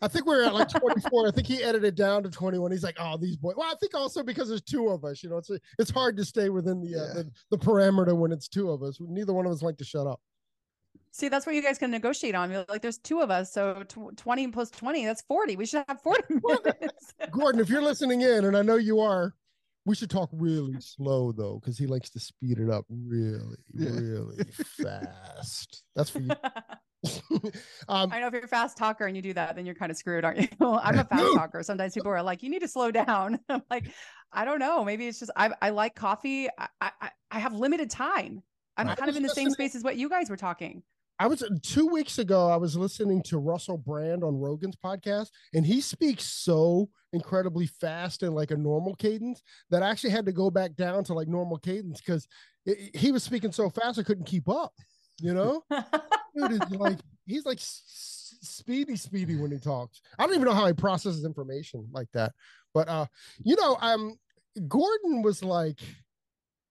I 0.01 0.07
think 0.07 0.25
we're 0.25 0.43
at 0.43 0.53
like 0.53 0.69
24. 0.69 1.27
I 1.27 1.31
think 1.31 1.47
he 1.47 1.63
edited 1.63 1.95
down 1.95 2.23
to 2.23 2.29
21. 2.29 2.71
He's 2.71 2.83
like, 2.83 2.97
oh, 2.99 3.17
these 3.17 3.37
boys. 3.37 3.55
Well, 3.57 3.69
I 3.71 3.75
think 3.79 3.93
also 3.95 4.23
because 4.23 4.49
there's 4.49 4.61
two 4.61 4.89
of 4.89 5.03
us, 5.05 5.23
you 5.23 5.29
know, 5.29 5.37
it's 5.37 5.51
it's 5.77 5.91
hard 5.91 6.17
to 6.17 6.25
stay 6.25 6.49
within 6.49 6.81
the, 6.81 6.95
uh, 6.95 7.13
the 7.13 7.31
the 7.51 7.57
parameter 7.57 8.15
when 8.17 8.31
it's 8.31 8.47
two 8.47 8.69
of 8.71 8.83
us. 8.83 8.97
Neither 8.99 9.33
one 9.33 9.45
of 9.45 9.51
us 9.51 9.61
like 9.61 9.77
to 9.77 9.85
shut 9.85 10.07
up. 10.07 10.19
See, 11.11 11.27
that's 11.27 11.45
what 11.45 11.55
you 11.55 11.63
guys 11.63 11.77
can 11.79 11.89
negotiate 11.91 12.35
on. 12.35 12.51
You're 12.51 12.65
like, 12.69 12.81
there's 12.83 12.99
two 12.99 13.21
of 13.21 13.31
us, 13.31 13.51
so 13.51 13.83
tw- 13.87 14.15
20 14.15 14.47
plus 14.49 14.69
20, 14.69 15.05
that's 15.05 15.23
40. 15.23 15.55
We 15.55 15.65
should 15.65 15.83
have 15.87 15.99
40 16.01 16.21
minutes. 16.43 17.13
Gordon, 17.31 17.59
if 17.59 17.67
you're 17.69 17.81
listening 17.81 18.21
in, 18.21 18.45
and 18.45 18.55
I 18.55 18.61
know 18.61 18.75
you 18.75 18.99
are, 18.99 19.33
we 19.85 19.95
should 19.95 20.11
talk 20.11 20.29
really 20.31 20.79
slow 20.79 21.31
though, 21.31 21.59
because 21.59 21.79
he 21.79 21.87
likes 21.87 22.11
to 22.11 22.19
speed 22.19 22.59
it 22.59 22.69
up 22.69 22.85
really, 22.89 23.57
Yeah. 23.73 23.89
really 23.89 24.43
fast. 24.53 25.83
That's 25.95 26.11
for 26.11 26.19
you. 26.19 26.29
um, 27.87 28.11
I 28.11 28.19
know 28.19 28.27
if 28.27 28.33
you're 28.33 28.43
a 28.43 28.47
fast 28.47 28.77
talker 28.77 29.05
and 29.05 29.15
you 29.15 29.21
do 29.21 29.33
that, 29.33 29.55
then 29.55 29.65
you're 29.65 29.75
kind 29.75 29.91
of 29.91 29.97
screwed, 29.97 30.25
aren't 30.25 30.39
you? 30.39 30.47
I'm 30.61 30.99
a 30.99 31.05
fast 31.05 31.33
talker. 31.35 31.63
Sometimes 31.63 31.93
people 31.93 32.11
are 32.11 32.21
like, 32.21 32.43
you 32.43 32.49
need 32.49 32.59
to 32.59 32.67
slow 32.67 32.91
down. 32.91 33.39
I'm 33.49 33.61
like, 33.69 33.91
I 34.31 34.45
don't 34.45 34.59
know. 34.59 34.83
Maybe 34.83 35.07
it's 35.07 35.19
just 35.19 35.31
I, 35.35 35.51
I 35.61 35.69
like 35.69 35.95
coffee. 35.95 36.49
I, 36.57 36.67
I 36.81 37.09
I 37.31 37.39
have 37.39 37.53
limited 37.53 37.89
time. 37.89 38.43
I'm 38.77 38.87
Right. 38.87 38.97
kind 38.97 39.09
of 39.09 39.17
in 39.17 39.23
the 39.23 39.29
same 39.29 39.49
space 39.49 39.75
as 39.75 39.83
what 39.83 39.97
you 39.97 40.09
guys 40.09 40.29
were 40.29 40.37
talking. 40.37 40.83
I 41.21 41.27
was 41.27 41.43
two 41.63 41.87
weeks 41.87 42.17
ago. 42.17 42.49
I 42.49 42.55
was 42.55 42.77
listening 42.77 43.21
to 43.23 43.39
Russell 43.39 43.77
Brand 43.77 44.23
on 44.23 44.39
Rogan's 44.39 44.77
podcast, 44.77 45.31
and 45.53 45.65
he 45.65 45.81
speaks 45.81 46.23
so 46.23 46.89
incredibly 47.11 47.67
fast 47.67 48.23
and 48.23 48.33
like 48.33 48.51
a 48.51 48.55
normal 48.57 48.95
cadence 48.95 49.41
that 49.69 49.83
I 49.83 49.89
actually 49.89 50.11
had 50.11 50.25
to 50.27 50.31
go 50.31 50.49
back 50.49 50.75
down 50.75 51.03
to 51.05 51.13
like 51.13 51.27
normal 51.27 51.57
cadence 51.57 51.99
because 51.99 52.25
he 52.93 53.11
was 53.11 53.23
speaking 53.23 53.51
so 53.51 53.69
fast 53.69 53.99
I 53.99 54.03
couldn't 54.03 54.25
keep 54.27 54.47
up. 54.47 54.73
You 55.21 55.33
know, 55.33 55.63
dude 56.35 56.51
is 56.51 56.69
like 56.71 56.97
he's 57.25 57.45
like 57.45 57.57
s- 57.59 57.83
s- 58.41 58.47
speedy, 58.49 58.95
speedy 58.95 59.35
when 59.35 59.51
he 59.51 59.57
talks. 59.57 60.01
I 60.17 60.25
don't 60.25 60.35
even 60.35 60.45
know 60.45 60.53
how 60.53 60.67
he 60.67 60.73
processes 60.73 61.25
information 61.25 61.87
like 61.91 62.07
that. 62.13 62.33
But 62.73 62.87
uh, 62.87 63.05
you 63.43 63.55
know, 63.55 63.77
um, 63.81 64.15
Gordon 64.67 65.21
was 65.21 65.43
like 65.43 65.79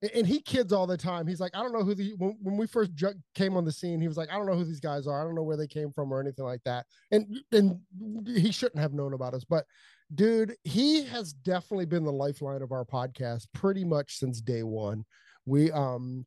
and- 0.02 0.12
and 0.12 0.26
he 0.26 0.40
kids 0.40 0.72
all 0.72 0.86
the 0.86 0.96
time. 0.96 1.26
He's 1.26 1.40
like, 1.40 1.56
I 1.56 1.62
don't 1.62 1.72
know 1.72 1.82
who 1.84 1.94
the 1.94 2.14
when, 2.18 2.36
when 2.40 2.56
we 2.56 2.66
first 2.66 2.94
ju- 2.94 3.14
came 3.34 3.56
on 3.56 3.64
the 3.64 3.72
scene, 3.72 4.00
he 4.00 4.08
was 4.08 4.16
like, 4.16 4.30
I 4.30 4.36
don't 4.36 4.46
know 4.46 4.54
who 4.54 4.64
these 4.64 4.80
guys 4.80 5.06
are. 5.06 5.20
I 5.20 5.24
don't 5.24 5.34
know 5.34 5.42
where 5.42 5.56
they 5.56 5.66
came 5.66 5.90
from 5.92 6.12
or 6.12 6.20
anything 6.20 6.44
like 6.44 6.62
that. 6.64 6.86
And 7.10 7.38
and 7.52 7.80
he 8.26 8.52
shouldn't 8.52 8.80
have 8.80 8.92
known 8.94 9.12
about 9.14 9.34
us, 9.34 9.44
but 9.44 9.64
dude, 10.14 10.56
he 10.64 11.04
has 11.04 11.32
definitely 11.32 11.84
been 11.86 12.04
the 12.04 12.12
lifeline 12.12 12.62
of 12.62 12.72
our 12.72 12.84
podcast 12.84 13.46
pretty 13.52 13.84
much 13.84 14.18
since 14.18 14.40
day 14.40 14.62
one. 14.62 15.04
We 15.44 15.70
um 15.72 16.24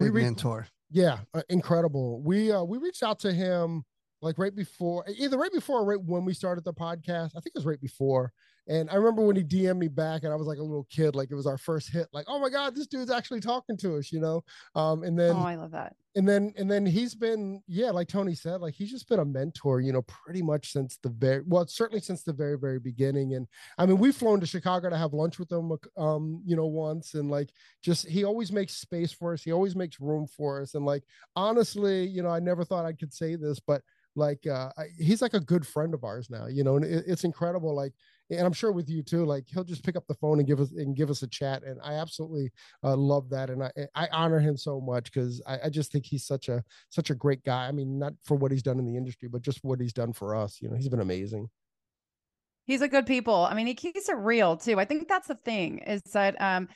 we 0.00 0.06
Big 0.06 0.14
re- 0.14 0.22
mentor. 0.22 0.68
Yeah, 0.90 1.18
uh, 1.34 1.42
incredible. 1.48 2.22
We 2.22 2.50
uh 2.52 2.62
we 2.62 2.78
reached 2.78 3.02
out 3.02 3.18
to 3.20 3.32
him 3.32 3.84
like 4.22 4.38
right 4.38 4.54
before 4.54 5.04
either 5.16 5.36
right 5.36 5.52
before 5.52 5.80
or 5.80 5.84
right 5.84 6.00
when 6.02 6.24
we 6.24 6.34
started 6.34 6.64
the 6.64 6.72
podcast. 6.72 7.30
I 7.36 7.40
think 7.40 7.48
it 7.48 7.54
was 7.56 7.66
right 7.66 7.80
before. 7.80 8.32
And 8.68 8.90
I 8.90 8.96
remember 8.96 9.22
when 9.22 9.36
he 9.36 9.42
DM'd 9.42 9.78
me 9.78 9.88
back 9.88 10.24
and 10.24 10.32
I 10.32 10.36
was 10.36 10.46
like 10.46 10.58
a 10.58 10.62
little 10.62 10.86
kid, 10.90 11.14
like 11.14 11.30
it 11.30 11.34
was 11.34 11.46
our 11.46 11.58
first 11.58 11.90
hit, 11.90 12.06
like, 12.12 12.26
oh 12.28 12.38
my 12.38 12.50
God, 12.50 12.74
this 12.76 12.86
dude's 12.86 13.10
actually 13.10 13.40
talking 13.40 13.76
to 13.78 13.96
us, 13.96 14.12
you 14.12 14.20
know? 14.20 14.44
Um, 14.74 15.02
and 15.02 15.18
then 15.18 15.34
oh, 15.36 15.40
I 15.40 15.54
love 15.54 15.70
that. 15.70 15.96
and 16.16 16.28
then 16.28 16.52
and 16.56 16.70
then 16.70 16.84
he's 16.84 17.14
been 17.14 17.62
yeah 17.66 17.90
like 17.90 18.08
tony 18.08 18.34
said 18.34 18.60
like 18.60 18.74
he's 18.74 18.90
just 18.90 19.08
been 19.08 19.20
a 19.20 19.24
mentor 19.24 19.80
you 19.80 19.92
know 19.92 20.02
pretty 20.02 20.42
much 20.42 20.72
since 20.72 20.98
the 21.02 21.08
very 21.10 21.42
well 21.46 21.66
certainly 21.66 22.00
since 22.00 22.22
the 22.22 22.32
very 22.32 22.58
very 22.58 22.78
beginning. 22.78 23.34
And 23.34 23.46
i 23.78 23.86
mean 23.86 23.98
we've 23.98 24.16
flown 24.16 24.40
to 24.40 24.46
chicago 24.46 24.90
to 24.90 24.96
have 24.96 25.12
lunch 25.12 25.38
with 25.38 25.50
him 25.50 25.72
um 25.96 26.42
you 26.44 26.56
know 26.56 26.66
once. 26.66 27.14
And 27.14 27.30
like 27.30 27.50
just 27.82 28.06
he 28.06 28.24
always 28.24 28.52
makes 28.52 28.74
space 28.74 29.12
for 29.12 29.32
us. 29.32 29.42
He 29.42 29.52
always 29.52 29.76
makes 29.76 30.00
room 30.00 30.26
for 30.26 30.60
us. 30.60 30.74
And 30.74 30.84
like 30.84 31.04
honestly 31.36 32.06
you 32.06 32.22
know 32.22 32.30
i 32.30 32.38
never 32.40 32.64
thought 32.64 32.84
i 32.84 32.92
could 32.92 33.12
say 33.14 33.36
this 33.36 33.60
but 33.60 33.80
like 34.16 34.46
uh 34.46 34.70
I, 34.76 34.86
he's 34.98 35.22
like 35.22 35.34
a 35.34 35.40
good 35.40 35.66
friend 35.66 35.94
of 35.94 36.02
ours 36.04 36.28
now 36.28 36.46
you 36.46 36.64
know? 36.64 36.76
And 36.76 36.84
it, 36.84 37.04
it's 37.06 37.24
incredible 37.24 37.74
like 37.74 37.92
and 38.30 38.40
i'm 38.40 38.52
sure 38.52 38.72
with 38.72 38.88
you 38.88 39.02
too 39.02 39.24
like 39.24 39.44
he'll 39.46 39.64
just 39.64 39.84
pick 39.84 39.96
up 39.96 40.06
the 40.06 40.14
phone 40.14 40.38
and 40.38 40.48
give 40.48 40.60
us 40.60 40.72
and 40.72 40.96
give 40.96 41.10
us 41.10 41.22
a 41.22 41.28
chat 41.28 41.62
and 41.62 41.78
i 41.82 41.94
absolutely 41.94 42.50
uh, 42.84 42.96
love 42.96 43.28
that 43.30 43.50
and 43.50 43.62
i 43.62 43.70
i 43.94 44.08
honor 44.12 44.38
him 44.38 44.56
so 44.56 44.80
much 44.80 45.12
because 45.12 45.42
I, 45.46 45.58
I 45.64 45.68
just 45.68 45.92
think 45.92 46.06
he's 46.06 46.26
such 46.26 46.48
a 46.48 46.62
such 46.90 47.10
a 47.10 47.14
great 47.14 47.44
guy 47.44 47.66
i 47.66 47.72
mean 47.72 47.98
not 47.98 48.14
for 48.24 48.36
what 48.36 48.52
he's 48.52 48.62
done 48.62 48.78
in 48.78 48.86
the 48.86 48.96
industry 48.96 49.28
but 49.28 49.42
just 49.42 49.60
what 49.62 49.80
he's 49.80 49.92
done 49.92 50.12
for 50.12 50.34
us 50.34 50.58
you 50.60 50.68
know 50.68 50.76
he's 50.76 50.88
been 50.88 51.00
amazing 51.00 51.48
He's 52.68 52.82
a 52.82 52.88
good 52.88 53.06
people. 53.06 53.48
I 53.50 53.54
mean, 53.54 53.66
he 53.66 53.72
keeps 53.72 54.10
it 54.10 54.16
real 54.18 54.54
too. 54.54 54.78
I 54.78 54.84
think 54.84 55.08
that's 55.08 55.28
the 55.28 55.36
thing 55.36 55.78
is 55.78 56.02
that 56.12 56.38
um 56.38 56.68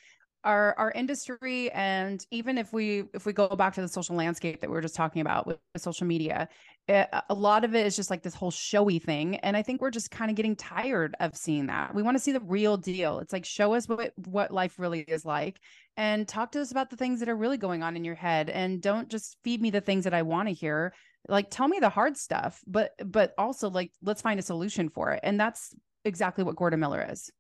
our 0.45 0.75
our 0.79 0.91
industry 0.93 1.71
and 1.73 2.27
even 2.31 2.59
if 2.59 2.73
we 2.73 3.05
if 3.15 3.27
we 3.27 3.33
go 3.33 3.49
back 3.49 3.75
to 3.75 3.81
the 3.81 3.89
social 3.89 4.17
landscape 4.17 4.61
that 4.61 4.69
we 4.69 4.75
were 4.75 4.81
just 4.81 4.95
talking 4.95 5.21
about 5.21 5.47
with, 5.47 5.59
social 5.77 6.07
media, 6.07 6.49
eh, 6.89 7.03
it, 7.03 7.23
a 7.31 7.35
lot 7.35 7.65
of 7.65 7.75
it 7.75 7.87
is 7.87 7.97
just 7.97 8.11
like 8.11 8.23
this 8.23 8.35
whole 8.35 8.51
showy 8.51 8.99
thing 8.99 9.37
and 9.37 9.57
I 9.57 9.63
think 9.63 9.81
we're 9.81 9.91
just 9.91 10.11
kind 10.11 10.31
of 10.31 10.37
getting 10.37 10.57
tired 10.57 11.15
of 11.21 11.37
seeing 11.37 11.67
that. 11.67 11.95
We 11.95 12.03
want 12.03 12.17
to 12.17 12.23
see 12.23 12.33
the 12.33 12.41
real 12.41 12.77
deal. 12.77 13.21
It's 13.21 13.33
like 13.33 13.45
show 13.45 13.75
us 13.75 13.89
what 13.89 14.13
what 14.27 14.51
life 14.51 14.79
really 14.79 15.01
is 15.01 15.25
like 15.25 15.61
and 15.97 16.27
talk 16.27 16.53
to 16.53 16.61
us 16.61 16.71
about 16.71 16.91
the 16.91 16.97
things 16.97 17.21
that 17.21 17.29
are 17.29 17.37
really 17.37 17.59
going 17.59 17.83
on 17.83 17.97
in 17.97 18.05
your 18.05 18.15
head 18.15 18.51
and 18.51 18.81
don't 18.83 19.09
just 19.09 19.37
feed 19.45 19.63
me 19.63 19.71
the 19.71 19.81
things 19.81 20.05
that 20.05 20.15
I 20.15 20.23
want 20.23 20.49
to 20.49 20.55
hear 20.55 20.93
like 21.29 21.51
tell 21.51 21.69
me 21.69 21.79
the 21.79 21.89
hard 21.89 22.17
stuff 22.17 22.61
but 22.67 22.93
but 23.05 23.33
also 23.39 23.71
like 23.71 23.93
let's 24.03 24.23
find 24.23 24.41
a 24.41 24.43
solution 24.43 24.89
for 24.89 25.13
it 25.13 25.21
and 25.23 25.39
that's 25.39 25.75
exactly 26.05 26.43
what 26.43 26.57
gordon 26.57 26.81
miller 26.81 27.07
is 27.11 27.31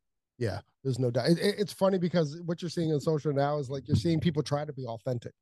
yeah 0.47 0.59
there's 0.85 0.99
no 0.99 1.11
doubt. 1.13 1.29
It, 1.31 1.39
it- 1.39 1.55
it's 1.63 1.73
funny 1.73 1.97
because 1.99 2.29
what 2.45 2.61
you're 2.61 2.69
seeing 2.77 2.93
on 2.93 3.01
social 3.01 3.33
now 3.33 3.59
is 3.59 3.71
like 3.71 3.87
you're 3.87 4.03
seeing 4.07 4.19
people 4.19 4.43
try 4.43 4.65
to 4.65 4.73
be 4.73 4.85
authentic 4.85 5.33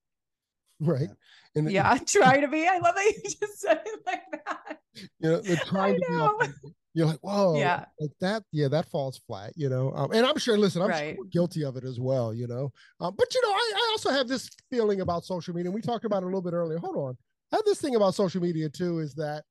right? 0.80 1.08
And 1.56 1.66
it- 1.68 1.72
yeah 1.72 1.96
try 2.06 2.40
to 2.40 2.48
be. 2.48 2.66
I 2.68 2.78
love 2.78 2.94
that 2.94 3.12
you 3.16 3.22
just 3.40 3.60
said 3.60 3.80
it 3.86 4.00
like 4.06 4.22
that. 4.46 4.78
You 5.20 5.30
know 5.30 5.40
they're 5.40 5.56
trying 5.74 5.94
to 5.94 6.04
be 6.08 6.14
authentic. 6.14 6.56
you're 6.94 7.06
like 7.06 7.20
whoa 7.22 7.56
Yeah. 7.58 7.84
like 8.00 8.10
that 8.20 8.42
yeah 8.52 8.68
that 8.68 8.86
falls 8.90 9.16
flat 9.26 9.52
you 9.56 9.68
know? 9.68 9.92
Um, 9.94 10.10
and 10.12 10.26
i'm 10.26 10.38
sure 10.38 10.58
listen 10.58 10.82
i'm 10.82 10.88
Right. 10.90 11.14
sure 11.14 11.24
we're 11.24 11.30
guilty 11.38 11.64
of 11.64 11.76
it 11.76 11.84
as 11.84 11.98
well 12.00 12.34
you 12.34 12.46
know? 12.48 12.70
Um, 13.00 13.14
but 13.16 13.32
you 13.34 13.40
know 13.42 13.52
I, 13.62 13.72
I 13.76 13.88
also 13.92 14.10
have 14.10 14.26
this 14.28 14.50
feeling 14.70 15.00
about 15.00 15.24
social 15.24 15.54
media 15.54 15.68
and 15.70 15.74
we 15.74 15.80
talked 15.80 16.04
about 16.04 16.22
it 16.22 16.26
a 16.26 16.30
little 16.32 16.42
bit 16.42 16.52
earlier. 16.52 16.78
Hold 16.78 16.96
on. 16.96 17.16
I 17.52 17.56
have 17.56 17.64
this 17.64 17.80
thing 17.80 17.94
about 17.96 18.14
social 18.14 18.42
media 18.42 18.68
too 18.68 18.98
is 18.98 19.14
that 19.14 19.44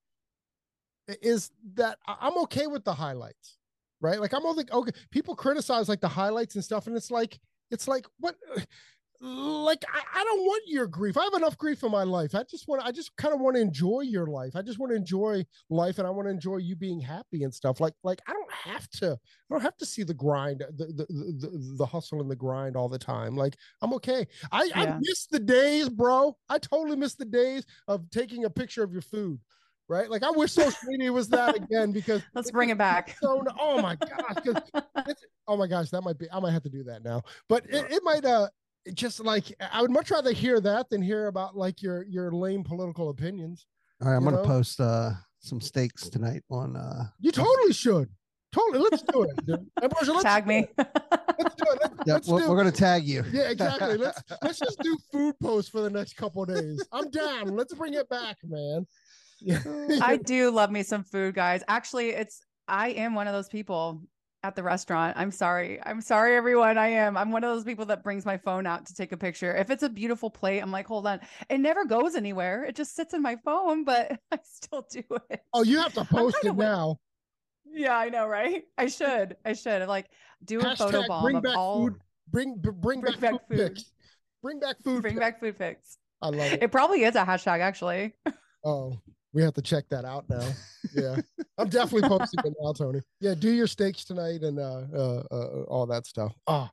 is 1.23 1.49
that 1.73 1.97
i'm 2.07 2.37
okay 2.37 2.67
with 2.67 2.83
the 2.83 2.93
highlights 2.93 3.57
right 4.01 4.19
like 4.19 4.33
i'm 4.33 4.45
only 4.45 4.65
okay 4.71 4.91
people 5.11 5.35
criticize 5.35 5.89
like 5.89 6.01
the 6.01 6.07
highlights 6.07 6.55
and 6.55 6.63
stuff 6.63 6.87
and 6.87 6.95
it's 6.95 7.11
like 7.11 7.39
it's 7.71 7.87
like 7.87 8.05
what 8.19 8.35
like 9.21 9.83
I, 9.93 10.21
I 10.21 10.23
don't 10.23 10.41
want 10.43 10.63
your 10.67 10.87
grief. 10.87 11.17
I 11.17 11.23
have 11.23 11.33
enough 11.33 11.57
grief 11.57 11.83
in 11.83 11.91
my 11.91 12.03
life. 12.03 12.33
I 12.35 12.43
just 12.43 12.67
want 12.67 12.85
I 12.85 12.91
just 12.91 13.15
kind 13.17 13.33
of 13.33 13.41
want 13.41 13.57
to 13.57 13.61
enjoy 13.61 14.01
your 14.01 14.27
life. 14.27 14.55
I 14.55 14.61
just 14.61 14.79
want 14.79 14.91
to 14.91 14.95
enjoy 14.95 15.45
life 15.69 15.97
and 15.97 16.07
I 16.07 16.09
want 16.09 16.27
to 16.27 16.31
enjoy 16.31 16.57
you 16.57 16.75
being 16.75 17.01
happy 17.01 17.43
and 17.43 17.53
stuff. 17.53 17.81
Like 17.81 17.93
like 18.03 18.21
I 18.27 18.33
don't 18.33 18.51
have 18.51 18.89
to 18.91 19.11
I 19.11 19.53
don't 19.53 19.61
have 19.61 19.75
to 19.77 19.85
see 19.85 20.03
the 20.03 20.13
grind, 20.13 20.63
the 20.77 20.85
the 20.85 21.05
the, 21.09 21.75
the 21.77 21.85
hustle 21.85 22.21
and 22.21 22.31
the 22.31 22.35
grind 22.35 22.77
all 22.77 22.87
the 22.87 22.99
time. 22.99 23.35
Like 23.35 23.57
I'm 23.81 23.93
okay. 23.95 24.25
I, 24.51 24.63
yeah. 24.65 24.95
I 24.95 24.97
miss 24.99 25.27
the 25.29 25.39
days, 25.39 25.89
bro. 25.89 26.37
I 26.47 26.57
totally 26.57 26.95
miss 26.95 27.15
the 27.15 27.25
days 27.25 27.65
of 27.87 28.09
taking 28.11 28.45
a 28.45 28.49
picture 28.49 28.83
of 28.83 28.93
your 28.93 29.01
food 29.01 29.39
right? 29.89 30.09
Like 30.09 30.23
I 30.23 30.31
wish 30.31 30.53
social 30.53 30.77
media 30.85 31.11
was 31.11 31.27
that 31.29 31.55
again 31.55 31.91
because 31.91 32.21
let's 32.33 32.51
bring 32.51 32.69
it 32.69 32.77
back. 32.77 33.17
So 33.21 33.43
oh 33.59 33.81
my 33.81 33.95
gosh, 33.95 34.55
oh 35.47 35.57
my 35.57 35.67
gosh, 35.67 35.89
that 35.89 36.01
might 36.01 36.17
be 36.17 36.27
I 36.31 36.39
might 36.39 36.51
have 36.51 36.63
to 36.63 36.69
do 36.69 36.83
that 36.83 37.03
now. 37.03 37.23
But 37.49 37.65
it, 37.65 37.91
it 37.91 38.03
might 38.03 38.23
uh 38.23 38.47
just 38.93 39.19
like 39.19 39.53
I 39.73 39.81
would 39.81 39.91
much 39.91 40.11
rather 40.11 40.31
hear 40.31 40.61
that 40.61 40.89
than 40.89 41.01
hear 41.01 41.27
about 41.27 41.57
like 41.57 41.81
your 41.81 42.03
your 42.03 42.31
lame 42.31 42.63
political 42.63 43.09
opinions. 43.09 43.65
All 44.01 44.09
right, 44.09 44.15
I'm 44.15 44.23
gonna 44.23 44.37
know? 44.37 44.45
post 44.45 44.79
uh 44.79 45.11
some 45.39 45.59
steaks 45.59 46.09
tonight 46.09 46.43
on 46.49 46.77
uh 46.77 47.05
You 47.19 47.31
totally 47.31 47.73
should. 47.73 48.09
Totally, 48.51 48.79
let's 48.79 49.03
do 49.03 49.23
it. 49.23 49.59
Ambrosia, 49.83 50.11
let's 50.11 50.23
tag 50.23 50.47
me. 50.47 50.67
Let's 50.77 51.55
do 51.55 51.65
it. 51.71 51.79
Let's, 51.81 51.93
yeah, 52.07 52.13
let's 52.13 52.27
we're, 52.27 52.39
do, 52.41 52.49
we're, 52.49 52.57
gonna 52.57 52.71
tag 52.71 53.03
you. 53.05 53.23
Yeah, 53.31 53.49
exactly. 53.49 53.97
Let's 53.97 54.23
let's 54.41 54.59
just 54.59 54.79
do 54.79 54.97
food 55.11 55.35
posts 55.39 55.69
for 55.69 55.81
the 55.81 55.89
next 55.89 56.15
couple 56.15 56.43
days. 56.45 56.83
I'm 56.91 57.11
down. 57.11 57.55
Let's 57.55 57.73
bring 57.75 57.93
it 57.93 58.09
back, 58.09 58.37
man. 58.43 58.87
I 60.01 60.17
do 60.17 60.51
love 60.51 60.71
me 60.71 60.83
some 60.83 61.03
food, 61.03 61.35
guys. 61.35 61.63
Actually, 61.67 62.09
it's 62.09 62.41
I 62.67 62.89
am 62.89 63.15
one 63.15 63.27
of 63.27 63.33
those 63.33 63.49
people 63.49 64.01
at 64.43 64.55
the 64.55 64.63
restaurant. 64.63 65.15
I'm 65.17 65.31
sorry. 65.31 65.79
I'm 65.85 66.01
sorry, 66.01 66.35
everyone. 66.35 66.77
I 66.77 66.87
am. 66.87 67.17
I'm 67.17 67.31
one 67.31 67.43
of 67.43 67.53
those 67.53 67.63
people 67.63 67.85
that 67.87 68.03
brings 68.03 68.25
my 68.25 68.37
phone 68.37 68.65
out 68.65 68.85
to 68.87 68.93
take 68.93 69.11
a 69.11 69.17
picture. 69.17 69.55
If 69.55 69.69
it's 69.69 69.83
a 69.83 69.89
beautiful 69.89 70.29
plate, 70.29 70.61
I'm 70.61 70.71
like, 70.71 70.87
hold 70.87 71.07
on. 71.07 71.19
It 71.49 71.59
never 71.59 71.85
goes 71.85 72.15
anywhere. 72.15 72.63
It 72.63 72.75
just 72.75 72.95
sits 72.95 73.13
in 73.13 73.21
my 73.21 73.37
phone, 73.43 73.83
but 73.83 74.19
I 74.31 74.39
still 74.43 74.85
do 74.89 75.03
it. 75.29 75.41
Oh, 75.53 75.63
you 75.63 75.79
have 75.79 75.93
to 75.93 76.05
post 76.05 76.37
it 76.43 76.55
now. 76.55 76.99
Yeah, 77.71 77.97
I 77.97 78.09
know, 78.09 78.27
right? 78.27 78.63
I 78.77 78.87
should. 78.87 79.35
I 79.45 79.53
should. 79.53 79.87
Like 79.87 80.09
do 80.43 80.59
a 80.59 80.75
photo 80.75 81.05
bomb 81.07 81.23
bring 81.23 81.35
of 81.37 81.43
back 81.43 81.57
all 81.57 81.85
food. 81.85 81.95
Bring 82.31 82.55
bring, 82.57 82.75
bring 82.79 83.01
back, 83.01 83.19
back, 83.19 83.33
food, 83.49 83.57
food. 83.57 83.79
Bring 84.41 84.59
back 84.59 84.75
food. 84.83 85.01
Bring 85.01 85.15
pics. 85.15 85.19
back 85.19 85.39
food 85.39 85.57
pics. 85.57 85.97
I 86.21 86.29
love 86.29 86.53
it. 86.53 86.63
It 86.63 86.71
probably 86.71 87.03
is 87.03 87.15
a 87.15 87.23
hashtag 87.23 87.59
actually. 87.59 88.13
Oh, 88.65 88.99
we 89.33 89.41
have 89.43 89.53
to 89.53 89.61
check 89.61 89.87
that 89.89 90.05
out 90.05 90.25
now. 90.29 90.47
Yeah, 90.93 91.17
I'm 91.57 91.69
definitely 91.69 92.07
posting 92.07 92.39
it 92.43 92.53
now, 92.61 92.73
Tony. 92.73 93.01
Yeah, 93.19 93.35
do 93.35 93.51
your 93.51 93.67
steaks 93.67 94.05
tonight 94.05 94.41
and 94.41 94.59
uh, 94.59 94.83
uh, 94.93 95.23
uh 95.31 95.63
all 95.67 95.85
that 95.87 96.05
stuff. 96.05 96.33
Ah, 96.47 96.71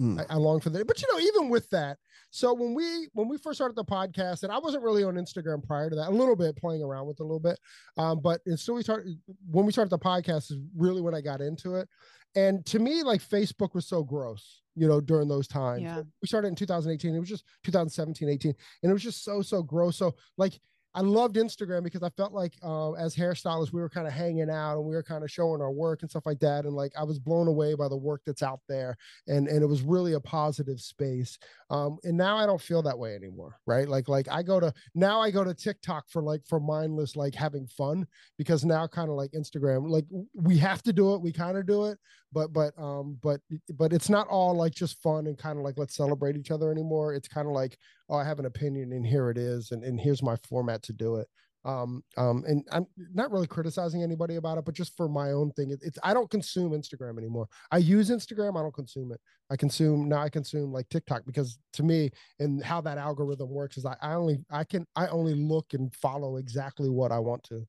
oh, 0.00 0.02
mm. 0.02 0.20
I, 0.20 0.34
I, 0.34 0.36
long 0.36 0.60
for 0.60 0.70
that. 0.70 0.86
But 0.86 1.00
you 1.00 1.08
know, 1.12 1.20
even 1.20 1.48
with 1.48 1.68
that, 1.70 1.98
so 2.30 2.52
when 2.52 2.74
we 2.74 3.08
when 3.14 3.28
we 3.28 3.38
first 3.38 3.58
started 3.58 3.76
the 3.76 3.84
podcast, 3.84 4.42
and 4.42 4.52
I 4.52 4.58
wasn't 4.58 4.82
really 4.82 5.04
on 5.04 5.14
Instagram 5.14 5.66
prior 5.66 5.88
to 5.88 5.96
that, 5.96 6.08
a 6.08 6.10
little 6.10 6.36
bit 6.36 6.56
playing 6.56 6.82
around 6.82 7.06
with 7.06 7.20
a 7.20 7.24
little 7.24 7.40
bit, 7.40 7.58
um, 7.96 8.20
but 8.20 8.40
until 8.46 8.74
we 8.74 8.82
started 8.82 9.18
when 9.50 9.64
we 9.64 9.72
started 9.72 9.90
the 9.90 9.98
podcast 9.98 10.50
is 10.50 10.58
really 10.76 11.00
when 11.00 11.14
I 11.14 11.20
got 11.20 11.40
into 11.40 11.76
it. 11.76 11.88
And 12.36 12.64
to 12.66 12.78
me, 12.78 13.02
like 13.02 13.22
Facebook 13.22 13.74
was 13.74 13.86
so 13.86 14.02
gross, 14.02 14.60
you 14.76 14.86
know, 14.86 15.00
during 15.00 15.28
those 15.28 15.48
times. 15.48 15.82
Yeah. 15.82 16.02
We 16.20 16.28
started 16.28 16.48
in 16.48 16.54
2018. 16.54 17.14
It 17.14 17.18
was 17.18 17.28
just 17.28 17.44
2017, 17.64 18.28
18, 18.28 18.54
and 18.82 18.90
it 18.90 18.92
was 18.92 19.02
just 19.02 19.24
so 19.24 19.40
so 19.42 19.62
gross. 19.62 19.96
So 19.96 20.14
like 20.36 20.60
I 20.98 21.00
loved 21.00 21.36
Instagram 21.36 21.84
because 21.84 22.02
I 22.02 22.08
felt 22.10 22.32
like 22.32 22.54
uh, 22.60 22.90
as 22.94 23.14
hairstylists 23.14 23.72
we 23.72 23.80
were 23.80 23.88
kind 23.88 24.08
of 24.08 24.12
hanging 24.12 24.50
out 24.50 24.78
and 24.78 24.84
we 24.84 24.96
were 24.96 25.02
kind 25.04 25.22
of 25.22 25.30
showing 25.30 25.60
our 25.60 25.70
work 25.70 26.02
and 26.02 26.10
stuff 26.10 26.26
like 26.26 26.40
that. 26.40 26.64
And 26.64 26.74
like 26.74 26.92
I 26.98 27.04
was 27.04 27.20
blown 27.20 27.46
away 27.46 27.74
by 27.74 27.86
the 27.86 27.96
work 27.96 28.22
that's 28.26 28.42
out 28.42 28.58
there, 28.68 28.96
and 29.28 29.46
and 29.46 29.62
it 29.62 29.66
was 29.66 29.82
really 29.82 30.14
a 30.14 30.20
positive 30.20 30.80
space. 30.80 31.38
Um, 31.70 31.98
and 32.02 32.16
now 32.16 32.36
I 32.36 32.46
don't 32.46 32.60
feel 32.60 32.82
that 32.82 32.98
way 32.98 33.14
anymore, 33.14 33.60
right? 33.64 33.88
Like 33.88 34.08
like 34.08 34.26
I 34.28 34.42
go 34.42 34.58
to 34.58 34.74
now 34.96 35.20
I 35.20 35.30
go 35.30 35.44
to 35.44 35.54
TikTok 35.54 36.08
for 36.08 36.20
like 36.20 36.44
for 36.44 36.58
mindless 36.58 37.14
like 37.14 37.36
having 37.36 37.68
fun 37.68 38.04
because 38.36 38.64
now 38.64 38.88
kind 38.88 39.08
of 39.08 39.14
like 39.14 39.30
Instagram 39.30 39.88
like 39.88 40.06
we 40.34 40.58
have 40.58 40.82
to 40.82 40.92
do 40.92 41.14
it, 41.14 41.22
we 41.22 41.30
kind 41.32 41.56
of 41.56 41.64
do 41.64 41.84
it, 41.84 41.98
but 42.32 42.52
but 42.52 42.72
um 42.78 43.18
but 43.22 43.40
but 43.74 43.92
it's 43.92 44.08
not 44.08 44.28
all 44.28 44.54
like 44.54 44.74
just 44.74 45.00
fun 45.02 45.26
and 45.26 45.38
kind 45.38 45.58
of 45.58 45.64
like 45.64 45.78
let's 45.78 45.96
celebrate 45.96 46.36
each 46.36 46.50
other 46.50 46.70
anymore. 46.70 47.14
It's 47.14 47.28
kind 47.28 47.46
of 47.46 47.54
like 47.54 47.78
oh 48.08 48.16
I 48.16 48.24
have 48.24 48.38
an 48.38 48.46
opinion 48.46 48.92
and 48.92 49.06
here 49.06 49.30
it 49.30 49.38
is 49.38 49.70
and 49.70 49.82
and 49.84 49.98
here's 50.00 50.22
my 50.22 50.36
format 50.48 50.82
to 50.84 50.92
do 50.92 51.16
it. 51.16 51.28
Um 51.64 52.04
um 52.16 52.44
and 52.46 52.64
i'm 52.70 52.86
not 53.12 53.32
really 53.32 53.48
criticizing 53.48 54.02
anybody 54.02 54.36
about 54.36 54.58
it 54.58 54.64
but 54.64 54.76
just 54.76 54.96
for 54.96 55.08
my 55.08 55.32
own 55.32 55.50
thing 55.52 55.72
it, 55.72 55.80
it's 55.82 55.98
i 56.04 56.14
don't 56.14 56.30
consume 56.30 56.70
instagram 56.70 57.18
anymore. 57.18 57.48
I 57.72 57.78
use 57.78 58.10
instagram 58.10 58.56
i 58.56 58.62
don't 58.62 58.74
consume 58.74 59.10
it. 59.12 59.20
I 59.50 59.56
consume 59.56 60.08
now 60.08 60.22
i 60.22 60.28
consume 60.28 60.72
like 60.72 60.88
tiktok 60.88 61.24
because 61.26 61.58
to 61.72 61.82
me 61.82 62.10
and 62.38 62.62
how 62.62 62.80
that 62.82 62.96
algorithm 62.96 63.50
works 63.50 63.76
is 63.76 63.84
i, 63.84 63.96
I 64.00 64.14
only 64.14 64.38
i 64.50 64.62
can 64.62 64.86
i 64.94 65.08
only 65.08 65.34
look 65.34 65.74
and 65.74 65.92
follow 65.96 66.36
exactly 66.36 66.90
what 66.90 67.10
i 67.10 67.18
want 67.18 67.42
to. 67.44 67.66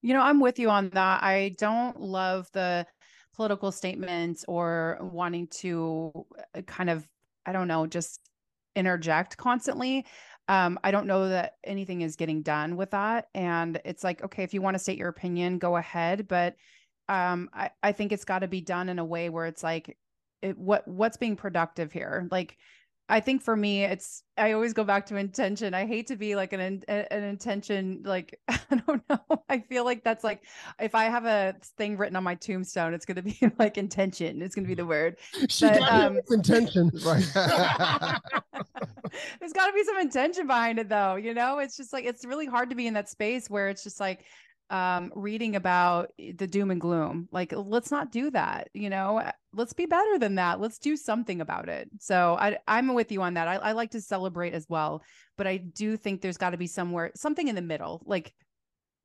You 0.00 0.14
know 0.14 0.22
i'm 0.22 0.40
with 0.40 0.58
you 0.58 0.70
on 0.70 0.88
that. 0.90 1.22
I 1.22 1.54
don't 1.58 2.00
love 2.00 2.48
the 2.52 2.86
political 3.34 3.72
statements 3.72 4.44
or 4.48 4.98
wanting 5.00 5.46
to 5.48 6.12
uh, 6.56 6.62
kind 6.62 6.90
of 6.90 7.06
i 7.46 7.52
don't 7.52 7.68
know 7.68 7.86
just 7.86 8.20
interject 8.74 9.36
constantly 9.36 10.04
um, 10.48 10.78
I 10.82 10.90
don't 10.90 11.06
know 11.06 11.28
that 11.28 11.56
anything 11.64 12.02
is 12.02 12.16
getting 12.16 12.42
done 12.42 12.76
with 12.76 12.90
that. 12.90 13.28
And 13.34 13.80
it's 13.84 14.02
like, 14.02 14.22
okay, 14.24 14.42
if 14.42 14.52
you 14.52 14.60
want 14.60 14.74
to 14.74 14.78
state 14.78 14.98
your 14.98 15.08
opinion, 15.08 15.58
go 15.58 15.76
ahead. 15.76 16.26
But 16.26 16.56
um, 17.08 17.48
I, 17.52 17.70
I 17.82 17.92
think 17.92 18.12
it's 18.12 18.24
got 18.24 18.40
to 18.40 18.48
be 18.48 18.60
done 18.60 18.88
in 18.88 18.98
a 18.98 19.04
way 19.04 19.28
where 19.28 19.46
it's 19.46 19.62
like, 19.62 19.96
it, 20.40 20.58
what 20.58 20.86
what's 20.88 21.16
being 21.16 21.36
productive 21.36 21.92
here? 21.92 22.26
Like, 22.30 22.58
I 23.12 23.20
think 23.20 23.42
for 23.42 23.54
me, 23.54 23.84
it's 23.84 24.22
I 24.38 24.52
always 24.52 24.72
go 24.72 24.84
back 24.84 25.04
to 25.06 25.16
intention. 25.16 25.74
I 25.74 25.84
hate 25.84 26.06
to 26.06 26.16
be 26.16 26.34
like 26.34 26.54
an 26.54 26.82
an 26.88 27.22
intention, 27.22 28.00
like 28.06 28.40
I 28.48 28.80
don't 28.86 29.02
know. 29.10 29.44
I 29.50 29.58
feel 29.58 29.84
like 29.84 30.02
that's 30.02 30.24
like 30.24 30.44
if 30.80 30.94
I 30.94 31.04
have 31.04 31.26
a 31.26 31.54
thing 31.76 31.98
written 31.98 32.16
on 32.16 32.24
my 32.24 32.34
tombstone, 32.36 32.94
it's 32.94 33.04
going 33.04 33.16
to 33.16 33.22
be 33.22 33.38
like 33.58 33.76
intention. 33.76 34.40
It's 34.40 34.54
going 34.54 34.64
to 34.64 34.68
be 34.68 34.74
the 34.74 34.86
word. 34.86 35.18
She 35.50 35.68
but, 35.68 35.80
got 35.80 35.92
um, 35.92 36.20
intention, 36.30 36.90
right? 37.04 37.28
there's 39.38 39.52
got 39.52 39.66
to 39.66 39.72
be 39.74 39.84
some 39.84 39.98
intention 39.98 40.46
behind 40.46 40.78
it, 40.78 40.88
though. 40.88 41.16
You 41.16 41.34
know, 41.34 41.58
it's 41.58 41.76
just 41.76 41.92
like 41.92 42.06
it's 42.06 42.24
really 42.24 42.46
hard 42.46 42.70
to 42.70 42.76
be 42.76 42.86
in 42.86 42.94
that 42.94 43.10
space 43.10 43.50
where 43.50 43.68
it's 43.68 43.84
just 43.84 44.00
like 44.00 44.24
um, 44.72 45.12
reading 45.14 45.54
about 45.54 46.12
the 46.18 46.46
doom 46.46 46.70
and 46.70 46.80
gloom. 46.80 47.28
Like, 47.30 47.52
let's 47.54 47.90
not 47.90 48.10
do 48.10 48.30
that. 48.30 48.70
You 48.72 48.88
know, 48.88 49.18
uh, 49.18 49.32
let's 49.52 49.74
be 49.74 49.84
better 49.84 50.18
than 50.18 50.36
that. 50.36 50.60
Let's 50.60 50.78
do 50.78 50.96
something 50.96 51.42
about 51.42 51.68
it. 51.68 51.90
So 52.00 52.36
I, 52.40 52.56
I'm 52.66 52.94
with 52.94 53.12
you 53.12 53.20
on 53.20 53.34
that. 53.34 53.46
I, 53.46 53.56
I 53.56 53.72
like 53.72 53.90
to 53.90 54.00
celebrate 54.00 54.54
as 54.54 54.66
well, 54.70 55.02
but 55.36 55.46
I 55.46 55.58
do 55.58 55.98
think 55.98 56.22
there's 56.22 56.38
got 56.38 56.50
to 56.50 56.56
be 56.56 56.66
somewhere 56.66 57.12
something 57.14 57.46
in 57.46 57.54
the 57.54 57.62
middle. 57.62 58.02
Like, 58.06 58.32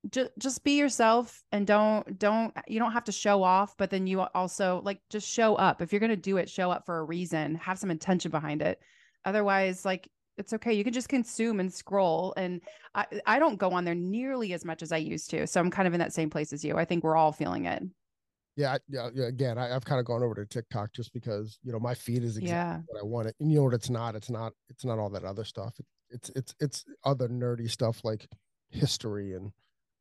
just 0.09 0.29
just 0.37 0.63
be 0.63 0.77
yourself 0.77 1.43
and 1.51 1.67
don't 1.67 2.17
don't 2.17 2.53
you 2.67 2.79
don't 2.79 2.93
have 2.93 3.03
to 3.03 3.11
show 3.11 3.43
off 3.43 3.75
but 3.77 3.89
then 3.89 4.07
you 4.07 4.21
also 4.21 4.79
like 4.85 5.01
just 5.09 5.27
show 5.27 5.55
up 5.55 5.81
if 5.81 5.91
you're 5.91 5.99
going 5.99 6.11
to 6.11 6.15
do 6.15 6.37
it 6.37 6.49
show 6.49 6.71
up 6.71 6.85
for 6.85 6.99
a 6.99 7.03
reason 7.03 7.55
have 7.55 7.79
some 7.79 7.91
intention 7.91 8.29
behind 8.31 8.61
it 8.61 8.79
otherwise 9.25 9.83
like 9.83 10.07
it's 10.37 10.53
okay. 10.53 10.73
You 10.73 10.83
can 10.83 10.93
just 10.93 11.09
consume 11.09 11.59
and 11.59 11.73
scroll. 11.73 12.33
And 12.37 12.61
I, 12.95 13.05
I 13.25 13.39
don't 13.39 13.57
go 13.57 13.71
on 13.71 13.85
there 13.85 13.95
nearly 13.95 14.53
as 14.53 14.63
much 14.65 14.81
as 14.81 14.91
I 14.91 14.97
used 14.97 15.29
to. 15.31 15.47
So 15.47 15.59
I'm 15.59 15.71
kind 15.71 15.87
of 15.87 15.93
in 15.93 15.99
that 15.99 16.13
same 16.13 16.29
place 16.29 16.53
as 16.53 16.63
you. 16.63 16.77
I 16.77 16.85
think 16.85 17.03
we're 17.03 17.15
all 17.15 17.31
feeling 17.31 17.65
it. 17.65 17.83
Yeah, 18.55 18.77
yeah, 18.89 19.09
yeah. 19.13 19.25
Again, 19.25 19.57
I, 19.57 19.67
have 19.67 19.85
kind 19.85 19.99
of 19.99 20.05
gone 20.05 20.23
over 20.23 20.33
to 20.33 20.45
TikTok 20.45 20.91
just 20.91 21.13
because 21.13 21.59
you 21.63 21.71
know 21.71 21.79
my 21.79 21.93
feed 21.93 22.23
is 22.23 22.37
exactly 22.37 22.49
yeah. 22.49 22.79
what 22.87 22.99
I 22.99 23.05
want 23.05 23.27
it, 23.27 23.35
and 23.39 23.51
you 23.51 23.57
know 23.57 23.65
what 23.65 23.75
it's 23.75 23.91
not. 23.91 24.15
It's 24.15 24.31
not. 24.31 24.51
It's 24.69 24.83
not 24.83 24.97
all 24.97 25.11
that 25.11 25.23
other 25.23 25.43
stuff. 25.43 25.75
It, 25.77 25.85
it's 26.09 26.31
it's 26.35 26.55
it's 26.59 26.85
other 27.03 27.27
nerdy 27.27 27.69
stuff 27.69 28.03
like 28.03 28.27
history 28.71 29.33
and 29.33 29.51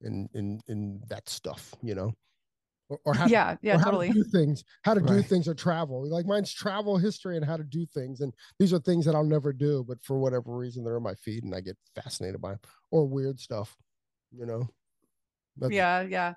and 0.01 0.30
and 0.32 0.62
and 0.68 1.03
that 1.09 1.28
stuff. 1.28 1.74
You 1.82 1.97
know 1.97 2.14
or, 2.89 3.01
or 3.05 3.14
how 3.14 3.26
yeah 3.26 3.57
yeah 3.62 3.76
totally 3.76 4.09
to 4.09 4.14
do 4.14 4.24
things 4.24 4.64
how 4.82 4.95
to 4.95 5.01
right. 5.01 5.16
do 5.16 5.22
things 5.22 5.49
or 5.49 5.55
travel. 5.55 6.09
Like 6.09 6.26
mine's 6.26 6.53
travel 6.53 6.97
history 6.97 7.37
and 7.37 7.45
how 7.45 7.57
to 7.57 7.64
do 7.64 7.87
things 7.87 8.20
and 8.20 8.32
these 8.59 8.72
are 8.72 8.78
things 8.78 9.05
that 9.07 9.14
i'll 9.14 9.24
never 9.24 9.53
do 9.53 9.84
but 9.89 9.99
for 10.03 10.18
whatever 10.18 10.57
reason 10.57 10.84
they're 10.84 10.99
in 10.99 11.03
my 11.03 11.14
feed 11.14 11.43
and 11.43 11.55
i 11.55 11.61
get 11.61 11.76
fascinated 11.95 12.41
by 12.41 12.51
them 12.51 12.61
or 12.91 13.07
weird 13.07 13.41
stuff 13.41 13.76
you 14.37 14.47
know? 14.47 14.68
That's, 15.57 15.72
yeah 15.72 16.03
yeah. 16.03 16.34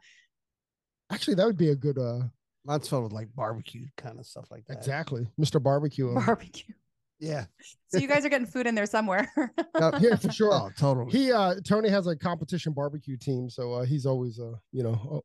Actually 1.11 1.35
that 1.35 1.45
would 1.45 1.57
be 1.57 1.69
a 1.69 1.75
good 1.75 1.97
uh 1.97 2.21
mine's 2.63 2.87
filled 2.87 3.03
with 3.03 3.13
like 3.13 3.27
barbecue 3.35 3.85
kind 3.97 4.19
of 4.19 4.25
stuff 4.25 4.49
like 4.51 4.65
that. 4.67 4.77
Exactly. 4.77 5.27
Mr 5.39 5.61
barbecue 5.61 6.13
barbecue 6.13 6.73
yeah. 7.19 7.45
so 7.87 7.97
you 7.97 8.07
guys 8.07 8.25
are 8.25 8.29
getting 8.29 8.47
food 8.47 8.67
in 8.67 8.75
there 8.75 8.85
somewhere. 8.85 9.31
uh, 9.75 9.99
yeah, 10.01 10.15
for 10.15 10.31
sure. 10.31 10.53
Oh, 10.53 10.69
totally. 10.77 11.11
He 11.11 11.31
uh 11.31 11.55
Tony 11.65 11.89
has 11.89 12.07
a 12.07 12.15
competition 12.15 12.73
barbecue 12.73 13.17
team, 13.17 13.49
so 13.49 13.73
uh, 13.73 13.85
he's 13.85 14.05
always 14.05 14.39
uh 14.39 14.53
you 14.71 14.83
know 14.83 15.23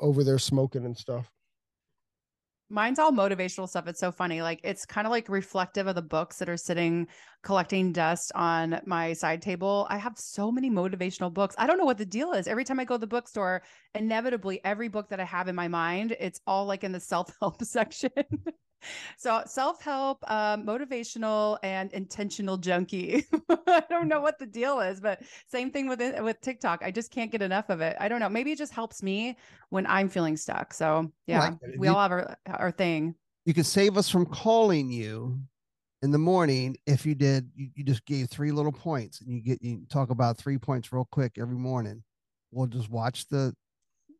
over 0.00 0.24
there 0.24 0.38
smoking 0.38 0.84
and 0.84 0.96
stuff. 0.96 1.30
Mine's 2.70 2.98
all 2.98 3.12
motivational 3.12 3.68
stuff. 3.68 3.86
It's 3.86 4.00
so 4.00 4.10
funny. 4.10 4.40
Like 4.40 4.60
it's 4.64 4.86
kind 4.86 5.06
of 5.06 5.10
like 5.10 5.28
reflective 5.28 5.86
of 5.86 5.94
the 5.94 6.02
books 6.02 6.38
that 6.38 6.48
are 6.48 6.56
sitting 6.56 7.06
collecting 7.42 7.92
dust 7.92 8.32
on 8.34 8.80
my 8.86 9.12
side 9.12 9.42
table. 9.42 9.86
I 9.90 9.98
have 9.98 10.18
so 10.18 10.50
many 10.50 10.70
motivational 10.70 11.32
books. 11.32 11.54
I 11.58 11.66
don't 11.66 11.76
know 11.78 11.84
what 11.84 11.98
the 11.98 12.06
deal 12.06 12.32
is. 12.32 12.48
Every 12.48 12.64
time 12.64 12.80
I 12.80 12.84
go 12.84 12.94
to 12.94 12.98
the 12.98 13.06
bookstore, 13.06 13.62
inevitably 13.94 14.64
every 14.64 14.88
book 14.88 15.10
that 15.10 15.20
I 15.20 15.24
have 15.24 15.46
in 15.46 15.54
my 15.54 15.68
mind, 15.68 16.16
it's 16.18 16.40
all 16.46 16.64
like 16.64 16.84
in 16.84 16.92
the 16.92 17.00
self-help 17.00 17.62
section. 17.64 18.10
so 19.16 19.42
self-help 19.46 20.18
um, 20.30 20.64
motivational 20.64 21.58
and 21.62 21.92
intentional 21.92 22.56
junkie. 22.56 23.26
I 23.68 23.84
don't 23.88 24.08
know 24.08 24.20
what 24.20 24.38
the 24.38 24.46
deal 24.46 24.80
is 24.80 25.00
but 25.00 25.22
same 25.48 25.70
thing 25.70 25.88
with 25.88 26.00
it 26.00 26.22
with 26.22 26.40
tiktok. 26.40 26.82
I 26.82 26.90
just 26.90 27.10
can't 27.10 27.30
get 27.30 27.42
enough 27.42 27.70
of 27.70 27.80
it. 27.80 27.96
I 28.00 28.08
don't 28.08 28.20
know. 28.20 28.28
Maybe 28.28 28.52
it 28.52 28.58
just 28.58 28.72
helps 28.72 29.02
me 29.02 29.36
when 29.70 29.86
i'm 29.86 30.08
feeling 30.08 30.36
stuck. 30.36 30.72
So 30.72 31.10
yeah 31.26 31.54
we 31.76 31.88
all 31.88 32.00
have 32.00 32.12
our, 32.12 32.36
our 32.46 32.70
thing. 32.70 33.14
You 33.44 33.54
could 33.54 33.66
save 33.66 33.96
us 33.96 34.08
from 34.08 34.26
calling 34.26 34.90
you 34.90 35.38
in 36.02 36.10
the 36.10 36.18
morning 36.18 36.76
if 36.86 37.06
you 37.06 37.14
did 37.14 37.50
you, 37.54 37.70
you 37.74 37.82
just 37.82 38.04
gave 38.04 38.28
three 38.28 38.52
little 38.52 38.72
points 38.72 39.20
and 39.20 39.30
you 39.30 39.40
get 39.40 39.62
you 39.62 39.82
talk 39.88 40.10
about 40.10 40.36
three 40.36 40.58
points 40.58 40.92
real 40.92 41.08
quick 41.10 41.38
every 41.38 41.56
morning. 41.56 42.02
We'll 42.52 42.66
just 42.66 42.90
watch 42.90 43.26
the 43.28 43.54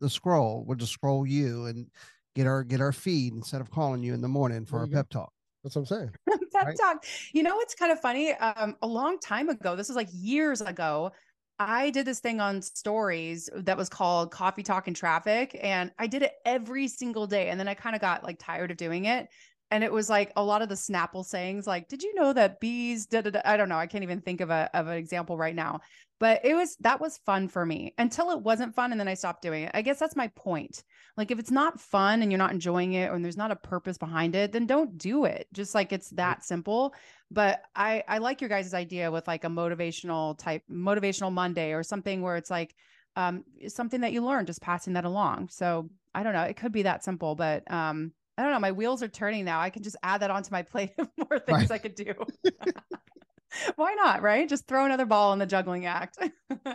the 0.00 0.08
scroll. 0.08 0.64
We'll 0.66 0.78
just 0.78 0.92
scroll 0.92 1.26
you 1.26 1.66
and 1.66 1.86
get 2.34 2.46
our 2.46 2.64
get 2.64 2.80
our 2.80 2.92
feed 2.92 3.34
instead 3.34 3.60
of 3.60 3.70
calling 3.70 4.02
you 4.02 4.14
in 4.14 4.20
the 4.20 4.28
morning 4.28 4.64
for 4.64 4.80
our 4.80 4.86
pep 4.86 5.08
talk. 5.08 5.32
That's 5.62 5.76
what 5.76 5.82
I'm 5.82 5.86
saying. 5.86 6.10
pep 6.52 6.66
right? 6.66 6.76
talk. 6.78 7.04
You 7.32 7.42
know 7.42 7.56
what's 7.56 7.74
kind 7.74 7.90
of 7.90 8.00
funny? 8.00 8.32
Um, 8.32 8.76
a 8.82 8.86
long 8.86 9.18
time 9.18 9.48
ago, 9.48 9.76
this 9.76 9.88
was 9.88 9.96
like 9.96 10.08
years 10.12 10.60
ago. 10.60 11.12
I 11.58 11.90
did 11.90 12.04
this 12.04 12.18
thing 12.18 12.40
on 12.40 12.62
stories 12.62 13.48
that 13.54 13.76
was 13.76 13.88
called 13.88 14.32
Coffee 14.32 14.64
Talk 14.64 14.88
and 14.88 14.96
Traffic, 14.96 15.58
and 15.62 15.92
I 15.98 16.08
did 16.08 16.22
it 16.22 16.32
every 16.44 16.88
single 16.88 17.28
day. 17.28 17.48
And 17.48 17.60
then 17.60 17.68
I 17.68 17.74
kind 17.74 17.94
of 17.94 18.00
got 18.00 18.24
like 18.24 18.38
tired 18.40 18.72
of 18.72 18.76
doing 18.76 19.04
it 19.04 19.28
and 19.70 19.82
it 19.82 19.92
was 19.92 20.08
like 20.08 20.32
a 20.36 20.44
lot 20.44 20.62
of 20.62 20.68
the 20.68 20.74
Snapple 20.74 21.24
sayings, 21.24 21.66
like, 21.66 21.88
"Did 21.88 22.02
you 22.02 22.14
know 22.14 22.32
that 22.32 22.60
bees?" 22.60 23.06
Da, 23.06 23.22
da, 23.22 23.30
da. 23.30 23.40
I 23.44 23.56
don't 23.56 23.68
know. 23.68 23.78
I 23.78 23.86
can't 23.86 24.04
even 24.04 24.20
think 24.20 24.40
of 24.40 24.50
a 24.50 24.70
of 24.74 24.86
an 24.88 24.96
example 24.96 25.36
right 25.36 25.54
now, 25.54 25.80
but 26.20 26.44
it 26.44 26.54
was 26.54 26.76
that 26.80 27.00
was 27.00 27.18
fun 27.18 27.48
for 27.48 27.64
me 27.66 27.94
until 27.98 28.30
it 28.30 28.40
wasn't 28.40 28.74
fun, 28.74 28.92
and 28.92 29.00
then 29.00 29.08
I 29.08 29.14
stopped 29.14 29.42
doing 29.42 29.64
it. 29.64 29.72
I 29.74 29.82
guess 29.82 29.98
that's 29.98 30.16
my 30.16 30.28
point. 30.28 30.82
Like, 31.16 31.30
if 31.30 31.38
it's 31.38 31.50
not 31.50 31.80
fun 31.80 32.22
and 32.22 32.30
you're 32.30 32.38
not 32.38 32.52
enjoying 32.52 32.92
it, 32.92 33.10
and 33.10 33.24
there's 33.24 33.36
not 33.36 33.50
a 33.50 33.56
purpose 33.56 33.98
behind 33.98 34.34
it, 34.36 34.52
then 34.52 34.66
don't 34.66 34.96
do 34.98 35.24
it. 35.24 35.48
Just 35.52 35.74
like 35.74 35.92
it's 35.92 36.10
that 36.10 36.44
simple. 36.44 36.94
But 37.30 37.62
I 37.74 38.04
I 38.06 38.18
like 38.18 38.40
your 38.40 38.50
guys' 38.50 38.74
idea 38.74 39.10
with 39.10 39.26
like 39.26 39.44
a 39.44 39.48
motivational 39.48 40.38
type 40.38 40.62
motivational 40.70 41.32
Monday 41.32 41.72
or 41.72 41.82
something 41.82 42.22
where 42.22 42.36
it's 42.36 42.50
like 42.50 42.74
um 43.16 43.44
something 43.68 44.02
that 44.02 44.12
you 44.12 44.24
learn, 44.24 44.46
just 44.46 44.62
passing 44.62 44.92
that 44.94 45.04
along. 45.04 45.48
So 45.48 45.90
I 46.14 46.22
don't 46.22 46.32
know. 46.32 46.42
It 46.42 46.56
could 46.56 46.72
be 46.72 46.82
that 46.82 47.04
simple, 47.04 47.34
but 47.34 47.70
um 47.72 48.12
I 48.36 48.42
don't 48.42 48.52
know. 48.52 48.58
My 48.58 48.72
wheels 48.72 49.02
are 49.02 49.08
turning 49.08 49.44
now. 49.44 49.60
I 49.60 49.70
can 49.70 49.82
just 49.82 49.96
add 50.02 50.22
that 50.22 50.30
onto 50.30 50.50
my 50.50 50.62
plate 50.62 50.92
of 50.98 51.08
more 51.16 51.38
things 51.38 51.70
right. 51.70 51.70
I 51.70 51.78
could 51.78 51.94
do. 51.94 52.14
Why 53.76 53.94
not? 53.94 54.22
Right? 54.22 54.48
Just 54.48 54.66
throw 54.66 54.84
another 54.84 55.06
ball 55.06 55.32
in 55.32 55.38
the 55.38 55.46
juggling 55.46 55.86
act. 55.86 56.18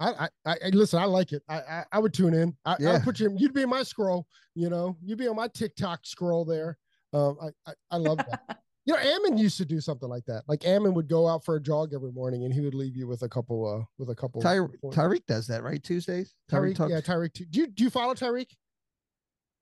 I, 0.00 0.28
I, 0.44 0.56
I, 0.64 0.68
listen. 0.72 0.98
I 0.98 1.04
like 1.04 1.32
it. 1.32 1.42
I, 1.48 1.56
I, 1.56 1.84
I 1.92 1.98
would 1.98 2.12
tune 2.12 2.34
in. 2.34 2.54
I, 2.64 2.76
yeah. 2.78 2.94
I 2.94 2.98
put 2.98 3.20
you. 3.20 3.34
You'd 3.38 3.54
be 3.54 3.62
in 3.62 3.70
my 3.70 3.82
scroll. 3.82 4.26
You 4.54 4.68
know, 4.68 4.96
you'd 5.02 5.18
be 5.18 5.28
on 5.28 5.36
my 5.36 5.48
TikTok 5.48 6.00
scroll 6.04 6.44
there. 6.44 6.76
Um, 7.14 7.38
I, 7.40 7.70
I, 7.70 7.74
I 7.92 7.96
love 7.96 8.18
that. 8.18 8.58
you 8.84 8.92
know, 8.92 9.00
Ammon 9.00 9.38
used 9.38 9.56
to 9.58 9.64
do 9.64 9.80
something 9.80 10.08
like 10.08 10.24
that. 10.26 10.42
Like 10.48 10.66
Ammon 10.66 10.92
would 10.94 11.08
go 11.08 11.28
out 11.28 11.44
for 11.44 11.56
a 11.56 11.60
jog 11.60 11.94
every 11.94 12.12
morning, 12.12 12.44
and 12.44 12.52
he 12.52 12.60
would 12.60 12.74
leave 12.74 12.96
you 12.96 13.06
with 13.06 13.22
a 13.22 13.28
couple, 13.28 13.66
uh, 13.66 13.84
with 13.96 14.10
a 14.10 14.14
couple. 14.14 14.42
Ty- 14.42 14.66
Tyreek 14.86 15.24
does 15.26 15.46
that, 15.46 15.62
right? 15.62 15.82
Tuesdays. 15.82 16.34
Tyreek, 16.50 16.76
Tyreek 16.76 16.90
yeah, 16.90 17.00
Tyreek. 17.00 17.50
Do 17.50 17.60
you 17.60 17.68
do 17.68 17.84
you 17.84 17.90
follow 17.90 18.12
Tyreek? 18.12 18.50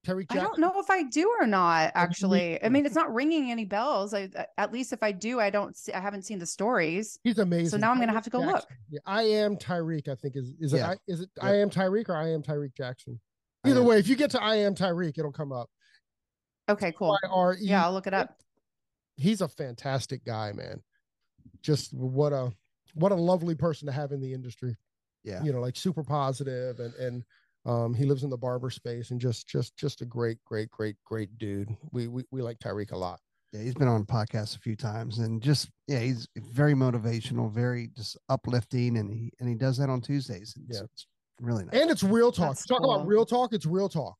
Terry 0.04 0.24
Jackson? 0.24 0.38
I 0.38 0.42
don't 0.44 0.58
know 0.58 0.80
if 0.80 0.88
I 0.88 1.02
do 1.02 1.34
or 1.38 1.46
not. 1.46 1.92
Actually, 1.94 2.62
I 2.62 2.68
mean, 2.68 2.86
it's 2.86 2.94
not 2.94 3.12
ringing 3.12 3.50
any 3.50 3.64
bells. 3.64 4.14
I, 4.14 4.30
at 4.56 4.72
least 4.72 4.92
if 4.92 5.02
I 5.02 5.12
do, 5.12 5.40
I 5.40 5.50
don't. 5.50 5.76
See, 5.76 5.92
I 5.92 6.00
haven't 6.00 6.22
seen 6.22 6.38
the 6.38 6.46
stories. 6.46 7.18
He's 7.22 7.38
amazing. 7.38 7.68
So 7.70 7.76
now 7.76 7.90
I'm 7.90 8.00
gonna 8.00 8.12
have 8.12 8.24
to 8.24 8.30
go 8.30 8.40
Jackson. 8.40 8.54
look. 8.54 8.68
Yeah, 8.90 9.00
I 9.06 9.22
am 9.22 9.56
Tyreek. 9.56 10.08
I 10.08 10.14
think 10.14 10.36
is 10.36 10.54
is 10.58 10.72
yeah. 10.72 10.92
it 10.92 10.98
is 11.06 11.20
it 11.20 11.30
yeah. 11.36 11.48
I 11.48 11.56
am 11.56 11.68
Tyreek 11.68 12.08
or 12.08 12.16
I 12.16 12.32
am 12.32 12.42
Tyreek 12.42 12.74
Jackson. 12.74 13.20
Either 13.66 13.82
way, 13.82 13.98
if 13.98 14.08
you 14.08 14.16
get 14.16 14.30
to 14.30 14.42
I 14.42 14.56
am 14.56 14.74
Tyreek, 14.74 15.18
it'll 15.18 15.32
come 15.32 15.52
up. 15.52 15.68
Okay, 16.68 16.92
cool. 16.92 17.18
T-Y-R-E. 17.22 17.58
Yeah, 17.60 17.84
I'll 17.84 17.92
look 17.92 18.06
it 18.06 18.14
up. 18.14 18.40
He's 19.16 19.40
a 19.42 19.48
fantastic 19.48 20.24
guy, 20.24 20.52
man. 20.52 20.82
Just 21.62 21.92
what 21.92 22.32
a 22.32 22.52
what 22.94 23.12
a 23.12 23.16
lovely 23.16 23.54
person 23.54 23.86
to 23.86 23.92
have 23.92 24.12
in 24.12 24.20
the 24.20 24.32
industry. 24.32 24.76
Yeah, 25.24 25.42
you 25.42 25.52
know, 25.52 25.60
like 25.60 25.76
super 25.76 26.02
positive 26.02 26.80
and 26.80 26.94
and 26.94 27.24
um, 27.66 27.94
he 27.94 28.04
lives 28.04 28.24
in 28.24 28.30
the 28.30 28.38
barber 28.38 28.70
space 28.70 29.10
and 29.10 29.20
just 29.20 29.48
just 29.48 29.76
just 29.76 30.00
a 30.00 30.06
great, 30.06 30.38
great, 30.44 30.70
great, 30.70 30.96
great 31.04 31.36
dude. 31.38 31.74
We 31.92 32.08
we, 32.08 32.24
we 32.30 32.42
like 32.42 32.58
Tyreek 32.58 32.92
a 32.92 32.96
lot. 32.96 33.20
Yeah, 33.52 33.62
he's 33.62 33.74
been 33.74 33.88
on 33.88 34.04
podcasts 34.04 34.56
a 34.56 34.60
few 34.60 34.76
times 34.76 35.18
and 35.18 35.42
just 35.42 35.68
yeah, 35.86 35.98
he's 35.98 36.28
very 36.36 36.74
motivational, 36.74 37.50
very 37.52 37.90
just 37.96 38.16
uplifting, 38.28 38.96
and 38.96 39.10
he 39.12 39.32
and 39.40 39.48
he 39.48 39.54
does 39.54 39.76
that 39.78 39.90
on 39.90 40.00
Tuesdays. 40.00 40.54
It's, 40.56 40.78
yeah, 40.78 40.84
it's 40.84 41.06
really 41.40 41.64
nice. 41.64 41.80
And 41.80 41.90
it's 41.90 42.02
real 42.02 42.32
talk. 42.32 42.56
Talk 42.66 42.82
cool. 42.82 42.94
about 42.94 43.06
real 43.06 43.26
talk. 43.26 43.52
It's 43.52 43.66
real 43.66 43.88
talk. 43.88 44.16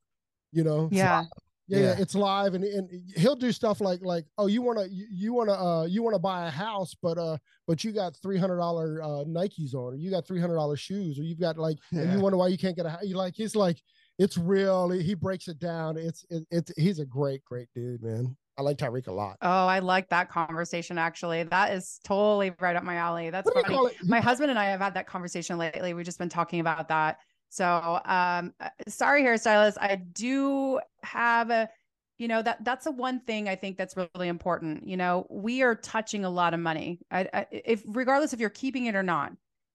You 0.53 0.65
know. 0.65 0.89
Yeah. 0.93 1.25
Yeah, 1.71 1.79
yeah, 1.79 1.95
it's 1.99 2.17
live 2.17 2.55
and, 2.55 2.65
and 2.65 2.91
he'll 3.17 3.37
do 3.37 3.53
stuff 3.53 3.81
like 3.81 4.01
like 4.03 4.27
oh 4.39 4.49
you 4.49 4.61
want 4.61 4.79
to 4.79 4.89
you, 4.89 5.07
you 5.09 5.33
want 5.33 5.51
to 5.51 5.55
uh 5.55 5.85
you 5.85 6.03
want 6.03 6.15
to 6.15 6.19
buy 6.19 6.49
a 6.49 6.51
house 6.51 6.97
but 7.01 7.17
uh 7.17 7.39
but 7.69 7.85
you 7.85 7.93
got 7.93 8.17
three 8.17 8.39
hundred 8.39 8.57
dollar 8.57 9.01
uh 9.03 9.25
Nikes 9.25 9.73
on 9.75 9.95
or 9.95 9.95
you 9.95 10.11
got 10.11 10.27
three 10.27 10.41
hundred 10.41 10.57
dollar 10.57 10.77
shoes 10.77 11.17
or 11.19 11.23
you've 11.23 11.39
got 11.39 11.59
like 11.59 11.79
yeah. 11.93 12.13
you 12.13 12.21
wonder 12.21 12.37
why 12.37 12.49
you 12.49 12.59
can't 12.59 12.75
get 12.75 12.87
a 12.87 12.99
you 13.03 13.17
like 13.17 13.35
he's 13.37 13.55
like 13.55 13.81
it's 14.19 14.37
real 14.37 14.91
he 14.91 15.15
breaks 15.15 15.47
it 15.47 15.61
down 15.61 15.97
it's 15.97 16.25
it, 16.29 16.45
it's 16.51 16.73
he's 16.77 16.99
a 16.99 17.07
great 17.07 17.45
great 17.45 17.69
dude 17.73 18.03
man 18.03 18.37
I 18.59 18.63
like 18.63 18.77
Tyreek 18.77 19.07
a 19.07 19.13
lot. 19.13 19.39
Oh, 19.41 19.67
I 19.67 19.79
like 19.79 20.11
that 20.11 20.29
conversation 20.29 20.99
actually. 20.99 21.45
That 21.45 21.73
is 21.73 21.99
totally 22.05 22.53
right 22.61 22.77
up 22.77 22.85
my 22.85 22.97
alley. 22.97 23.31
That's 23.31 23.51
funny. 23.51 23.91
My 24.05 24.21
husband 24.21 24.51
and 24.51 24.59
I 24.59 24.67
have 24.67 24.81
had 24.81 24.93
that 24.95 25.07
conversation 25.07 25.57
lately. 25.57 25.95
We've 25.95 26.05
just 26.05 26.19
been 26.19 26.29
talking 26.29 26.61
about 26.61 26.89
that 26.89 27.21
so, 27.51 28.01
um, 28.05 28.55
uh, 28.61 28.69
sorry, 28.87 29.25
hairstylist. 29.25 29.77
I 29.81 29.97
do 29.97 30.81
have 31.03 31.51
a, 31.51 31.69
you 32.17 32.29
know, 32.29 32.43
that 32.43 32.65
that's 32.65 32.85
the 32.85 32.93
one 32.93 33.21
thing 33.21 33.49
I 33.49 33.57
think 33.57 33.77
that's 33.77 33.97
really 33.97 34.29
important. 34.29 34.87
You 34.87 34.97
know, 34.97 35.27
we 35.29 35.63
are 35.63 35.75
touching 35.75 36.25
a 36.25 36.31
lot 36.31 36.55
of 36.55 36.61
money. 36.61 37.01
I, 37.11 37.29
I, 37.35 37.47
if 37.51 37.83
regardless 37.87 38.33
if 38.33 38.39
you're 38.39 38.51
keeping 38.51 38.87
it 38.87 38.95
or 38.95 39.03
not. 39.03 39.33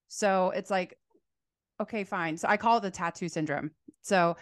So 0.07 0.51
it's 0.55 0.71
like, 0.71 0.97
okay, 1.81 2.05
fine. 2.05 2.37
So 2.37 2.47
I 2.47 2.55
call 2.55 2.77
it 2.77 2.81
the 2.81 2.91
tattoo 2.91 3.27
syndrome. 3.27 3.71
So 4.01 4.37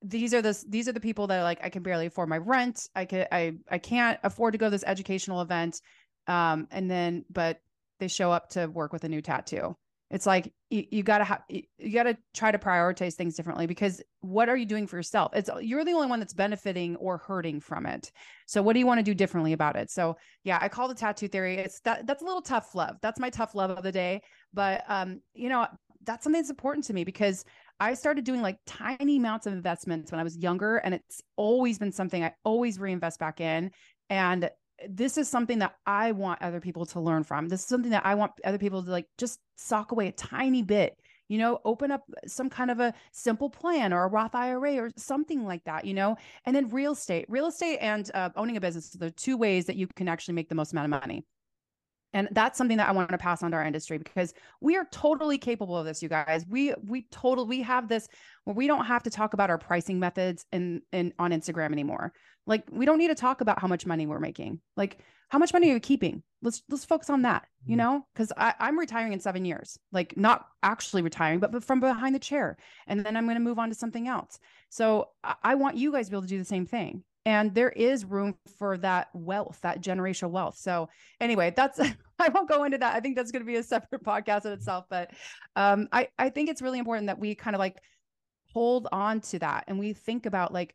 these 0.00 0.32
are 0.32 0.42
the 0.42 0.56
these 0.68 0.86
are 0.86 0.92
the 0.92 1.00
people 1.00 1.26
that 1.26 1.40
are 1.40 1.42
like 1.42 1.58
I 1.64 1.70
can 1.70 1.82
barely 1.82 2.06
afford 2.06 2.28
my 2.28 2.38
rent. 2.38 2.88
I 2.94 3.04
can 3.04 3.26
I 3.32 3.54
I 3.68 3.78
can't 3.78 4.20
afford 4.22 4.52
to 4.52 4.58
go 4.58 4.66
to 4.66 4.70
this 4.70 4.84
educational 4.86 5.40
event. 5.40 5.80
Um, 6.28 6.68
and 6.70 6.88
then 6.88 7.24
but 7.30 7.58
they 7.98 8.06
show 8.06 8.30
up 8.30 8.50
to 8.50 8.66
work 8.66 8.92
with 8.92 9.02
a 9.02 9.08
new 9.08 9.22
tattoo 9.22 9.76
it's 10.10 10.26
like 10.26 10.52
you, 10.70 10.84
you 10.90 11.02
gotta 11.02 11.24
have 11.24 11.42
you 11.48 11.92
gotta 11.92 12.16
try 12.34 12.50
to 12.50 12.58
prioritize 12.58 13.14
things 13.14 13.34
differently 13.34 13.66
because 13.66 14.02
what 14.20 14.48
are 14.48 14.56
you 14.56 14.66
doing 14.66 14.86
for 14.86 14.96
yourself? 14.96 15.32
It's 15.34 15.50
you're 15.60 15.84
the 15.84 15.92
only 15.92 16.06
one 16.06 16.20
that's 16.20 16.34
benefiting 16.34 16.96
or 16.96 17.18
hurting 17.18 17.60
from 17.60 17.86
it. 17.86 18.10
So 18.46 18.62
what 18.62 18.74
do 18.74 18.78
you 18.80 18.86
want 18.86 18.98
to 18.98 19.04
do 19.04 19.14
differently 19.14 19.52
about 19.52 19.76
it? 19.76 19.90
So 19.90 20.16
yeah 20.44 20.58
i 20.60 20.68
call 20.68 20.88
the 20.88 20.94
tattoo 20.94 21.28
theory. 21.28 21.56
It's 21.56 21.80
that 21.80 22.06
that's 22.06 22.22
a 22.22 22.24
little 22.24 22.42
tough 22.42 22.74
love. 22.74 22.96
That's 23.02 23.18
my 23.18 23.30
tough 23.30 23.54
love 23.54 23.70
of 23.70 23.82
the 23.82 23.92
day. 23.92 24.22
But 24.52 24.84
um 24.88 25.20
you 25.34 25.48
know 25.48 25.66
that's 26.04 26.24
something 26.24 26.40
that's 26.40 26.50
important 26.50 26.84
to 26.86 26.92
me 26.92 27.04
because 27.04 27.44
I 27.80 27.94
started 27.94 28.24
doing 28.24 28.42
like 28.42 28.58
tiny 28.66 29.16
amounts 29.16 29.46
of 29.46 29.52
investments 29.52 30.12
when 30.12 30.20
I 30.20 30.22
was 30.22 30.36
younger, 30.36 30.76
and 30.76 30.94
it's 30.94 31.20
always 31.36 31.78
been 31.78 31.92
something 31.92 32.22
I 32.22 32.32
always 32.44 32.78
reinvest 32.78 33.18
back 33.18 33.40
in. 33.40 33.70
And 34.10 34.50
this 34.88 35.18
is 35.18 35.28
something 35.28 35.58
that 35.58 35.76
I 35.86 36.12
want 36.12 36.42
other 36.42 36.60
people 36.60 36.86
to 36.86 37.00
learn 37.00 37.24
from. 37.24 37.48
This 37.48 37.60
is 37.60 37.66
something 37.66 37.90
that 37.90 38.06
I 38.06 38.14
want 38.14 38.32
other 38.44 38.58
people 38.58 38.82
to 38.82 38.90
like 38.90 39.06
just 39.18 39.40
sock 39.56 39.92
away 39.92 40.08
a 40.08 40.12
tiny 40.12 40.62
bit, 40.62 40.98
you 41.28 41.38
know, 41.38 41.60
open 41.64 41.90
up 41.90 42.02
some 42.26 42.50
kind 42.50 42.70
of 42.70 42.80
a 42.80 42.94
simple 43.12 43.50
plan 43.50 43.92
or 43.92 44.04
a 44.04 44.08
Roth 44.08 44.34
IRA 44.34 44.76
or 44.76 44.90
something 44.96 45.44
like 45.44 45.64
that, 45.64 45.84
you 45.84 45.94
know. 45.94 46.16
And 46.44 46.54
then 46.54 46.68
real 46.68 46.92
estate, 46.92 47.26
real 47.28 47.46
estate 47.46 47.78
and 47.78 48.10
uh, 48.14 48.30
owning 48.36 48.56
a 48.56 48.60
business, 48.60 48.90
the 48.90 49.10
two 49.10 49.36
ways 49.36 49.66
that 49.66 49.76
you 49.76 49.86
can 49.86 50.08
actually 50.08 50.34
make 50.34 50.48
the 50.48 50.54
most 50.54 50.72
amount 50.72 50.92
of 50.92 51.00
money. 51.00 51.24
And 52.14 52.28
that's 52.30 52.56
something 52.56 52.76
that 52.76 52.88
I 52.88 52.92
want 52.92 53.10
to 53.10 53.18
pass 53.18 53.42
on 53.42 53.50
to 53.50 53.56
our 53.56 53.64
industry 53.64 53.98
because 53.98 54.32
we 54.60 54.76
are 54.76 54.86
totally 54.92 55.36
capable 55.36 55.76
of 55.76 55.84
this, 55.84 56.00
you 56.00 56.08
guys. 56.08 56.46
We 56.48 56.72
we 56.86 57.02
totally 57.10 57.48
we 57.48 57.62
have 57.62 57.88
this 57.88 58.08
where 58.44 58.54
we 58.54 58.68
don't 58.68 58.86
have 58.86 59.02
to 59.02 59.10
talk 59.10 59.34
about 59.34 59.50
our 59.50 59.58
pricing 59.58 59.98
methods 59.98 60.46
in 60.52 60.82
in 60.92 61.12
on 61.18 61.32
Instagram 61.32 61.72
anymore. 61.72 62.12
Like 62.46 62.64
we 62.70 62.86
don't 62.86 62.98
need 62.98 63.08
to 63.08 63.16
talk 63.16 63.40
about 63.40 63.60
how 63.60 63.66
much 63.66 63.84
money 63.84 64.06
we're 64.06 64.20
making. 64.20 64.60
Like 64.76 65.00
how 65.28 65.38
much 65.38 65.52
money 65.52 65.70
are 65.70 65.74
you 65.74 65.80
keeping? 65.80 66.22
Let's 66.40 66.62
let's 66.70 66.84
focus 66.84 67.10
on 67.10 67.22
that, 67.22 67.46
you 67.64 67.72
mm-hmm. 67.72 67.78
know? 67.78 68.06
Because 68.14 68.32
I'm 68.38 68.78
retiring 68.78 69.12
in 69.12 69.18
seven 69.18 69.44
years. 69.44 69.76
Like 69.90 70.16
not 70.16 70.46
actually 70.62 71.02
retiring, 71.02 71.40
but, 71.40 71.50
but 71.50 71.64
from 71.64 71.80
behind 71.80 72.14
the 72.14 72.20
chair. 72.20 72.56
And 72.86 73.04
then 73.04 73.16
I'm 73.16 73.24
going 73.24 73.36
to 73.36 73.40
move 73.40 73.58
on 73.58 73.70
to 73.70 73.74
something 73.74 74.06
else. 74.06 74.38
So 74.68 75.08
I, 75.24 75.34
I 75.42 75.54
want 75.56 75.76
you 75.76 75.90
guys 75.90 76.06
to 76.06 76.10
be 76.12 76.14
able 76.16 76.22
to 76.22 76.28
do 76.28 76.38
the 76.38 76.44
same 76.44 76.66
thing 76.66 77.02
and 77.26 77.54
there 77.54 77.70
is 77.70 78.04
room 78.04 78.36
for 78.58 78.76
that 78.78 79.08
wealth 79.14 79.58
that 79.62 79.82
generational 79.82 80.30
wealth. 80.30 80.56
So 80.56 80.88
anyway 81.20 81.52
that's 81.56 81.80
i 82.18 82.28
won't 82.28 82.48
go 82.48 82.64
into 82.64 82.78
that. 82.78 82.94
I 82.94 83.00
think 83.00 83.16
that's 83.16 83.32
going 83.32 83.42
to 83.42 83.46
be 83.46 83.56
a 83.56 83.62
separate 83.62 84.04
podcast 84.04 84.44
in 84.44 84.52
itself 84.52 84.84
but 84.88 85.10
um 85.56 85.88
i 85.92 86.08
i 86.18 86.28
think 86.28 86.48
it's 86.48 86.62
really 86.62 86.78
important 86.78 87.06
that 87.08 87.18
we 87.18 87.34
kind 87.34 87.56
of 87.56 87.60
like 87.60 87.78
hold 88.52 88.88
on 88.92 89.20
to 89.20 89.38
that 89.40 89.64
and 89.66 89.78
we 89.78 89.92
think 89.92 90.26
about 90.26 90.52
like 90.52 90.74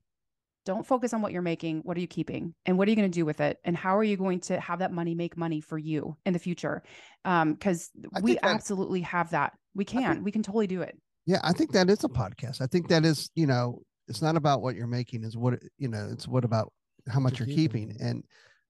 don't 0.66 0.86
focus 0.86 1.14
on 1.14 1.22
what 1.22 1.32
you're 1.32 1.41
making 1.41 1.80
what 1.80 1.97
are 1.97 2.00
you 2.02 2.08
keeping 2.08 2.54
and 2.66 2.78
what 2.78 2.88
are 2.88 2.91
you 2.91 2.95
going 2.95 3.10
to 3.10 3.16
do 3.20 3.26
with 3.26 3.39
it 3.39 3.58
and 3.64 3.76
how 3.76 3.97
are 3.97 4.04
you 4.04 4.18
going 4.18 4.39
to 4.39 4.60
have 4.60 4.80
that 4.80 4.91
money 4.91 5.16
make 5.16 5.38
money 5.38 5.62
for 5.62 5.78
you 5.78 6.16
in 6.26 6.34
the 6.34 6.39
future? 6.39 6.84
Um 7.26 7.54
because 7.54 7.89
we 8.22 8.38
absolutely 8.43 9.02
have 9.02 9.32
that. 9.32 9.54
We 9.74 9.86
can 9.86 10.04
think, 10.04 10.26
we 10.26 10.32
can 10.32 10.43
totally 10.43 10.68
do 10.68 10.82
it. 10.82 10.97
Yeah 11.26 11.39
i 11.43 11.54
think 11.54 11.72
that 11.72 11.89
is 11.89 12.04
a 12.04 12.10
podcast. 12.10 12.62
I 12.62 12.68
think 12.68 12.89
that 12.89 13.06
is 13.06 13.30
you 13.36 13.47
know 13.47 13.82
it's 14.10 14.22
not 14.22 14.36
about 14.36 14.62
what 14.62 14.76
you're 14.76 14.88
making 14.88 15.24
is 15.24 15.38
what 15.38 15.62
you 15.78 15.88
know 15.88 16.10
it's 16.12 16.28
what 16.28 16.43
about 16.43 16.74
how 17.07 17.20
much 17.20 17.39
you're, 17.39 17.47
you're 17.47 17.55
keeping. 17.55 17.89
keeping. 17.89 18.05
And 18.05 18.24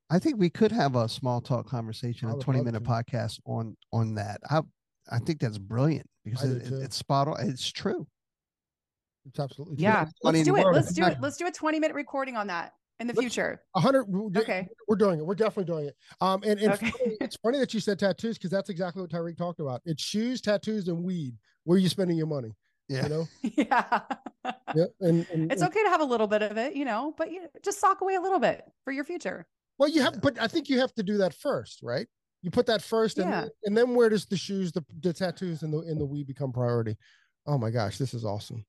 I 0.09 0.19
think 0.19 0.37
we 0.37 0.49
could 0.49 0.71
have 0.71 0.95
a 0.95 1.07
small 1.07 1.41
talk 1.41 1.67
conversation, 1.67 2.29
a 2.29 2.37
20 2.37 2.61
minute 2.61 2.83
to. 2.83 2.89
podcast 2.89 3.39
on 3.45 3.75
on 3.91 4.15
that. 4.15 4.41
I 4.49 4.61
I 5.09 5.19
think 5.19 5.39
that's 5.39 5.57
brilliant 5.57 6.07
because 6.23 6.43
it, 6.43 6.71
it's 6.83 6.95
spot 6.95 7.27
on. 7.27 7.37
It's 7.39 7.71
true. 7.71 8.05
It's 9.25 9.39
absolutely 9.39 9.77
true. 9.77 9.83
yeah. 9.83 10.05
Let's 10.23 10.43
do 10.43 10.55
it. 10.55 10.65
Let's 10.67 10.93
do 10.93 11.05
it. 11.05 11.17
Let's 11.19 11.37
do 11.37 11.47
a 11.47 11.51
20 11.51 11.79
minute 11.79 11.95
recording 11.95 12.35
on 12.35 12.47
that 12.47 12.73
in 12.99 13.07
the 13.07 13.13
future. 13.13 13.61
A 13.75 13.79
hundred. 13.79 14.05
Okay, 14.37 14.67
we're 14.87 14.95
doing 14.95 15.19
it. 15.19 15.25
We're 15.25 15.35
definitely 15.35 15.65
doing 15.65 15.87
it. 15.87 15.95
Um, 16.21 16.43
and, 16.43 16.59
and 16.59 16.73
okay. 16.73 16.89
funny, 16.89 17.17
it's 17.21 17.37
funny 17.37 17.59
that 17.59 17.73
you 17.73 17.79
said 17.79 17.99
tattoos 17.99 18.37
because 18.37 18.51
that's 18.51 18.69
exactly 18.69 19.01
what 19.01 19.11
Tyreek 19.11 19.37
talked 19.37 19.59
about. 19.59 19.81
It's 19.85 20.03
shoes, 20.03 20.41
tattoos, 20.41 20.87
and 20.87 21.03
weed. 21.03 21.35
Where 21.63 21.75
are 21.75 21.79
you 21.79 21.89
spending 21.89 22.17
your 22.17 22.27
money? 22.27 22.55
Yeah. 22.89 23.03
You 23.03 23.09
know? 23.09 23.27
yeah. 23.43 23.99
yeah. 24.75 24.85
And, 24.99 25.27
and 25.31 25.51
it's 25.51 25.61
okay 25.61 25.83
to 25.83 25.89
have 25.89 26.01
a 26.01 26.05
little 26.05 26.27
bit 26.27 26.41
of 26.41 26.57
it, 26.57 26.75
you 26.75 26.85
know, 26.85 27.13
but 27.17 27.31
you 27.31 27.47
just 27.63 27.79
sock 27.79 28.01
away 28.01 28.15
a 28.15 28.21
little 28.21 28.39
bit 28.39 28.63
for 28.83 28.91
your 28.91 29.03
future. 29.03 29.45
Well, 29.77 29.89
you 29.89 30.01
have, 30.01 30.21
but 30.21 30.41
I 30.41 30.47
think 30.47 30.69
you 30.69 30.79
have 30.79 30.93
to 30.95 31.03
do 31.03 31.17
that 31.17 31.33
first, 31.33 31.79
right? 31.83 32.07
You 32.41 32.51
put 32.51 32.65
that 32.67 32.81
first, 32.81 33.17
and 33.17 33.29
yeah. 33.29 33.45
and 33.65 33.75
then 33.75 33.95
where 33.95 34.07
does 34.07 34.25
the 34.25 34.37
shoes, 34.37 34.71
the, 34.71 34.83
the 35.01 35.11
tattoos, 35.11 35.61
and 35.61 35.73
the 35.73 35.79
and 35.79 35.99
the 35.99 36.05
we 36.05 36.23
become 36.23 36.53
priority? 36.53 36.95
Oh 37.45 37.57
my 37.57 37.69
gosh, 37.69 37.97
this 37.97 38.13
is 38.13 38.23
awesome. 38.23 38.65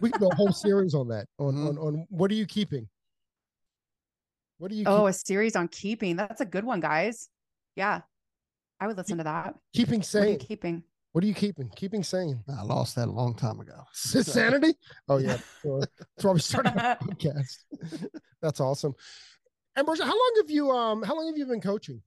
we 0.00 0.10
can 0.10 0.20
do 0.20 0.28
a 0.28 0.34
whole 0.34 0.52
series 0.52 0.92
on 0.92 1.08
that. 1.08 1.26
On 1.38 1.54
mm-hmm. 1.54 1.66
on 1.68 1.78
on 1.78 2.06
what 2.10 2.30
are 2.32 2.34
you 2.34 2.46
keeping? 2.46 2.88
What 4.58 4.72
are 4.72 4.74
you? 4.74 4.84
Oh, 4.86 5.02
keep- 5.02 5.10
a 5.10 5.12
series 5.12 5.54
on 5.54 5.68
keeping. 5.68 6.16
That's 6.16 6.40
a 6.40 6.46
good 6.46 6.64
one, 6.64 6.80
guys. 6.80 7.28
Yeah, 7.76 8.00
I 8.80 8.88
would 8.88 8.96
listen 8.96 9.18
keep, 9.18 9.20
to 9.20 9.24
that. 9.24 9.54
Keeping 9.72 10.02
sane. 10.02 10.38
keeping. 10.38 10.82
What 11.16 11.24
are 11.24 11.28
you 11.28 11.32
keeping? 11.32 11.70
Keeping 11.74 12.02
sane. 12.02 12.44
I 12.46 12.62
lost 12.62 12.94
that 12.96 13.08
a 13.08 13.10
long 13.10 13.34
time 13.34 13.58
ago. 13.58 13.84
Sanity? 13.94 14.74
Oh 15.08 15.16
yeah. 15.16 15.38
That's 15.64 16.24
why 16.24 16.32
we 16.32 16.40
started 16.40 16.74
a 16.76 16.98
podcast. 17.02 17.56
That's 18.42 18.60
awesome. 18.60 18.94
And 19.76 19.88
Ambrosia, 19.88 20.04
how 20.04 20.10
long 20.10 20.32
have 20.42 20.50
you 20.50 20.70
um 20.70 21.02
how 21.02 21.16
long 21.16 21.26
have 21.28 21.38
you 21.38 21.46
been 21.46 21.62
coaching? 21.62 22.02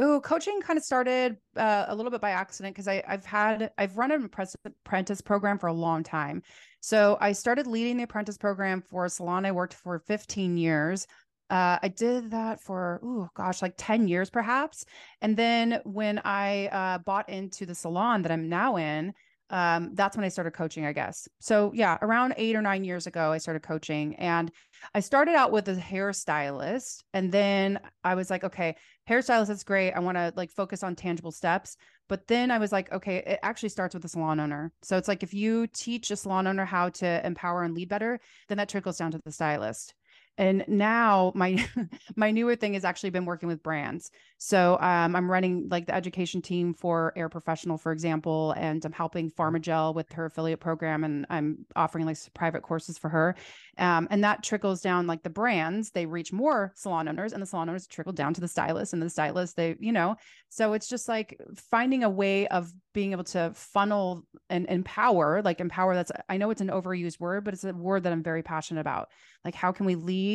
Oh, 0.00 0.20
coaching 0.22 0.60
kind 0.60 0.76
of 0.76 0.84
started 0.84 1.36
uh, 1.56 1.84
a 1.86 1.94
little 1.94 2.10
bit 2.10 2.20
by 2.20 2.30
accident 2.30 2.74
because 2.74 2.88
I've 2.88 3.24
had 3.24 3.70
I've 3.78 3.96
run 3.96 4.10
an 4.10 4.24
apprentice 4.24 5.20
program 5.20 5.60
for 5.60 5.68
a 5.68 5.72
long 5.72 6.02
time. 6.02 6.42
So 6.80 7.16
I 7.20 7.30
started 7.30 7.68
leading 7.68 7.96
the 7.96 8.02
apprentice 8.02 8.38
program 8.38 8.82
for 8.82 9.04
a 9.04 9.08
salon 9.08 9.46
I 9.46 9.52
worked 9.52 9.74
for 9.74 10.00
15 10.00 10.56
years. 10.56 11.06
Uh, 11.48 11.78
I 11.82 11.88
did 11.88 12.32
that 12.32 12.60
for, 12.60 13.00
oh 13.04 13.28
gosh, 13.34 13.62
like 13.62 13.74
10 13.76 14.08
years 14.08 14.30
perhaps. 14.30 14.84
And 15.22 15.36
then 15.36 15.80
when 15.84 16.20
I 16.24 16.66
uh, 16.66 16.98
bought 16.98 17.28
into 17.28 17.66
the 17.66 17.74
salon 17.74 18.22
that 18.22 18.32
I'm 18.32 18.48
now 18.48 18.76
in, 18.76 19.12
um, 19.50 19.90
that's 19.94 20.16
when 20.16 20.24
I 20.24 20.28
started 20.28 20.52
coaching, 20.52 20.86
I 20.86 20.92
guess. 20.92 21.28
So 21.38 21.70
yeah, 21.72 21.98
around 22.02 22.34
eight 22.36 22.56
or 22.56 22.62
nine 22.62 22.84
years 22.84 23.06
ago, 23.06 23.30
I 23.30 23.38
started 23.38 23.62
coaching 23.62 24.16
and 24.16 24.50
I 24.94 25.00
started 25.00 25.36
out 25.36 25.52
with 25.52 25.68
a 25.68 25.74
hairstylist. 25.74 27.04
And 27.12 27.30
then 27.30 27.78
I 28.02 28.16
was 28.16 28.28
like, 28.28 28.42
okay, 28.42 28.74
hairstylist, 29.08 29.46
that's 29.46 29.62
great. 29.62 29.92
I 29.92 30.00
want 30.00 30.16
to 30.16 30.32
like 30.36 30.50
focus 30.50 30.82
on 30.82 30.96
tangible 30.96 31.30
steps. 31.30 31.76
But 32.08 32.26
then 32.26 32.50
I 32.50 32.58
was 32.58 32.72
like, 32.72 32.90
okay, 32.92 33.18
it 33.18 33.38
actually 33.42 33.68
starts 33.68 33.94
with 33.94 34.02
the 34.02 34.08
salon 34.08 34.40
owner. 34.40 34.72
So 34.82 34.96
it's 34.96 35.08
like 35.08 35.22
if 35.22 35.32
you 35.32 35.68
teach 35.68 36.10
a 36.10 36.16
salon 36.16 36.48
owner 36.48 36.64
how 36.64 36.88
to 36.90 37.24
empower 37.24 37.62
and 37.62 37.74
lead 37.74 37.88
better, 37.88 38.18
then 38.48 38.58
that 38.58 38.68
trickles 38.68 38.98
down 38.98 39.12
to 39.12 39.20
the 39.24 39.32
stylist 39.32 39.94
and 40.38 40.64
now 40.68 41.32
my 41.34 41.66
my 42.16 42.30
newer 42.30 42.56
thing 42.56 42.74
has 42.74 42.84
actually 42.84 43.10
been 43.10 43.24
working 43.24 43.48
with 43.48 43.62
brands. 43.62 44.10
So 44.38 44.78
um, 44.80 45.16
i'm 45.16 45.30
running 45.30 45.68
like 45.70 45.86
the 45.86 45.94
education 45.94 46.42
team 46.42 46.74
for 46.74 47.12
AIIR 47.16 47.30
Professional 47.30 47.78
for 47.78 47.92
example 47.92 48.52
and 48.56 48.84
i'm 48.84 48.92
helping 48.92 49.30
pharmagel 49.30 49.94
with 49.94 50.12
her 50.12 50.26
affiliate 50.26 50.60
program 50.60 51.04
and 51.04 51.26
i'm 51.30 51.64
offering 51.74 52.06
like 52.06 52.18
private 52.34 52.62
courses 52.62 52.98
for 52.98 53.08
her. 53.08 53.36
Um, 53.78 54.08
and 54.10 54.24
that 54.24 54.42
trickles 54.42 54.80
down 54.80 55.06
like 55.06 55.22
the 55.22 55.30
brands 55.30 55.90
they 55.90 56.06
reach 56.06 56.32
more 56.32 56.72
salon 56.76 57.08
owners 57.08 57.32
and 57.32 57.42
the 57.42 57.46
salon 57.46 57.68
owners 57.68 57.86
trickle 57.86 58.12
down 58.12 58.34
to 58.34 58.40
the 58.40 58.48
stylists 58.48 58.92
and 58.92 59.02
the 59.02 59.10
stylists 59.10 59.54
they 59.54 59.76
you 59.80 59.92
know. 59.92 60.16
So 60.48 60.74
it's 60.74 60.88
just 60.88 61.08
like 61.08 61.38
finding 61.70 62.04
a 62.04 62.10
way 62.10 62.46
of 62.48 62.70
being 62.92 63.12
able 63.12 63.24
to 63.24 63.52
funnel 63.54 64.22
and 64.48 64.66
empower 64.68 65.42
like 65.42 65.60
empower 65.60 65.94
that's 65.94 66.10
i 66.28 66.36
know 66.38 66.50
it's 66.50 66.62
an 66.62 66.68
overused 66.68 67.20
word 67.20 67.44
but 67.44 67.52
it's 67.52 67.64
a 67.64 67.72
word 67.74 68.04
that 68.04 68.12
i'm 68.12 68.22
very 68.22 68.42
passionate 68.42 68.80
about. 68.80 69.08
Like 69.44 69.54
how 69.54 69.72
can 69.72 69.86
we 69.86 69.94
lead 69.94 70.25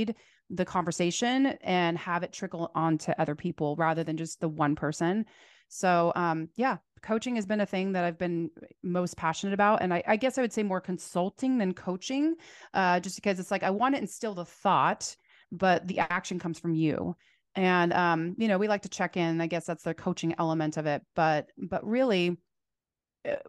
the 0.49 0.65
conversation 0.65 1.47
and 1.61 1.97
have 1.97 2.23
it 2.23 2.33
trickle 2.33 2.71
on 2.75 2.97
to 2.97 3.19
other 3.21 3.35
people 3.35 3.75
rather 3.77 4.03
than 4.03 4.17
just 4.17 4.39
the 4.41 4.49
one 4.49 4.75
person 4.75 5.25
so 5.69 6.11
um 6.15 6.49
yeah 6.55 6.77
coaching 7.01 7.35
has 7.35 7.45
been 7.45 7.61
a 7.61 7.65
thing 7.65 7.93
that 7.93 8.03
I've 8.03 8.17
been 8.17 8.49
most 8.83 9.17
passionate 9.17 9.53
about. 9.53 9.81
And 9.81 9.93
I, 9.93 10.03
I 10.07 10.15
guess 10.15 10.37
I 10.37 10.41
would 10.41 10.53
say 10.53 10.63
more 10.63 10.81
consulting 10.81 11.57
than 11.57 11.73
coaching, 11.73 12.35
uh, 12.73 12.99
just 12.99 13.15
because 13.15 13.39
it's 13.39 13.51
like 13.51 13.63
I 13.63 13.69
want 13.69 13.95
to 13.95 14.01
instill 14.01 14.33
the 14.33 14.45
thought, 14.45 15.15
but 15.51 15.87
the 15.87 15.99
action 15.99 16.39
comes 16.39 16.59
from 16.59 16.75
you. 16.75 17.15
And 17.55 17.91
um, 17.91 18.35
you 18.37 18.47
know, 18.47 18.57
we 18.57 18.67
like 18.67 18.83
to 18.83 18.89
check 18.89 19.17
in. 19.17 19.41
I 19.41 19.47
guess 19.47 19.65
that's 19.65 19.83
the 19.83 19.93
coaching 19.93 20.35
element 20.37 20.77
of 20.77 20.85
it. 20.85 21.01
But 21.15 21.47
but 21.57 21.85
really, 21.85 22.37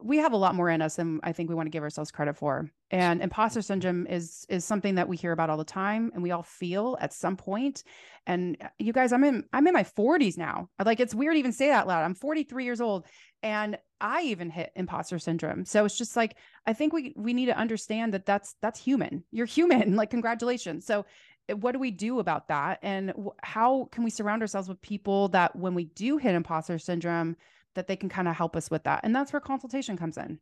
we 0.02 0.18
have 0.18 0.32
a 0.32 0.36
lot 0.36 0.54
more 0.54 0.68
in 0.68 0.82
us 0.82 0.96
than 0.96 1.20
I 1.22 1.32
think 1.32 1.48
we 1.48 1.54
want 1.54 1.66
to 1.66 1.70
give 1.70 1.82
ourselves 1.82 2.10
credit 2.10 2.36
for. 2.36 2.70
And 2.90 3.22
imposter 3.22 3.62
syndrome 3.62 4.06
is 4.06 4.44
is 4.50 4.64
something 4.64 4.96
that 4.96 5.08
we 5.08 5.16
hear 5.16 5.32
about 5.32 5.48
all 5.48 5.56
the 5.56 5.64
time 5.64 6.10
and 6.12 6.22
we 6.22 6.30
all 6.30 6.42
feel 6.42 6.98
at 7.00 7.14
some 7.14 7.36
point. 7.36 7.82
And 8.26 8.58
uh, 8.60 8.68
you 8.78 8.92
guys, 8.92 9.12
I'm 9.12 9.24
in 9.24 9.44
I'm 9.52 9.66
in 9.66 9.72
my 9.72 9.84
40s 9.84 10.36
now. 10.36 10.68
Like 10.84 11.00
it's 11.00 11.14
weird 11.14 11.34
to 11.34 11.38
even 11.38 11.52
say 11.52 11.68
that 11.68 11.86
loud. 11.86 12.04
I'm 12.04 12.14
43 12.14 12.64
years 12.64 12.82
old 12.82 13.06
and 13.42 13.78
I 14.00 14.22
even 14.24 14.50
hit 14.50 14.72
imposter 14.76 15.18
syndrome. 15.18 15.64
So 15.64 15.86
it's 15.86 15.96
just 15.96 16.16
like 16.16 16.36
I 16.66 16.74
think 16.74 16.92
we 16.92 17.14
we 17.16 17.32
need 17.32 17.46
to 17.46 17.56
understand 17.56 18.12
that 18.12 18.26
that's 18.26 18.54
that's 18.60 18.78
human. 18.78 19.24
You're 19.30 19.46
human. 19.46 19.96
Like 20.02 20.10
congratulations. 20.10 20.84
So 20.84 21.06
eh, 21.48 21.54
what 21.54 21.72
do 21.72 21.78
we 21.78 21.90
do 21.90 22.18
about 22.18 22.48
that 22.48 22.78
and 22.82 23.14
how 23.42 23.88
can 23.90 24.04
we 24.04 24.10
surround 24.10 24.42
ourselves 24.42 24.68
with 24.68 24.82
people 24.82 25.28
that 25.28 25.56
when 25.56 25.74
we 25.74 25.84
do 25.84 26.18
hit 26.18 26.34
imposter 26.34 26.78
syndrome 26.78 27.36
that 27.74 27.86
they 27.86 27.96
can 27.96 28.08
kind 28.08 28.28
of 28.28 28.36
help 28.36 28.56
us 28.56 28.70
with 28.70 28.84
that 28.84 29.00
and 29.04 29.14
that's 29.14 29.32
where 29.32 29.40
consultation 29.40 29.96
comes 29.96 30.16
in 30.16 30.38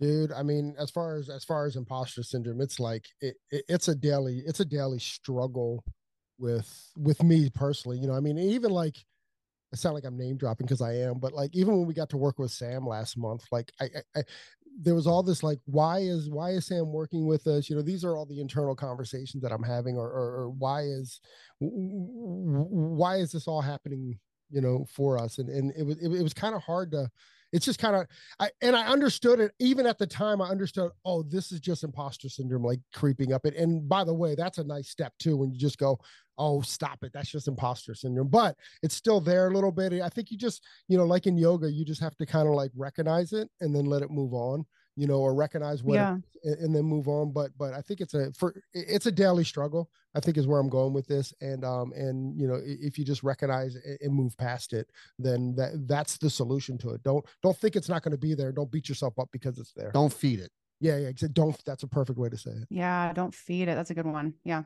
dude 0.00 0.32
i 0.32 0.42
mean 0.42 0.74
as 0.78 0.90
far 0.90 1.16
as 1.16 1.28
as 1.28 1.44
far 1.44 1.66
as 1.66 1.76
imposter 1.76 2.22
syndrome 2.22 2.60
it's 2.60 2.80
like 2.80 3.06
it, 3.20 3.36
it, 3.50 3.64
it's 3.68 3.88
a 3.88 3.94
daily 3.94 4.42
it's 4.46 4.60
a 4.60 4.64
daily 4.64 4.98
struggle 4.98 5.84
with 6.38 6.90
with 6.96 7.22
me 7.22 7.50
personally 7.54 7.98
you 7.98 8.06
know 8.06 8.14
i 8.14 8.20
mean 8.20 8.38
even 8.38 8.70
like 8.70 8.96
I 9.72 9.76
sound 9.76 9.94
like 9.94 10.04
I'm 10.04 10.18
name 10.18 10.36
dropping 10.36 10.66
because 10.66 10.82
I 10.82 10.94
am, 10.96 11.18
but 11.18 11.32
like 11.32 11.54
even 11.54 11.76
when 11.78 11.86
we 11.86 11.94
got 11.94 12.10
to 12.10 12.18
work 12.18 12.38
with 12.38 12.50
Sam 12.50 12.86
last 12.86 13.16
month, 13.16 13.44
like 13.50 13.72
I, 13.80 13.84
I, 13.84 14.20
I, 14.20 14.22
there 14.80 14.94
was 14.94 15.06
all 15.06 15.22
this 15.22 15.42
like, 15.42 15.60
why 15.64 16.00
is 16.00 16.28
why 16.28 16.50
is 16.50 16.66
Sam 16.66 16.92
working 16.92 17.26
with 17.26 17.46
us? 17.46 17.70
You 17.70 17.76
know, 17.76 17.82
these 17.82 18.04
are 18.04 18.16
all 18.16 18.26
the 18.26 18.40
internal 18.40 18.74
conversations 18.74 19.42
that 19.42 19.52
I'm 19.52 19.62
having, 19.62 19.96
or 19.96 20.08
or, 20.08 20.42
or 20.42 20.50
why 20.50 20.82
is 20.82 21.20
why 21.58 23.16
is 23.16 23.32
this 23.32 23.48
all 23.48 23.62
happening 23.62 24.18
you 24.52 24.60
know, 24.60 24.86
for 24.88 25.18
us. 25.18 25.38
And 25.38 25.48
and 25.48 25.72
it 25.76 25.84
was 25.84 25.98
it, 25.98 26.12
it 26.12 26.22
was 26.22 26.34
kind 26.34 26.54
of 26.54 26.62
hard 26.62 26.92
to 26.92 27.10
it's 27.52 27.66
just 27.66 27.78
kind 27.78 27.94
of 27.94 28.06
I 28.40 28.50
and 28.62 28.74
I 28.74 28.86
understood 28.86 29.40
it 29.40 29.52
even 29.58 29.86
at 29.86 29.98
the 29.98 30.06
time. 30.06 30.40
I 30.40 30.48
understood, 30.48 30.90
oh, 31.04 31.22
this 31.22 31.52
is 31.52 31.60
just 31.60 31.84
imposter 31.84 32.28
syndrome 32.28 32.64
like 32.64 32.80
creeping 32.94 33.32
up. 33.32 33.44
It 33.44 33.56
and 33.56 33.88
by 33.88 34.04
the 34.04 34.14
way, 34.14 34.34
that's 34.34 34.58
a 34.58 34.64
nice 34.64 34.88
step 34.88 35.12
too 35.18 35.36
when 35.36 35.52
you 35.52 35.58
just 35.58 35.78
go, 35.78 35.98
oh, 36.38 36.62
stop 36.62 36.98
it. 37.02 37.12
That's 37.12 37.30
just 37.30 37.48
imposter 37.48 37.94
syndrome. 37.94 38.28
But 38.28 38.56
it's 38.82 38.94
still 38.94 39.20
there 39.20 39.48
a 39.48 39.54
little 39.54 39.72
bit. 39.72 39.92
I 40.00 40.08
think 40.08 40.30
you 40.30 40.38
just, 40.38 40.64
you 40.88 40.96
know, 40.96 41.04
like 41.04 41.26
in 41.26 41.36
yoga, 41.36 41.70
you 41.70 41.84
just 41.84 42.00
have 42.00 42.16
to 42.16 42.26
kind 42.26 42.48
of 42.48 42.54
like 42.54 42.70
recognize 42.74 43.32
it 43.32 43.48
and 43.60 43.74
then 43.74 43.84
let 43.84 44.02
it 44.02 44.10
move 44.10 44.32
on 44.32 44.64
you 44.96 45.06
know, 45.06 45.18
or 45.20 45.34
recognize 45.34 45.82
what, 45.82 45.94
yeah. 45.94 46.16
it, 46.42 46.58
and 46.58 46.74
then 46.74 46.84
move 46.84 47.08
on. 47.08 47.32
But, 47.32 47.50
but 47.56 47.72
I 47.72 47.80
think 47.80 48.00
it's 48.00 48.14
a, 48.14 48.32
for, 48.32 48.54
it's 48.74 49.06
a 49.06 49.12
daily 49.12 49.44
struggle, 49.44 49.90
I 50.14 50.20
think 50.20 50.36
is 50.36 50.46
where 50.46 50.60
I'm 50.60 50.68
going 50.68 50.92
with 50.92 51.06
this. 51.06 51.32
And, 51.40 51.64
um, 51.64 51.92
and, 51.94 52.38
you 52.38 52.46
know, 52.46 52.60
if 52.62 52.98
you 52.98 53.04
just 53.04 53.22
recognize 53.22 53.76
and 54.00 54.12
move 54.12 54.36
past 54.36 54.72
it, 54.72 54.90
then 55.18 55.54
that, 55.56 55.86
that's 55.86 56.18
the 56.18 56.28
solution 56.28 56.76
to 56.78 56.90
it. 56.90 57.02
Don't, 57.02 57.24
don't 57.42 57.56
think 57.56 57.76
it's 57.76 57.88
not 57.88 58.02
going 58.02 58.12
to 58.12 58.18
be 58.18 58.34
there. 58.34 58.52
Don't 58.52 58.70
beat 58.70 58.88
yourself 58.88 59.18
up 59.18 59.28
because 59.32 59.58
it's 59.58 59.72
there. 59.72 59.90
Don't 59.92 60.12
feed 60.12 60.40
it. 60.40 60.50
Yeah. 60.80 60.98
Yeah. 60.98 61.12
Don't, 61.32 61.56
that's 61.64 61.84
a 61.84 61.88
perfect 61.88 62.18
way 62.18 62.28
to 62.28 62.36
say 62.36 62.50
it. 62.50 62.68
Yeah. 62.68 63.12
Don't 63.12 63.34
feed 63.34 63.68
it. 63.68 63.74
That's 63.74 63.90
a 63.90 63.94
good 63.94 64.06
one. 64.06 64.34
Yeah. 64.44 64.64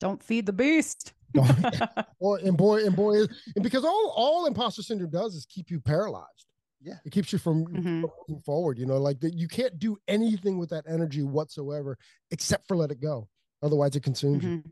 Don't 0.00 0.22
feed 0.22 0.46
the 0.46 0.52
beast. 0.52 1.12
or, 2.18 2.38
and 2.44 2.56
boy, 2.56 2.84
and 2.84 2.96
boy, 2.96 3.20
and 3.54 3.62
because 3.62 3.84
all, 3.84 4.12
all 4.16 4.46
imposter 4.46 4.82
syndrome 4.82 5.10
does 5.10 5.34
is 5.34 5.46
keep 5.46 5.70
you 5.70 5.78
paralyzed 5.78 6.46
yeah. 6.80 6.94
It 7.04 7.12
keeps 7.12 7.32
you 7.32 7.38
from 7.38 7.66
mm-hmm. 7.66 8.04
moving 8.28 8.42
forward 8.44 8.78
you 8.78 8.86
know 8.86 8.96
like 8.96 9.20
that 9.20 9.34
you 9.34 9.48
can't 9.48 9.78
do 9.78 9.98
anything 10.08 10.58
with 10.58 10.70
that 10.70 10.84
energy 10.88 11.22
whatsoever 11.22 11.98
except 12.30 12.66
for 12.68 12.76
let 12.76 12.90
it 12.90 13.00
go. 13.00 13.28
Otherwise 13.62 13.96
it 13.96 14.02
consumes 14.02 14.42
mm-hmm. 14.42 14.54
you, 14.54 14.62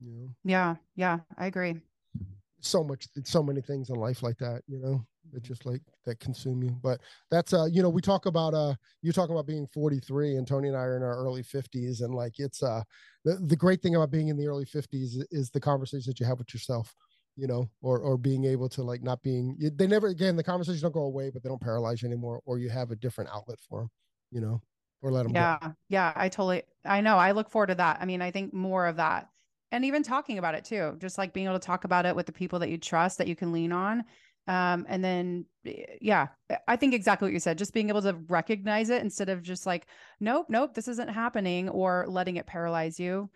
you 0.00 0.12
know? 0.12 0.28
yeah 0.44 0.76
yeah 0.94 1.18
i 1.38 1.46
agree. 1.46 1.76
So 2.60 2.82
much 2.82 3.06
so 3.24 3.42
many 3.42 3.60
things 3.60 3.90
in 3.90 3.96
life 3.96 4.22
like 4.22 4.38
that 4.38 4.62
you 4.66 4.78
know 4.78 5.04
that 5.32 5.42
just 5.42 5.66
like 5.66 5.82
that 6.04 6.20
consume 6.20 6.62
you. 6.62 6.70
But 6.82 7.00
that's 7.30 7.52
uh 7.52 7.66
you 7.66 7.82
know 7.82 7.90
we 7.90 8.00
talk 8.00 8.26
about 8.26 8.54
uh 8.54 8.74
you're 9.02 9.12
talking 9.12 9.34
about 9.34 9.46
being 9.46 9.66
43 9.72 10.36
and 10.36 10.46
tony 10.46 10.68
and 10.68 10.76
i 10.76 10.80
are 10.80 10.96
in 10.96 11.02
our 11.02 11.16
early 11.16 11.42
50s 11.42 12.02
and 12.02 12.14
like 12.14 12.34
it's 12.38 12.62
uh 12.62 12.82
the, 13.24 13.34
the 13.34 13.56
great 13.56 13.82
thing 13.82 13.96
about 13.96 14.10
being 14.10 14.28
in 14.28 14.36
the 14.36 14.46
early 14.46 14.64
50s 14.64 14.86
is, 14.92 15.26
is 15.30 15.50
the 15.50 15.60
conversations 15.60 16.06
that 16.06 16.20
you 16.20 16.26
have 16.26 16.38
with 16.38 16.54
yourself 16.54 16.94
you 17.36 17.46
know, 17.46 17.68
or 17.82 17.98
or 18.00 18.16
being 18.16 18.44
able 18.44 18.68
to 18.70 18.82
like 18.82 19.02
not 19.02 19.22
being 19.22 19.56
they 19.76 19.86
never 19.86 20.08
again 20.08 20.36
the 20.36 20.42
conversations 20.42 20.82
don't 20.82 20.92
go 20.94 21.02
away, 21.02 21.30
but 21.30 21.42
they 21.42 21.48
don't 21.48 21.60
paralyze 21.60 22.02
you 22.02 22.08
anymore, 22.08 22.40
or 22.46 22.58
you 22.58 22.68
have 22.70 22.90
a 22.90 22.96
different 22.96 23.30
outlet 23.32 23.58
for 23.68 23.80
them, 23.80 23.90
you 24.30 24.40
know. 24.40 24.60
or 25.02 25.12
let 25.12 25.24
them 25.24 25.32
yeah 25.34 25.58
go. 25.60 25.74
yeah 25.88 26.12
i 26.16 26.28
totally 26.28 26.62
i 26.84 27.00
know 27.00 27.16
i 27.16 27.32
look 27.32 27.50
forward 27.50 27.66
to 27.68 27.74
that 27.74 27.98
i 28.00 28.04
mean 28.04 28.22
i 28.22 28.30
think 28.30 28.52
more 28.54 28.86
of 28.86 28.96
that 28.96 29.28
and 29.72 29.84
even 29.84 30.02
talking 30.02 30.38
about 30.38 30.54
it 30.54 30.64
too 30.64 30.96
just 30.98 31.18
like 31.18 31.32
being 31.32 31.46
able 31.46 31.58
to 31.58 31.66
talk 31.66 31.84
about 31.84 32.06
it 32.06 32.16
with 32.16 32.26
the 32.26 32.32
people 32.32 32.58
that 32.58 32.70
you 32.70 32.78
trust 32.78 33.18
that 33.18 33.28
you 33.28 33.36
can 33.36 33.52
lean 33.52 33.72
on 33.72 34.02
um, 34.48 34.86
and 34.88 35.04
then 35.04 35.44
yeah 36.00 36.28
i 36.66 36.76
think 36.76 36.94
exactly 36.94 37.26
what 37.26 37.32
you 37.32 37.40
said 37.40 37.58
just 37.58 37.74
being 37.74 37.88
able 37.88 38.02
to 38.02 38.14
recognize 38.28 38.88
it 38.90 39.02
instead 39.02 39.28
of 39.28 39.42
just 39.42 39.66
like 39.66 39.86
nope 40.20 40.46
nope 40.48 40.72
this 40.74 40.88
isn't 40.88 41.08
happening 41.08 41.68
or 41.68 42.06
letting 42.08 42.36
it 42.36 42.46
paralyze 42.46 42.98
you 42.98 43.28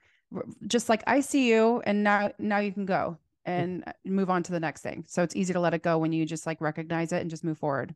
just 0.66 0.88
like 0.88 1.02
i 1.06 1.20
see 1.20 1.48
you 1.50 1.82
and 1.84 2.02
now 2.02 2.30
now 2.38 2.58
you 2.58 2.72
can 2.72 2.86
go 2.86 3.18
and 3.44 3.84
uh, 3.86 3.92
move 4.04 4.30
on 4.30 4.42
to 4.44 4.52
the 4.52 4.60
next 4.60 4.82
thing. 4.82 5.04
So 5.08 5.22
it's 5.22 5.36
easy 5.36 5.52
to 5.52 5.60
let 5.60 5.74
it 5.74 5.82
go 5.82 5.98
when 5.98 6.12
you 6.12 6.26
just 6.26 6.46
like 6.46 6.60
recognize 6.60 7.12
it 7.12 7.20
and 7.20 7.30
just 7.30 7.44
move 7.44 7.58
forward. 7.58 7.94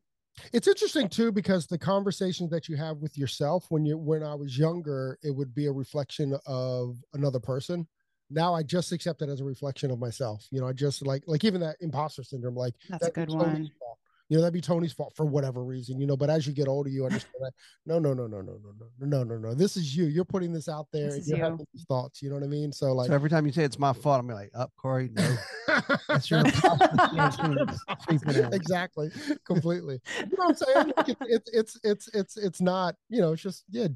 It's 0.51 0.67
interesting 0.67 1.07
too 1.07 1.31
because 1.31 1.65
the 1.67 1.77
conversations 1.77 2.49
that 2.51 2.67
you 2.67 2.75
have 2.75 2.97
with 2.97 3.17
yourself 3.17 3.67
when 3.69 3.85
you 3.85 3.97
when 3.97 4.21
i 4.21 4.35
was 4.35 4.57
younger 4.57 5.17
it 5.23 5.31
would 5.31 5.55
be 5.55 5.67
a 5.67 5.71
reflection 5.71 6.37
of 6.45 6.97
another 7.13 7.39
person. 7.39 7.87
Now 8.29 8.53
i 8.53 8.61
just 8.61 8.91
accept 8.91 9.21
it 9.21 9.29
as 9.29 9.39
a 9.39 9.45
reflection 9.45 9.91
of 9.91 9.99
myself. 9.99 10.45
You 10.51 10.59
know 10.59 10.67
i 10.67 10.73
just 10.73 11.05
like 11.05 11.23
like 11.25 11.45
even 11.45 11.61
that 11.61 11.77
imposter 11.79 12.23
syndrome 12.23 12.55
like 12.55 12.73
that's 12.89 13.07
a 13.07 13.11
good 13.11 13.29
one. 13.29 13.71
fault 13.79 13.99
you 14.29 14.37
know 14.37 14.41
that'd 14.41 14.53
be 14.53 14.61
tony's 14.61 14.93
fault 14.93 15.13
for 15.15 15.25
whatever 15.25 15.63
reason 15.63 15.99
you 15.99 16.07
know 16.07 16.17
but 16.17 16.29
as 16.29 16.47
you 16.47 16.53
get 16.53 16.67
older 16.67 16.89
you 16.89 17.05
understand 17.05 17.33
that 17.41 17.51
no 17.85 17.99
no 17.99 18.13
no 18.13 18.27
no 18.27 18.41
no 18.41 18.57
no 18.63 18.73
no 18.99 19.05
no 19.05 19.23
no 19.23 19.37
no 19.37 19.53
this 19.53 19.77
is 19.77 19.95
you 19.95 20.05
you're 20.05 20.25
putting 20.25 20.51
this 20.51 20.67
out 20.67 20.87
there 20.91 21.13
and 21.13 21.25
you're 21.25 21.37
you. 21.37 21.43
having 21.43 21.65
these 21.73 21.85
thoughts 21.87 22.21
you 22.21 22.29
know 22.29 22.35
what 22.35 22.43
i 22.43 22.47
mean? 22.47 22.71
So 22.71 22.93
like 22.93 23.07
so 23.07 23.13
every 23.13 23.29
time 23.29 23.45
you 23.45 23.51
say 23.51 23.63
it's 23.63 23.79
my 23.79 23.93
fault 23.93 24.19
i'm 24.19 24.27
like 24.27 24.51
up 24.55 24.71
oh, 24.71 24.81
corey 24.81 25.09
no 25.13 25.35
that's 26.07 26.29
your 26.29 26.43
exactly 28.53 29.09
completely. 29.45 29.99
You 30.19 30.37
know 30.37 30.45
what 30.45 30.49
i'm 30.49 30.55
saying? 30.55 30.93
Like 30.97 31.09
it's, 31.09 31.19
it's 31.29 31.49
it's 31.53 31.79
it's 31.83 32.09
it's 32.13 32.37
it's 32.37 32.61
not 32.61 32.95
you 33.09 33.21
know 33.21 33.33
it's 33.33 33.41
just 33.41 33.63
yeah 33.69 33.87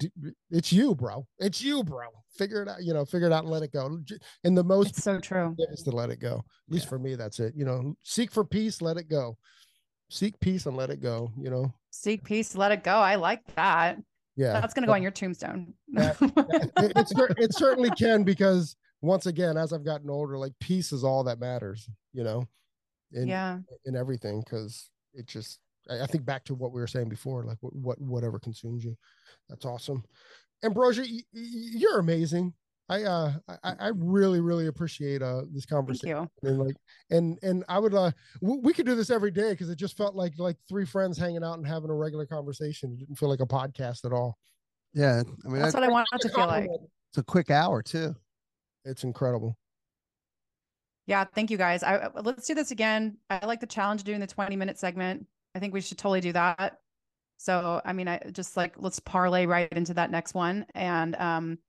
it's 0.51 0.71
you 0.71 0.95
bro. 0.95 1.27
It's 1.39 1.61
you 1.61 1.83
bro. 1.83 2.07
Figure 2.37 2.63
it 2.63 2.67
out 2.67 2.83
you 2.83 2.93
know 2.93 3.05
figure 3.05 3.27
it 3.27 3.33
out 3.33 3.43
and 3.43 3.51
let 3.51 3.63
it 3.63 3.71
go. 3.71 3.99
And 4.43 4.57
the 4.57 4.63
most 4.63 4.89
it's 4.89 5.03
so 5.03 5.19
true. 5.19 5.55
is 5.71 5.83
to 5.83 5.91
let 5.91 6.09
it 6.09 6.19
go. 6.19 6.43
At 6.67 6.73
least 6.73 6.85
yeah. 6.85 6.89
for 6.89 6.99
me 6.99 7.15
that's 7.15 7.39
it 7.39 7.53
you 7.55 7.65
know 7.65 7.95
seek 8.03 8.31
for 8.31 8.43
peace 8.43 8.81
let 8.81 8.97
it 8.97 9.09
go 9.09 9.37
seek 10.09 10.39
peace 10.39 10.65
and 10.65 10.75
let 10.75 10.89
it 10.89 11.01
go 11.01 11.31
you 11.37 11.49
know? 11.49 11.73
Seek 11.91 12.23
peace 12.23 12.55
let 12.55 12.71
it 12.71 12.83
go. 12.83 12.95
I 12.95 13.15
like 13.15 13.41
that. 13.55 13.97
Yeah. 14.35 14.53
That's 14.53 14.73
gonna 14.73 14.87
go 14.87 14.93
on 14.93 15.01
your 15.01 15.11
tombstone. 15.11 15.73
That, 15.89 16.15
it, 16.77 16.93
it's, 16.95 17.13
it 17.37 17.53
certainly 17.53 17.89
can 17.91 18.23
because 18.23 18.75
once 19.01 19.25
again 19.25 19.55
as 19.55 19.71
i've 19.71 19.85
gotten 19.85 20.09
older 20.09 20.37
like 20.37 20.51
peace 20.59 20.91
is 20.91 21.05
all 21.05 21.23
that 21.23 21.39
matters 21.39 21.89
you 22.11 22.21
know 22.21 22.45
in 23.13 23.27
yeah. 23.27 23.57
in 23.85 23.95
everything 23.95 24.41
because 24.41 24.89
it 25.13 25.25
just 25.25 25.59
I, 25.89 26.01
I 26.01 26.05
think 26.05 26.25
back 26.25 26.43
to 26.45 26.55
what 26.55 26.71
we 26.71 26.81
were 26.81 26.87
saying 26.87 27.09
before 27.09 27.43
like 27.43 27.57
what, 27.61 27.75
what 27.75 28.01
whatever 28.01 28.39
consumes 28.39 28.83
you. 28.83 28.97
That's 29.47 29.65
awesome. 29.65 30.03
Ambrosia 30.63 31.05
you're 31.31 31.99
amazing 31.99 32.53
I 32.89 33.03
uh 33.03 33.33
I, 33.63 33.73
I 33.79 33.91
really 33.95 34.39
really 34.39 34.67
appreciate 34.67 35.21
uh 35.21 35.43
this 35.51 35.65
conversation 35.65 36.27
and 36.41 36.59
like 36.59 36.75
and 37.11 37.37
and 37.43 37.63
I 37.69 37.77
would 37.77 37.93
uh 37.93 38.11
w- 38.41 38.61
we 38.63 38.73
could 38.73 38.87
do 38.87 38.95
this 38.95 39.11
every 39.11 39.31
day 39.31 39.51
because 39.51 39.69
it 39.69 39.77
just 39.77 39.95
felt 39.95 40.15
like 40.15 40.33
like 40.39 40.57
three 40.67 40.85
friends 40.85 41.17
hanging 41.17 41.43
out 41.43 41.57
and 41.57 41.67
having 41.67 41.89
a 41.91 41.95
regular 41.95 42.25
conversation. 42.25 42.91
It 42.93 42.99
didn't 42.99 43.17
feel 43.17 43.29
like 43.29 43.41
a 43.41 43.45
podcast 43.45 44.05
at 44.05 44.11
all. 44.11 44.37
Yeah, 44.93 45.21
I 45.45 45.49
mean 45.49 45.61
that's 45.61 45.75
I, 45.75 45.79
what 45.79 45.89
I 45.89 45.91
want 45.91 46.07
it 46.13 46.21
to 46.21 46.29
feel 46.29 46.47
like. 46.47 46.67
It's 47.11 47.19
a 47.19 47.23
quick 47.23 47.51
hour 47.51 47.83
too. 47.83 48.15
It's 48.85 49.03
incredible. 49.03 49.55
Yeah, 51.05 51.25
thank 51.35 51.51
you 51.51 51.57
guys. 51.57 51.83
I 51.83 51.97
uh, 51.97 52.21
let's 52.23 52.47
do 52.47 52.55
this 52.55 52.71
again. 52.71 53.17
I 53.29 53.45
like 53.45 53.59
the 53.59 53.67
challenge 53.67 54.03
doing 54.03 54.19
the 54.19 54.27
20 54.27 54.55
minute 54.55 54.79
segment. 54.79 55.27
I 55.53 55.59
think 55.59 55.73
we 55.73 55.81
should 55.81 55.97
totally 55.97 56.21
do 56.21 56.33
that. 56.33 56.79
So, 57.37 57.81
I 57.85 57.93
mean, 57.93 58.07
I 58.07 58.19
just 58.31 58.57
like 58.57 58.75
let's 58.77 58.99
parlay 58.99 59.45
right 59.45 59.71
into 59.71 59.93
that 59.93 60.11
next 60.11 60.33
one 60.33 60.65
and 60.73 61.15
um 61.15 61.59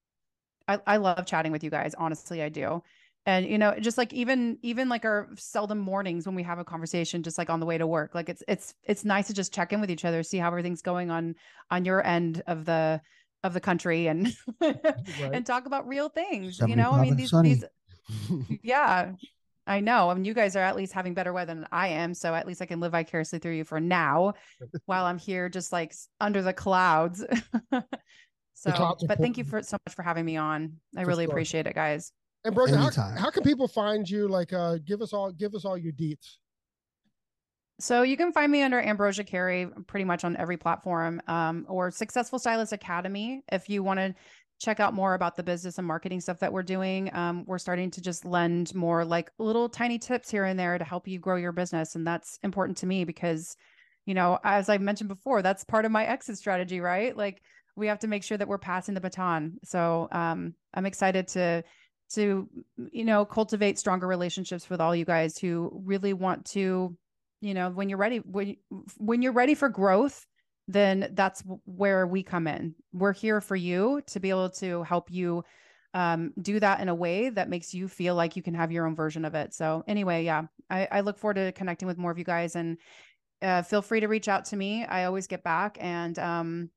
I, 0.71 0.95
I 0.95 0.97
love 0.99 1.27
chatting 1.27 1.53
with 1.53 1.65
you 1.65 1.71
guys. 1.71 1.95
Honestly, 1.97 2.43
I 2.43 2.49
do. 2.49 2.83
And 3.27 3.47
you 3.47 3.59
know, 3.59 3.79
just 3.79 3.99
like 3.99 4.13
even 4.13 4.59
even 4.63 4.89
like 4.89 5.05
our 5.05 5.29
seldom 5.37 5.79
mornings 5.79 6.27
when 6.27 6.35
we 6.35 6.43
have 6.43 6.59
a 6.59 6.65
conversation, 6.65 7.23
just 7.23 7.37
like 7.37 7.51
on 7.51 7.61
the 7.61 7.67
way 7.67 7.77
to 7.77 7.87
work, 7.87 8.15
like 8.15 8.29
it's 8.31 8.43
it's 8.49 8.75
it's 8.85 9.05
nice 9.05 9.27
to 9.27 9.35
just 9.35 9.53
check 9.53 9.73
in 9.73 9.81
with 9.81 9.91
each 9.91 10.07
other, 10.07 10.23
see 10.23 10.39
how 10.39 10.49
everything's 10.49 10.83
going 10.83 11.11
on 11.11 11.35
on 11.71 11.85
your 11.85 12.05
end 12.05 12.43
of 12.47 12.65
the 12.65 13.01
of 13.45 13.53
the 13.53 13.61
country, 13.61 14.07
and 14.07 14.35
right. 14.61 14.77
and 15.21 15.45
talk 15.45 15.67
about 15.67 15.87
real 15.87 16.09
things. 16.09 16.59
you 16.67 16.77
know, 16.77 16.93
I 16.93 17.03
mean 17.03 17.17
these 17.17 17.33
these 17.43 17.65
yeah, 18.63 19.13
I 19.67 19.81
know. 19.81 20.11
I 20.11 20.15
mean, 20.15 20.25
you 20.25 20.35
guys 20.35 20.57
are 20.57 20.65
at 20.65 20.77
least 20.77 20.95
having 20.95 21.15
better 21.15 21.33
weather 21.33 21.55
than 21.55 21.67
I 21.71 21.89
am, 21.89 22.15
so 22.15 22.35
at 22.35 22.47
least 22.47 22.63
I 22.63 22.67
can 22.67 22.81
live 22.81 22.93
vicariously 22.93 23.39
through 23.39 23.53
you 23.53 23.65
for 23.65 23.81
now, 23.81 24.35
while 24.87 25.05
I'm 25.05 25.19
here 25.19 25.49
just 25.49 25.73
like 25.73 25.95
under 26.21 26.43
the 26.43 26.53
clouds. 26.53 27.25
So, 28.61 28.97
but 29.07 29.19
thank 29.19 29.39
you 29.39 29.45
for 29.45 29.63
so 29.63 29.79
much 29.87 29.95
for 29.95 30.03
having 30.03 30.27
me 30.27 30.37
on. 30.37 30.77
I 30.95 31.05
for 31.05 31.09
really 31.09 31.25
sure. 31.25 31.33
appreciate 31.33 31.67
it, 31.67 31.75
guys. 31.75 32.13
And 32.45 32.55
bro, 32.55 32.67
how, 32.67 32.91
how 32.91 33.31
can 33.31 33.43
people 33.43 33.67
find 33.67 34.09
you? 34.09 34.29
Like, 34.29 34.53
uh, 34.53 34.77
give 34.85 35.01
us 35.01 35.15
all, 35.15 35.33
give 35.33 35.55
us 35.55 35.65
all 35.65 35.79
your 35.79 35.93
deets. 35.93 36.37
So 37.79 38.03
you 38.03 38.19
can 38.19 38.33
find 38.33 38.53
me 38.53 38.61
under 38.61 38.79
Ambrosia 38.79 39.25
Carey 39.25 39.67
pretty 39.87 40.05
much 40.05 40.25
on 40.25 40.37
every 40.37 40.59
platform, 40.59 41.23
um, 41.27 41.65
or 41.71 41.91
Successful 41.91 42.39
Stylist 42.39 42.75
Academy. 42.75 43.43
If 43.51 43.71
you 43.71 43.83
want 43.83 43.99
to 44.01 44.15
check 44.59 44.79
out 44.79 44.93
more 44.93 45.15
about 45.15 45.37
the 45.37 45.43
business 45.43 45.79
and 45.79 45.87
marketing 45.87 46.21
stuff 46.21 46.39
that 46.41 46.53
we're 46.53 46.63
doing, 46.63 47.11
um, 47.15 47.47
we're 47.47 47.59
starting 47.59 47.91
to 47.93 48.03
just 48.03 48.27
lend 48.27 48.75
more 48.75 49.07
like 49.07 49.31
little 49.39 49.71
tiny 49.71 49.99
tips 49.99 50.31
here 50.31 50.45
and 50.45 50.61
there 50.61 50.77
to 50.77 50.85
help 50.85 51.09
you 51.09 51.19
grow 51.19 51.37
your 51.37 51.53
business, 51.53 51.95
and 51.95 52.07
that's 52.07 52.39
important 52.43 52.77
to 52.77 52.87
me 52.87 53.05
because, 53.05 53.57
you 54.05 54.13
know, 54.13 54.39
as 54.45 54.69
I 54.69 54.77
mentioned 54.77 55.09
before, 55.09 55.41
that's 55.41 55.65
part 55.65 55.87
of 55.87 55.91
my 55.91 56.05
exit 56.05 56.37
strategy, 56.37 56.81
right? 56.81 57.17
Like 57.17 57.41
we 57.77 57.87
have 57.87 57.99
to 58.01 58.09
make 58.09 58.23
sure 58.23 58.39
that 58.39 58.49
we're 58.49 58.59
passing 58.59 58.95
the 58.95 59.01
baton. 59.01 59.59
So 59.65 60.09
um, 60.13 60.55
I'm 60.75 60.87
excited 60.87 61.29
to 61.29 61.63
to 62.15 62.49
you 62.93 63.05
know 63.05 63.25
cultivate 63.25 63.79
stronger 63.79 64.07
relationships 64.07 64.69
with 64.69 64.81
all 64.81 64.97
you 64.97 65.05
guys 65.05 65.39
who 65.39 65.71
really 65.85 66.13
want 66.13 66.45
to 66.45 66.97
you 67.41 67.55
know 67.55 67.71
when 67.71 67.89
you're 67.89 67.99
ready 67.99 68.19
when 68.19 68.57
when 68.97 69.23
you're 69.23 69.33
ready 69.33 69.55
for 69.55 69.69
growth 69.69 70.27
then 70.67 71.11
that's 71.15 71.43
where 71.65 72.07
we 72.07 72.23
come 72.23 72.47
in. 72.47 72.75
We're 72.93 73.13
here 73.13 73.41
for 73.41 73.57
you 73.57 74.03
to 74.07 74.21
be 74.21 74.31
able 74.31 74.51
to 74.51 74.85
help 74.85 75.11
you 75.11 75.43
um, 75.95 76.33
do 76.41 76.61
that 76.61 76.79
in 76.79 76.89
a 76.89 76.95
way 76.95 77.31
that 77.31 77.49
makes 77.49 77.75
you 77.75 77.89
feel 77.89 78.15
like 78.15 78.37
you 78.37 78.43
can 78.43 78.55
have 78.55 78.71
your 78.71 78.87
own 78.87 78.95
version 78.95 79.25
of 79.25 79.35
it. 79.35 79.53
So 79.53 79.83
anyway 79.89 80.25
yeah 80.25 80.43
i, 80.71 80.87
I 80.91 81.01
look 81.01 81.19
forward 81.19 81.35
to 81.35 81.53
connecting 81.53 81.89
with 81.89 81.99
more 81.99 82.11
of 82.11 82.19
you 82.19 82.25
guys 82.25 82.57
and 82.57 82.79
uh, 83.43 83.63
feel 83.63 83.83
free 83.83 84.01
to 84.01 84.07
reach 84.07 84.29
out 84.29 84.45
to 84.47 84.57
me. 84.57 84.85
I 84.85 85.05
always 85.05 85.27
get 85.27 85.43
back 85.43 85.79
and 85.81 86.19
um, 86.19 86.71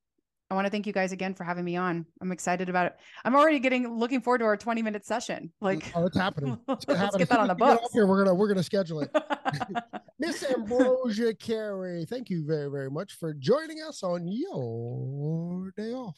I 0.53 0.55
want 0.55 0.67
to 0.67 0.69
thank 0.69 0.85
you 0.85 0.93
guys 0.93 1.11
again 1.11 1.33
for 1.33 1.43
having 1.43 1.65
me 1.65 1.77
on. 1.77 2.05
I'm 2.21 2.31
excited 2.31 2.69
about 2.69 2.85
it. 2.85 2.95
I'm 3.25 3.35
already 3.35 3.57
getting 3.57 3.97
looking 3.97 4.21
forward 4.21 4.37
to 4.37 4.45
our 4.45 4.55
20 4.55 4.83
minute 4.83 5.03
session. 5.03 5.51
Like, 5.61 5.91
oh, 5.95 6.05
it's 6.05 6.15
happening. 6.15 6.59
It's 6.69 6.87
let's 6.87 6.99
happening. 6.99 7.17
get 7.17 7.29
that 7.29 7.39
on 7.39 7.47
the 7.47 7.55
book. 7.55 7.81
Here, 7.91 8.05
we're 8.05 8.23
gonna 8.23 8.35
we're 8.35 8.49
gonna 8.49 8.61
schedule 8.61 9.01
it. 9.01 9.09
Miss 10.19 10.43
Ambrosia 10.43 11.33
Carey, 11.33 12.05
thank 12.05 12.29
you 12.29 12.45
very 12.45 12.69
very 12.69 12.91
much 12.91 13.13
for 13.13 13.33
joining 13.33 13.81
us 13.81 14.03
on 14.03 14.27
your 14.27 15.71
day 15.75 15.91
off. 15.91 16.17